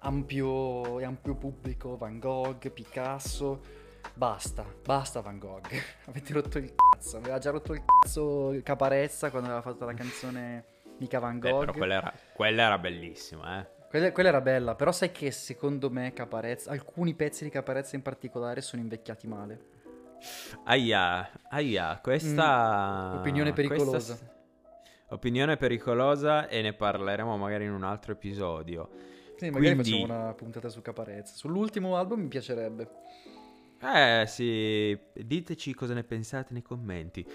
ampio, 0.00 0.98
ampio 1.02 1.34
pubblico, 1.34 1.96
Van 1.96 2.18
Gogh, 2.18 2.70
Picasso. 2.70 3.80
Basta, 4.14 4.66
basta 4.84 5.20
Van 5.20 5.38
Gogh. 5.38 5.68
Avete 6.06 6.32
rotto 6.32 6.58
il 6.58 6.74
cazzo. 6.74 7.16
Aveva 7.16 7.38
già 7.38 7.50
rotto 7.50 7.72
il 7.72 7.82
cazzo 7.84 8.58
Caparezza 8.62 9.30
quando 9.30 9.48
aveva 9.48 9.62
fatto 9.62 9.84
la 9.84 9.94
canzone 9.94 10.71
Mica 10.98 11.18
Van 11.18 11.38
Gogh. 11.38 11.60
però 11.60 11.72
quella 11.72 11.94
era, 11.94 12.12
quella 12.34 12.62
era 12.62 12.78
bellissima, 12.78 13.60
eh. 13.60 13.66
Quella, 13.88 14.12
quella 14.12 14.28
era 14.30 14.40
bella, 14.40 14.74
però 14.74 14.90
sai 14.90 15.10
che 15.12 15.30
secondo 15.30 15.90
me 15.90 16.12
Caparezza, 16.14 16.70
alcuni 16.70 17.14
pezzi 17.14 17.44
di 17.44 17.50
Caparezza 17.50 17.94
in 17.96 18.02
particolare 18.02 18.60
sono 18.62 18.80
invecchiati 18.80 19.26
male. 19.26 19.60
Aia, 20.64 21.28
aia, 21.50 21.98
questa... 22.02 23.12
Mm, 23.14 23.18
opinione 23.18 23.52
questa- 23.52 23.74
pericolosa. 23.74 24.18
Opinione 25.08 25.56
pericolosa 25.58 26.48
e 26.48 26.62
ne 26.62 26.72
parleremo 26.72 27.36
magari 27.36 27.64
in 27.64 27.72
un 27.72 27.82
altro 27.82 28.12
episodio. 28.12 28.88
Sì, 29.36 29.50
magari 29.50 29.74
Quindi- 29.74 30.00
facciamo 30.00 30.20
una 30.22 30.32
puntata 30.32 30.68
su 30.70 30.80
Caparezza. 30.80 31.34
Sull'ultimo 31.34 31.96
album 31.96 32.20
mi 32.20 32.28
piacerebbe. 32.28 32.88
Eh 33.84 34.26
sì, 34.28 34.96
diteci 35.12 35.74
cosa 35.74 35.92
ne 35.92 36.04
pensate 36.04 36.52
nei 36.52 36.62
commenti. 36.62 37.26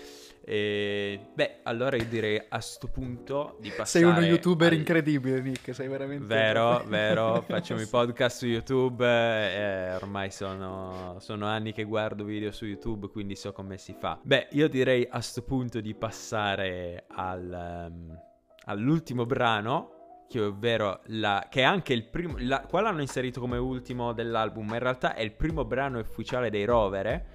E, 0.46 1.20
beh, 1.34 1.60
allora 1.64 1.98
io 1.98 2.06
direi 2.06 2.42
a 2.48 2.62
sto 2.62 2.88
punto 2.88 3.58
di 3.60 3.68
passare... 3.70 3.88
Sei 3.88 4.04
uno 4.04 4.22
youtuber 4.22 4.72
al- 4.72 4.78
incredibile, 4.78 5.42
Nick. 5.42 5.76
Sei 5.76 5.90
veramente. 5.90 6.26
Vero, 6.26 6.82
vero, 6.88 7.42
facciamo 7.42 7.82
i 7.82 7.88
podcast 7.88 8.38
su 8.38 8.48
YouTube, 8.48 9.06
eh, 9.06 9.96
ormai 9.96 10.32
sono, 10.32 11.18
sono 11.20 11.48
anni 11.48 11.74
che 11.74 11.84
guardo 11.84 12.24
video 12.24 12.52
su 12.54 12.66
YouTube, 12.66 13.10
quindi 13.10 13.36
so 13.36 13.52
come 13.52 13.78
si 13.78 13.94
fa. 14.00 14.18
Beh, 14.22 14.48
io 14.52 14.70
direi 14.70 15.06
a 15.10 15.20
sto 15.20 15.42
punto 15.42 15.82
di 15.82 15.94
passare 15.96 17.04
al, 17.10 17.52
ehm, 17.52 18.20
all'ultimo 18.68 19.26
brano, 19.26 19.97
che 20.28 20.42
ovvero 20.42 21.02
la, 21.06 21.48
che 21.50 21.62
è 21.62 21.64
anche 21.64 21.94
il 21.94 22.04
primo, 22.04 22.36
la, 22.40 22.62
qua 22.62 22.82
l'hanno 22.82 23.02
inserito 23.02 23.40
come 23.40 23.58
ultimo 23.58 24.14
dell'album, 24.14 24.68
ma 24.68 24.76
in 24.76 24.82
realtà 24.82 25.14
è 25.14 25.22
il 25.22 25.32
primo 25.32 25.66
brano 25.66 26.00
ufficiale 26.00 26.50
dei 26.50 26.66
Rovere, 26.66 27.26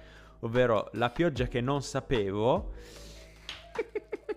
ovvero 0.41 0.89
La 0.93 1.09
pioggia 1.09 1.47
che 1.47 1.61
non 1.61 1.81
sapevo. 1.81 2.73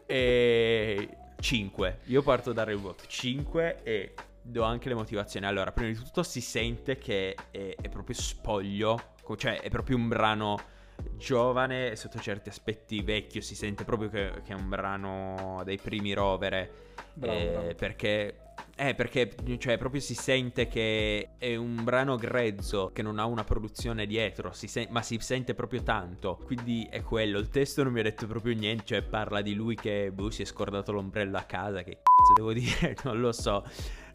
e 0.07 1.09
5. 1.39 1.99
Io 2.05 2.23
parto 2.23 2.51
il 2.51 2.77
voto 2.79 3.05
5 3.07 3.83
e 3.83 4.15
do 4.41 4.63
anche 4.63 4.89
le 4.89 4.95
motivazioni. 4.95 5.47
Allora, 5.47 5.73
prima 5.73 5.91
di 5.91 5.97
tutto 5.97 6.23
si 6.23 6.41
sente 6.41 6.97
che 6.97 7.37
è, 7.51 7.75
è 7.81 7.89
proprio 7.89 8.17
spoglio, 8.17 9.15
cioè 9.37 9.61
è 9.61 9.69
proprio 9.69 9.97
un 9.97 10.09
brano 10.09 10.75
giovane 11.17 11.91
e 11.91 11.97
sotto 11.97 12.19
certi 12.19 12.49
aspetti 12.49 13.03
vecchio, 13.03 13.41
si 13.43 13.55
sente 13.55 13.85
proprio 13.85 14.09
che, 14.09 14.33
che 14.45 14.53
è 14.53 14.55
un 14.55 14.69
brano 14.69 15.61
dei 15.65 15.79
primi 15.79 16.13
rovere. 16.13 16.95
Bravo, 17.13 17.39
eh, 17.39 17.51
bravo. 17.51 17.75
Perché... 17.75 18.41
Eh, 18.79 18.95
perché 18.95 19.33
cioè, 19.57 19.79
proprio 19.79 20.03
si 20.03 20.15
sente 20.15 20.69
che 20.69 21.31
è 21.39 21.57
un 21.57 21.83
brano 21.83 22.17
grezzo, 22.17 22.91
che 22.93 23.01
non 23.01 23.19
ha 23.19 23.25
una 23.25 23.43
produzione 23.43 24.05
dietro, 24.07 24.53
si 24.53 24.69
sen- 24.69 24.89
ma 24.91 25.01
si 25.01 25.17
sente 25.19 25.55
proprio 25.55 25.83
tanto. 25.83 26.39
Quindi 26.45 26.87
è 26.91 27.01
quello. 27.01 27.39
Il 27.39 27.49
testo 27.49 27.83
non 27.83 27.93
mi 27.95 28.01
ha 28.01 28.03
detto 28.03 28.27
proprio 28.27 28.55
niente, 28.55 28.85
cioè 28.85 29.01
parla 29.03 29.41
di 29.41 29.55
lui 29.55 29.77
che 29.77 30.11
boh, 30.13 30.29
si 30.31 30.43
è 30.43 30.45
scordato 30.45 30.93
l'ombrello 30.93 31.39
a 31.39 31.45
casa. 31.45 31.83
Che 31.83 31.93
cazzo 32.03 32.33
devo 32.35 32.53
dire? 32.55 32.95
Non 33.05 33.19
lo 33.19 33.33
so. 33.33 33.63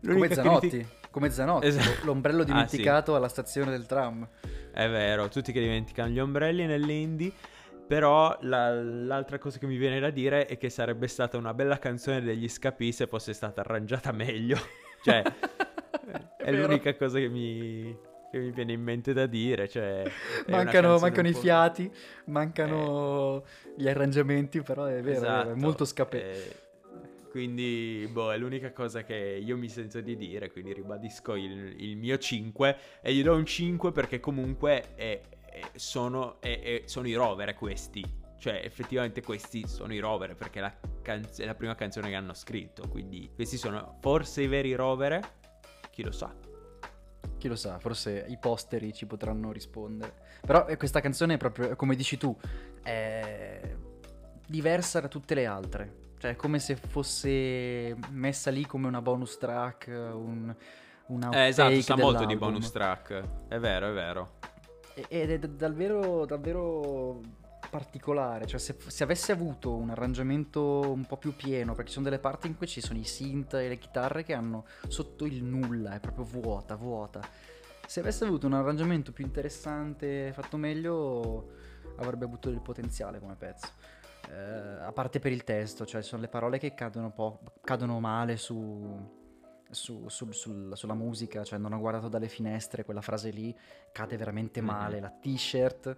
Come 0.02 0.14
L'unica 0.14 0.36
Zanotti. 0.36 0.70
critica- 0.70 0.90
Come 1.10 1.30
Zanotti. 1.32 1.66
Esatto. 1.66 2.06
L'ombrello 2.06 2.42
Ah, 2.44 2.46
sì. 2.46 2.52
dimenticato 2.52 3.16
alla 3.16 3.28
stazione 3.30 3.72
del 3.72 3.88
tram. 3.88 4.28
È 4.72 4.88
vero, 4.88 5.28
tutti 5.28 5.52
che 5.52 5.60
dimenticano 5.60 6.10
gli 6.10 6.20
ombrelli 6.20 6.68
nell'indie. 6.68 7.32
Però 7.92 8.38
la- 8.44 8.82
l'altra 8.82 9.38
cosa 9.38 9.60
che 9.60 9.66
mi 9.68 9.76
viene 9.76 10.00
da 10.00 10.12
dire 10.12 10.46
è 10.46 10.58
che 10.58 10.70
sarebbe 10.70 11.08
stata 11.08 11.36
una 11.38 11.54
bella 11.54 11.78
canzone 11.78 12.22
degli 12.22 12.48
Scapi 12.48 12.94
se 12.94 13.06
fosse 13.06 13.34
stata 13.34 13.60
arrangiata 13.60 14.14
meglio. 14.14 14.56
cioè, 15.04 15.22
è, 16.38 16.52
vero. 16.52 16.68
l'unica 16.68 16.96
cosa 16.96 17.20
che 17.20 17.28
mi, 17.28 17.94
che 18.32 18.40
mi 18.40 18.52
viene 18.52 18.72
in 18.72 18.82
mente 18.82 19.12
da 19.12 19.26
dire. 19.26 19.68
Cioè, 19.68 20.04
è 20.04 20.52
Mancano, 20.52 21.00
mancano 21.00 21.28
i 21.28 21.34
fiati, 21.34 21.92
mancano 22.28 23.44
gli 23.76 23.90
arrangiamenti, 23.90 24.62
però 24.62 24.86
è 24.86 25.02
vero, 25.02 25.02
è 25.02 25.02
vero, 25.02 25.12
è 25.12 25.18
Esatto, 25.18 25.56
molto 25.58 25.84
scapè. 25.84 26.18
eh, 26.18 26.56
quindi, 27.30 28.08
boh, 28.10 28.32
è 28.32 28.38
l'unica 28.38 28.72
cosa 28.72 29.04
che 29.04 29.16
io 29.44 29.58
mi 29.58 29.68
sento 29.68 30.00
di 30.00 30.16
dire, 30.16 30.50
quindi 30.50 30.72
ribadisco 30.72 31.36
il, 31.36 31.76
il 31.78 31.98
mio 31.98 32.18
5 32.18 32.78
e 33.02 33.14
gli 33.14 33.22
do 33.22 33.36
un 33.36 33.46
5 33.46 33.92
perché 33.92 34.22
comunque 34.22 34.94
è- 34.96 34.96
è- 34.96 35.22
sono, 35.76 36.40
è- 36.42 36.62
è- 36.62 36.84
sono 36.86 37.08
i 37.08 37.14
rover 37.14 37.54
questi. 37.56 38.20
Cioè, 38.38 38.62
effettivamente 38.64 39.22
questi 39.22 39.68
sono 39.68 39.94
i 39.94 40.00
rover 40.00 40.36
perché 40.36 40.60
la 40.62 40.74
canz- 41.04 41.40
è 41.40 41.46
la 41.46 41.54
prima 41.54 41.76
canzone 41.76 42.10
che 42.10 42.16
hanno 42.16 42.34
scritto, 42.34 42.88
quindi 42.88 43.30
questi 43.36 43.56
sono 43.56 43.98
forse 44.02 44.42
i 44.42 44.48
veri 44.48 44.74
rover, 44.74 45.20
chi 45.92 46.02
lo 46.02 46.12
sa. 46.12 46.34
Chi 47.38 47.48
lo 47.48 47.56
sa, 47.56 47.78
forse 47.80 48.26
i 48.28 48.38
posteri 48.40 48.94
ci 48.94 49.06
potranno 49.06 49.52
rispondere. 49.52 50.14
Però 50.46 50.66
eh, 50.68 50.76
questa 50.78 51.02
canzone 51.02 51.36
è 51.36 51.38
proprio, 51.38 51.76
come 51.76 51.96
dici 51.96 52.18
tu, 52.18 52.36
è 52.82 53.76
diversa 54.48 55.00
da 55.00 55.08
tutte 55.08 55.36
le 55.36 55.46
altre. 55.46 55.96
Cioè, 56.18 56.32
è 56.32 56.36
come 56.36 56.60
se 56.60 56.76
fosse 56.76 57.96
messa 58.10 58.52
lì 58.52 58.66
come 58.66 58.88
una 58.88 59.02
bonus 59.02 59.38
track, 59.38 59.88
un, 59.88 60.56
una 61.08 61.30
Eh, 61.32 61.48
esatto, 61.48 61.82
sa 61.82 61.96
molto 61.96 62.26
di 62.26 62.36
bonus 62.36 62.72
track. 62.72 63.48
È 63.48 63.60
vero, 63.60 63.90
è 63.90 63.94
vero. 63.94 64.38
Ed 65.08 65.30
è 65.32 65.40
davvero, 65.40 66.26
davvero 66.26 67.22
particolare. 67.70 68.46
Cioè, 68.46 68.60
se, 68.60 68.76
se 68.88 69.04
avesse 69.04 69.32
avuto 69.32 69.74
un 69.74 69.90
arrangiamento 69.90 70.92
un 70.92 71.06
po' 71.06 71.18
più 71.18 71.36
pieno, 71.36 71.74
perché 71.74 71.88
ci 71.88 71.94
sono 71.94 72.06
delle 72.06 72.20
parti 72.20 72.48
in 72.48 72.58
cui 72.58 72.68
ci 72.68 72.82
sono 72.82 73.00
i 73.00 73.06
synth 73.06 73.54
e 73.56 73.68
le 73.68 73.78
chitarre 73.78 74.24
che 74.24 74.34
hanno 74.34 74.66
sotto 74.88 75.26
il 75.26 75.44
nulla, 75.44 75.94
è 75.94 76.00
proprio 76.00 76.26
vuota, 76.26 76.76
vuota. 76.76 77.22
Se 77.86 78.00
avesse 78.00 78.24
avuto 78.26 78.48
un 78.48 78.54
arrangiamento 78.54 79.12
più 79.12 79.26
interessante, 79.26 80.32
fatto 80.34 80.58
meglio, 80.58 81.52
avrebbe 81.98 82.26
avuto 82.26 82.50
del 82.50 82.62
potenziale 82.62 83.20
come 83.20 83.36
pezzo. 83.36 83.68
Eh, 84.30 84.84
a 84.84 84.92
parte 84.94 85.20
per 85.20 85.32
il 85.32 85.44
testo, 85.44 85.86
cioè 85.86 86.02
sono 86.02 86.22
le 86.22 86.28
parole 86.28 86.58
che 86.58 86.74
cadono, 86.74 87.12
po- 87.12 87.42
cadono 87.62 88.00
male 88.00 88.38
su, 88.38 89.21
su- 89.72 90.08
sul- 90.10 90.34
sul- 90.34 90.72
sulla 90.76 90.94
musica, 90.94 91.44
cioè 91.44 91.58
non 91.60 91.74
ho 91.74 91.80
guardato 91.80 92.08
dalle 92.08 92.28
finestre, 92.28 92.84
quella 92.86 93.02
frase 93.02 93.30
lì 93.32 93.56
cade 93.92 94.18
veramente 94.18 94.62
Mhm. 94.62 94.68
male, 94.68 95.00
la 95.00 95.10
t-shirt 95.10 95.98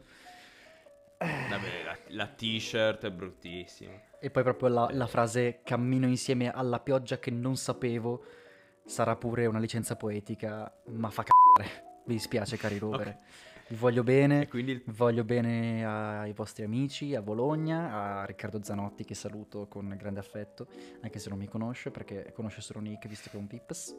Vabbè, 1.19 1.83
la, 1.85 1.97
la 2.09 2.27
t-shirt 2.27 3.05
è 3.05 3.11
bruttissima. 3.11 3.93
e 4.19 4.29
poi 4.29 4.43
proprio 4.43 4.67
la, 4.69 4.87
la 4.91 5.07
frase 5.07 5.61
cammino 5.63 6.05
insieme 6.07 6.51
alla 6.51 6.79
pioggia 6.79 7.17
che 7.19 7.31
non 7.31 7.55
sapevo 7.55 8.25
sarà 8.85 9.15
pure 9.15 9.45
una 9.45 9.59
licenza 9.59 9.95
poetica, 9.95 10.69
ma 10.87 11.09
fa 11.09 11.23
c***are. 11.23 11.91
Mi 12.05 12.15
dispiace 12.15 12.57
cari 12.57 12.77
rovere, 12.77 13.17
mi 13.21 13.52
Vi 13.73 13.79
voglio 13.79 14.03
bene. 14.03 14.43
E 14.43 14.47
quindi 14.47 14.83
Voglio 14.85 15.23
bene 15.23 15.83
ai 15.83 16.31
vostri 16.33 16.63
amici, 16.63 17.15
a 17.15 17.23
Bologna, 17.23 18.19
a 18.19 18.23
Riccardo 18.23 18.61
Zanotti 18.61 19.03
che 19.03 19.15
saluto 19.15 19.65
con 19.67 19.91
grande 19.97 20.19
affetto, 20.19 20.67
anche 21.01 21.17
se 21.17 21.29
non 21.29 21.39
mi 21.39 21.47
conosce 21.47 21.89
perché 21.89 22.31
conosce 22.35 22.61
solo 22.61 22.81
Nick 22.81 23.07
visto 23.07 23.31
che 23.31 23.37
è 23.37 23.39
un 23.39 23.47
pips. 23.47 23.95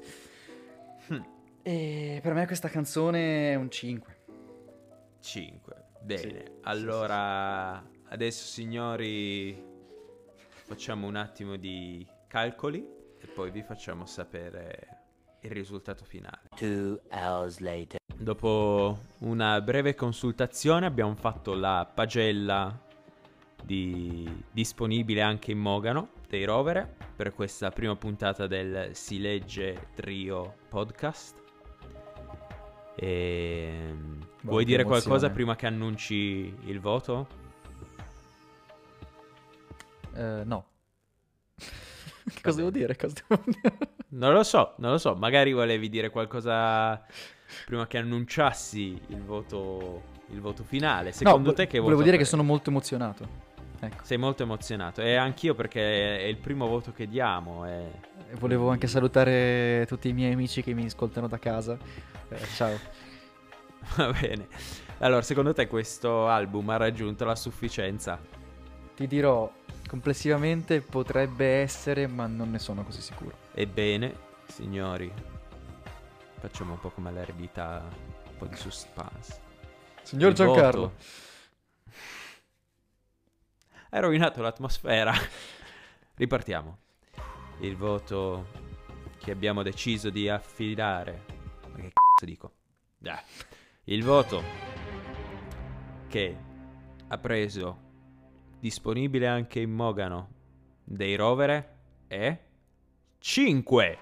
Hm. 1.09 1.23
E 1.63 2.21
per 2.23 2.35
me 2.35 2.47
questa 2.47 2.69
canzone 2.69 3.51
è 3.51 3.55
un 3.57 3.69
5. 3.69 4.17
5. 5.19 5.85
Bene, 6.03 6.21
Sì, 6.21 6.29
sì, 6.29 6.43
allora 6.63 7.85
adesso 8.11 8.47
signori 8.47 9.61
facciamo 10.67 11.09
un 11.09 11.17
attimo 11.17 11.57
di 11.57 12.07
calcoli 12.29 12.87
e 13.19 13.27
poi 13.27 13.51
vi 13.51 13.65
facciamo 13.65 14.07
sapere 14.07 14.99
il 15.41 15.51
risultato 15.51 16.05
finale. 16.05 16.43
Two 16.55 17.01
hours 17.11 17.59
later. 17.59 18.03
Dopo 18.17 18.99
una 19.19 19.61
breve 19.61 19.95
consultazione 19.95 20.87
abbiamo 20.87 21.15
fatto 21.15 21.55
la 21.55 21.89
pagella 21.93 22.77
di- 23.63 24.45
disponibile 24.51 25.21
anche 25.21 25.51
in 25.51 25.59
Mogano 25.59 26.11
dei 26.29 26.45
Rovere 26.45 26.97
per 27.17 27.35
questa 27.35 27.71
prima 27.71 27.97
puntata 27.97 28.47
del 28.47 28.91
Si 28.93 29.21
legge 29.21 29.89
Trio 29.95 30.55
podcast. 30.69 31.43
E... 32.97 33.95
Vuoi 34.43 34.59
che 34.61 34.71
dire 34.71 34.83
emozione. 34.83 34.85
qualcosa 34.85 35.31
prima 35.31 35.57
che 35.57 35.67
annunci 35.67 36.55
il 36.65 36.81
voto? 36.81 37.27
Eh, 40.15 40.43
no. 40.45 40.67
cosa 42.43 42.57
devo 42.57 42.71
dire? 42.71 42.97
Cosa 42.97 43.15
devo 43.27 43.43
dire? 43.45 43.79
Non 44.09 44.33
lo 44.33 44.45
so, 44.45 44.75
non 44.79 44.93
lo 44.93 44.99
so, 44.99 45.15
magari 45.15 45.53
volevi 45.53 45.89
dire 45.89 46.11
qualcosa 46.11 47.05
prima 47.67 47.87
che 47.87 47.99
annunciassi 47.99 49.01
il 49.09 49.23
voto, 49.23 50.03
il 50.31 50.41
voto 50.41 50.63
finale. 50.65 51.13
Secondo 51.13 51.51
No, 51.51 51.55
te 51.55 51.67
che 51.67 51.79
voto 51.79 51.83
Volevo 51.83 52.03
dire 52.03 52.17
che 52.17 52.23
avrei? 52.23 52.39
sono 52.39 52.43
molto 52.43 52.71
emozionato. 52.71 53.53
Ecco. 53.81 54.05
Sei 54.05 54.17
molto 54.17 54.43
emozionato 54.45 55.03
e 55.03 55.17
anch'io 55.17 55.55
perché 55.55 56.19
è 56.19 56.25
il 56.25 56.39
primo 56.39 56.67
voto 56.67 56.93
che 56.93 57.07
diamo. 57.07 57.67
E... 57.67 57.91
E 58.31 58.35
Volevo 58.39 58.71
anche 58.71 58.87
salutare 58.87 59.85
tutti 59.87 60.09
i 60.09 60.13
miei 60.13 60.33
amici 60.33 60.63
che 60.63 60.73
mi 60.73 60.85
ascoltano 60.87 61.29
da 61.29 61.39
casa. 61.39 61.77
Eh, 62.29 62.39
ciao. 62.55 62.79
Va 63.97 64.13
bene. 64.19 64.47
Allora, 64.99 65.23
secondo 65.23 65.53
te 65.53 65.67
questo 65.67 66.29
album 66.29 66.71
ha 66.71 66.77
raggiunto 66.77 67.25
la 67.25 67.35
sufficienza? 67.37 68.19
Ti 68.97 69.07
dirò, 69.07 69.51
complessivamente 69.89 70.81
potrebbe 70.81 71.47
essere, 71.61 72.07
ma 72.07 72.27
non 72.27 72.51
ne 72.51 72.59
sono 72.59 72.85
così 72.85 73.03
sicuro. 73.03 73.37
Ebbene, 73.53 74.15
signori, 74.47 75.13
facciamo 76.39 76.73
un 76.75 76.81
po' 76.81 76.91
come 76.91 77.11
l'eredità, 77.13 77.83
un 78.31 78.37
po' 78.37 78.47
di 78.47 78.57
suspense. 78.57 79.41
Signor 80.03 80.31
Il 80.31 80.35
Giancarlo. 80.37 80.81
voto- 80.81 81.03
Hai 83.91 84.01
rovinato 84.01 84.43
l'atmosfera. 84.43 85.13
Ripartiamo. 86.17 86.79
Il 87.61 87.77
voto 87.77 88.47
che 89.19 89.31
abbiamo 89.31 89.63
deciso 89.63 90.11
di 90.11 90.29
affidare. 90.29 91.25
Ma 91.71 91.77
che 91.77 91.93
cazzo 91.93 92.25
dico? 92.25 92.53
Dai. 92.99 93.21
Il 93.85 94.03
voto 94.03 94.43
che 96.09 96.37
ha 97.09 97.19
preso 97.19 97.81
disponibile 98.59 99.27
anche 99.27 99.61
in 99.61 99.71
Mogano 99.73 100.31
dei 100.83 101.15
Rovere 101.17 101.77
è 102.09 102.37
5. 103.19 103.99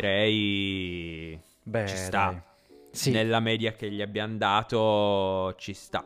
Direi 0.00 1.38
Beh, 1.62 1.86
ci 1.86 1.96
sta. 1.96 2.42
Sì. 2.90 3.10
Nella 3.10 3.40
media 3.40 3.72
che 3.72 3.90
gli 3.90 4.02
abbiamo 4.02 4.36
dato 4.36 5.54
ci 5.56 5.72
sta. 5.72 6.04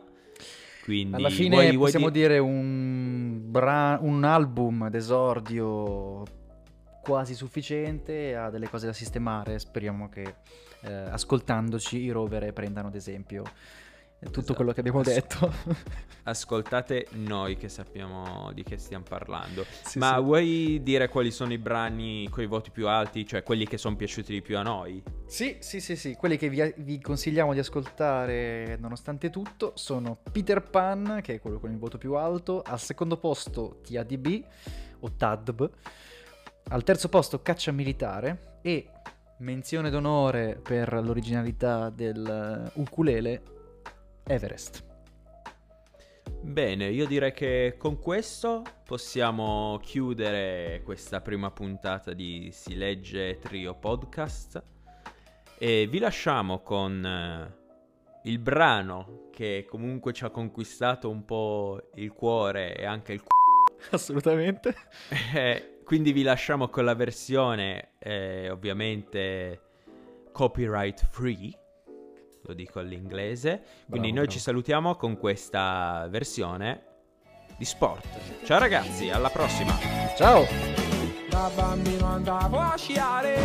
Quindi 0.83 1.15
Alla 1.15 1.29
fine 1.29 1.49
vuoi- 1.55 1.65
vuoi 1.75 1.77
possiamo 1.77 2.09
di- 2.09 2.19
dire 2.19 2.39
un, 2.39 3.39
bra- 3.51 3.99
un 4.01 4.23
album 4.23 4.89
d'esordio 4.89 6.23
quasi 7.03 7.35
sufficiente, 7.35 8.35
ha 8.35 8.49
delle 8.49 8.67
cose 8.69 8.87
da 8.87 8.93
sistemare, 8.93 9.59
speriamo 9.59 10.09
che 10.09 10.35
eh, 10.81 10.91
ascoltandoci 10.91 11.97
i 11.99 12.09
rovere 12.09 12.53
prendano 12.53 12.87
ad 12.87 12.95
esempio 12.95 13.43
tutto 14.25 14.39
Esatto. 14.39 14.53
quello 14.55 14.71
che 14.73 14.79
abbiamo 14.81 15.01
detto. 15.01 15.51
Ascoltate 16.23 17.07
noi 17.11 17.55
che 17.55 17.69
sappiamo 17.69 18.51
di 18.53 18.63
che 18.63 18.77
stiamo 18.77 19.05
parlando. 19.07 19.65
Sì, 19.83 19.97
Ma 19.97 20.15
sì. 20.17 20.21
vuoi 20.21 20.79
dire 20.83 21.07
quali 21.07 21.31
sono 21.31 21.53
i 21.53 21.57
brani 21.57 22.27
con 22.29 22.43
i 22.43 22.47
voti 22.47 22.69
più 22.69 22.87
alti, 22.87 23.25
cioè 23.25 23.41
quelli 23.43 23.65
che 23.65 23.77
sono 23.77 23.95
piaciuti 23.95 24.33
di 24.33 24.41
più 24.41 24.57
a 24.57 24.61
noi? 24.61 25.01
Sì, 25.25 25.57
sì, 25.59 25.79
sì, 25.79 25.95
sì, 25.95 26.15
quelli 26.15 26.37
che 26.37 26.49
vi, 26.49 26.73
vi 26.77 26.99
consigliamo 26.99 27.53
di 27.53 27.59
ascoltare 27.59 28.77
nonostante 28.79 29.29
tutto 29.29 29.71
sono 29.75 30.17
Peter 30.31 30.61
Pan, 30.61 31.19
che 31.23 31.35
è 31.35 31.39
quello 31.39 31.59
con 31.59 31.71
il 31.71 31.77
voto 31.77 31.97
più 31.97 32.13
alto, 32.15 32.61
al 32.61 32.79
secondo 32.79 33.17
posto 33.17 33.79
TADB 33.89 34.43
o 34.99 35.11
TADB, 35.15 35.69
al 36.69 36.83
terzo 36.83 37.09
posto 37.09 37.41
Caccia 37.41 37.71
Militare 37.71 38.57
e 38.61 38.89
menzione 39.39 39.89
d'onore 39.89 40.59
per 40.61 40.93
l'originalità 41.01 41.89
del 41.89 42.71
uh, 42.75 42.81
ukulele 42.81 43.41
Everest. 44.29 44.85
Bene, 46.41 46.89
io 46.89 47.07
direi 47.07 47.33
che 47.33 47.75
con 47.79 47.99
questo 47.99 48.63
possiamo 48.85 49.79
chiudere 49.81 50.81
questa 50.85 51.19
prima 51.19 51.49
puntata 51.49 52.13
di 52.13 52.49
Si 52.51 52.75
legge 52.75 53.39
Trio 53.39 53.73
Podcast 53.73 54.63
e 55.57 55.87
vi 55.87 55.97
lasciamo 55.97 56.61
con 56.61 57.03
eh, 57.03 58.29
il 58.29 58.37
brano 58.37 59.29
che 59.31 59.65
comunque 59.67 60.13
ci 60.13 60.23
ha 60.25 60.29
conquistato 60.29 61.09
un 61.09 61.25
po' 61.25 61.89
il 61.95 62.13
cuore 62.13 62.75
e 62.75 62.85
anche 62.85 63.13
il 63.13 63.21
c***o 63.23 63.73
Assolutamente. 63.95 64.75
Eh, 65.33 65.79
quindi 65.83 66.11
vi 66.11 66.21
lasciamo 66.21 66.69
con 66.69 66.85
la 66.85 66.93
versione 66.93 67.93
eh, 67.97 68.51
ovviamente 68.51 69.61
copyright 70.31 71.07
free, 71.09 71.51
lo 72.49 72.53
dico 72.53 72.79
all'inglese. 72.79 73.61
Quindi 73.87 73.87
Bravo, 73.87 74.01
noi 74.05 74.13
bravo. 74.13 74.27
ci 74.31 74.39
salutiamo 74.39 74.95
con 74.95 75.17
questa 75.17 76.07
versione 76.09 76.83
di 77.57 77.65
sport. 77.65 78.43
Ciao 78.43 78.59
ragazzi, 78.59 79.09
alla 79.09 79.29
prossima! 79.29 79.73
Ciao! 80.15 80.45
Da 81.29 81.49
bambino 81.53 82.05
andavo 82.07 82.57
a 82.57 82.75
sciare 82.75 83.37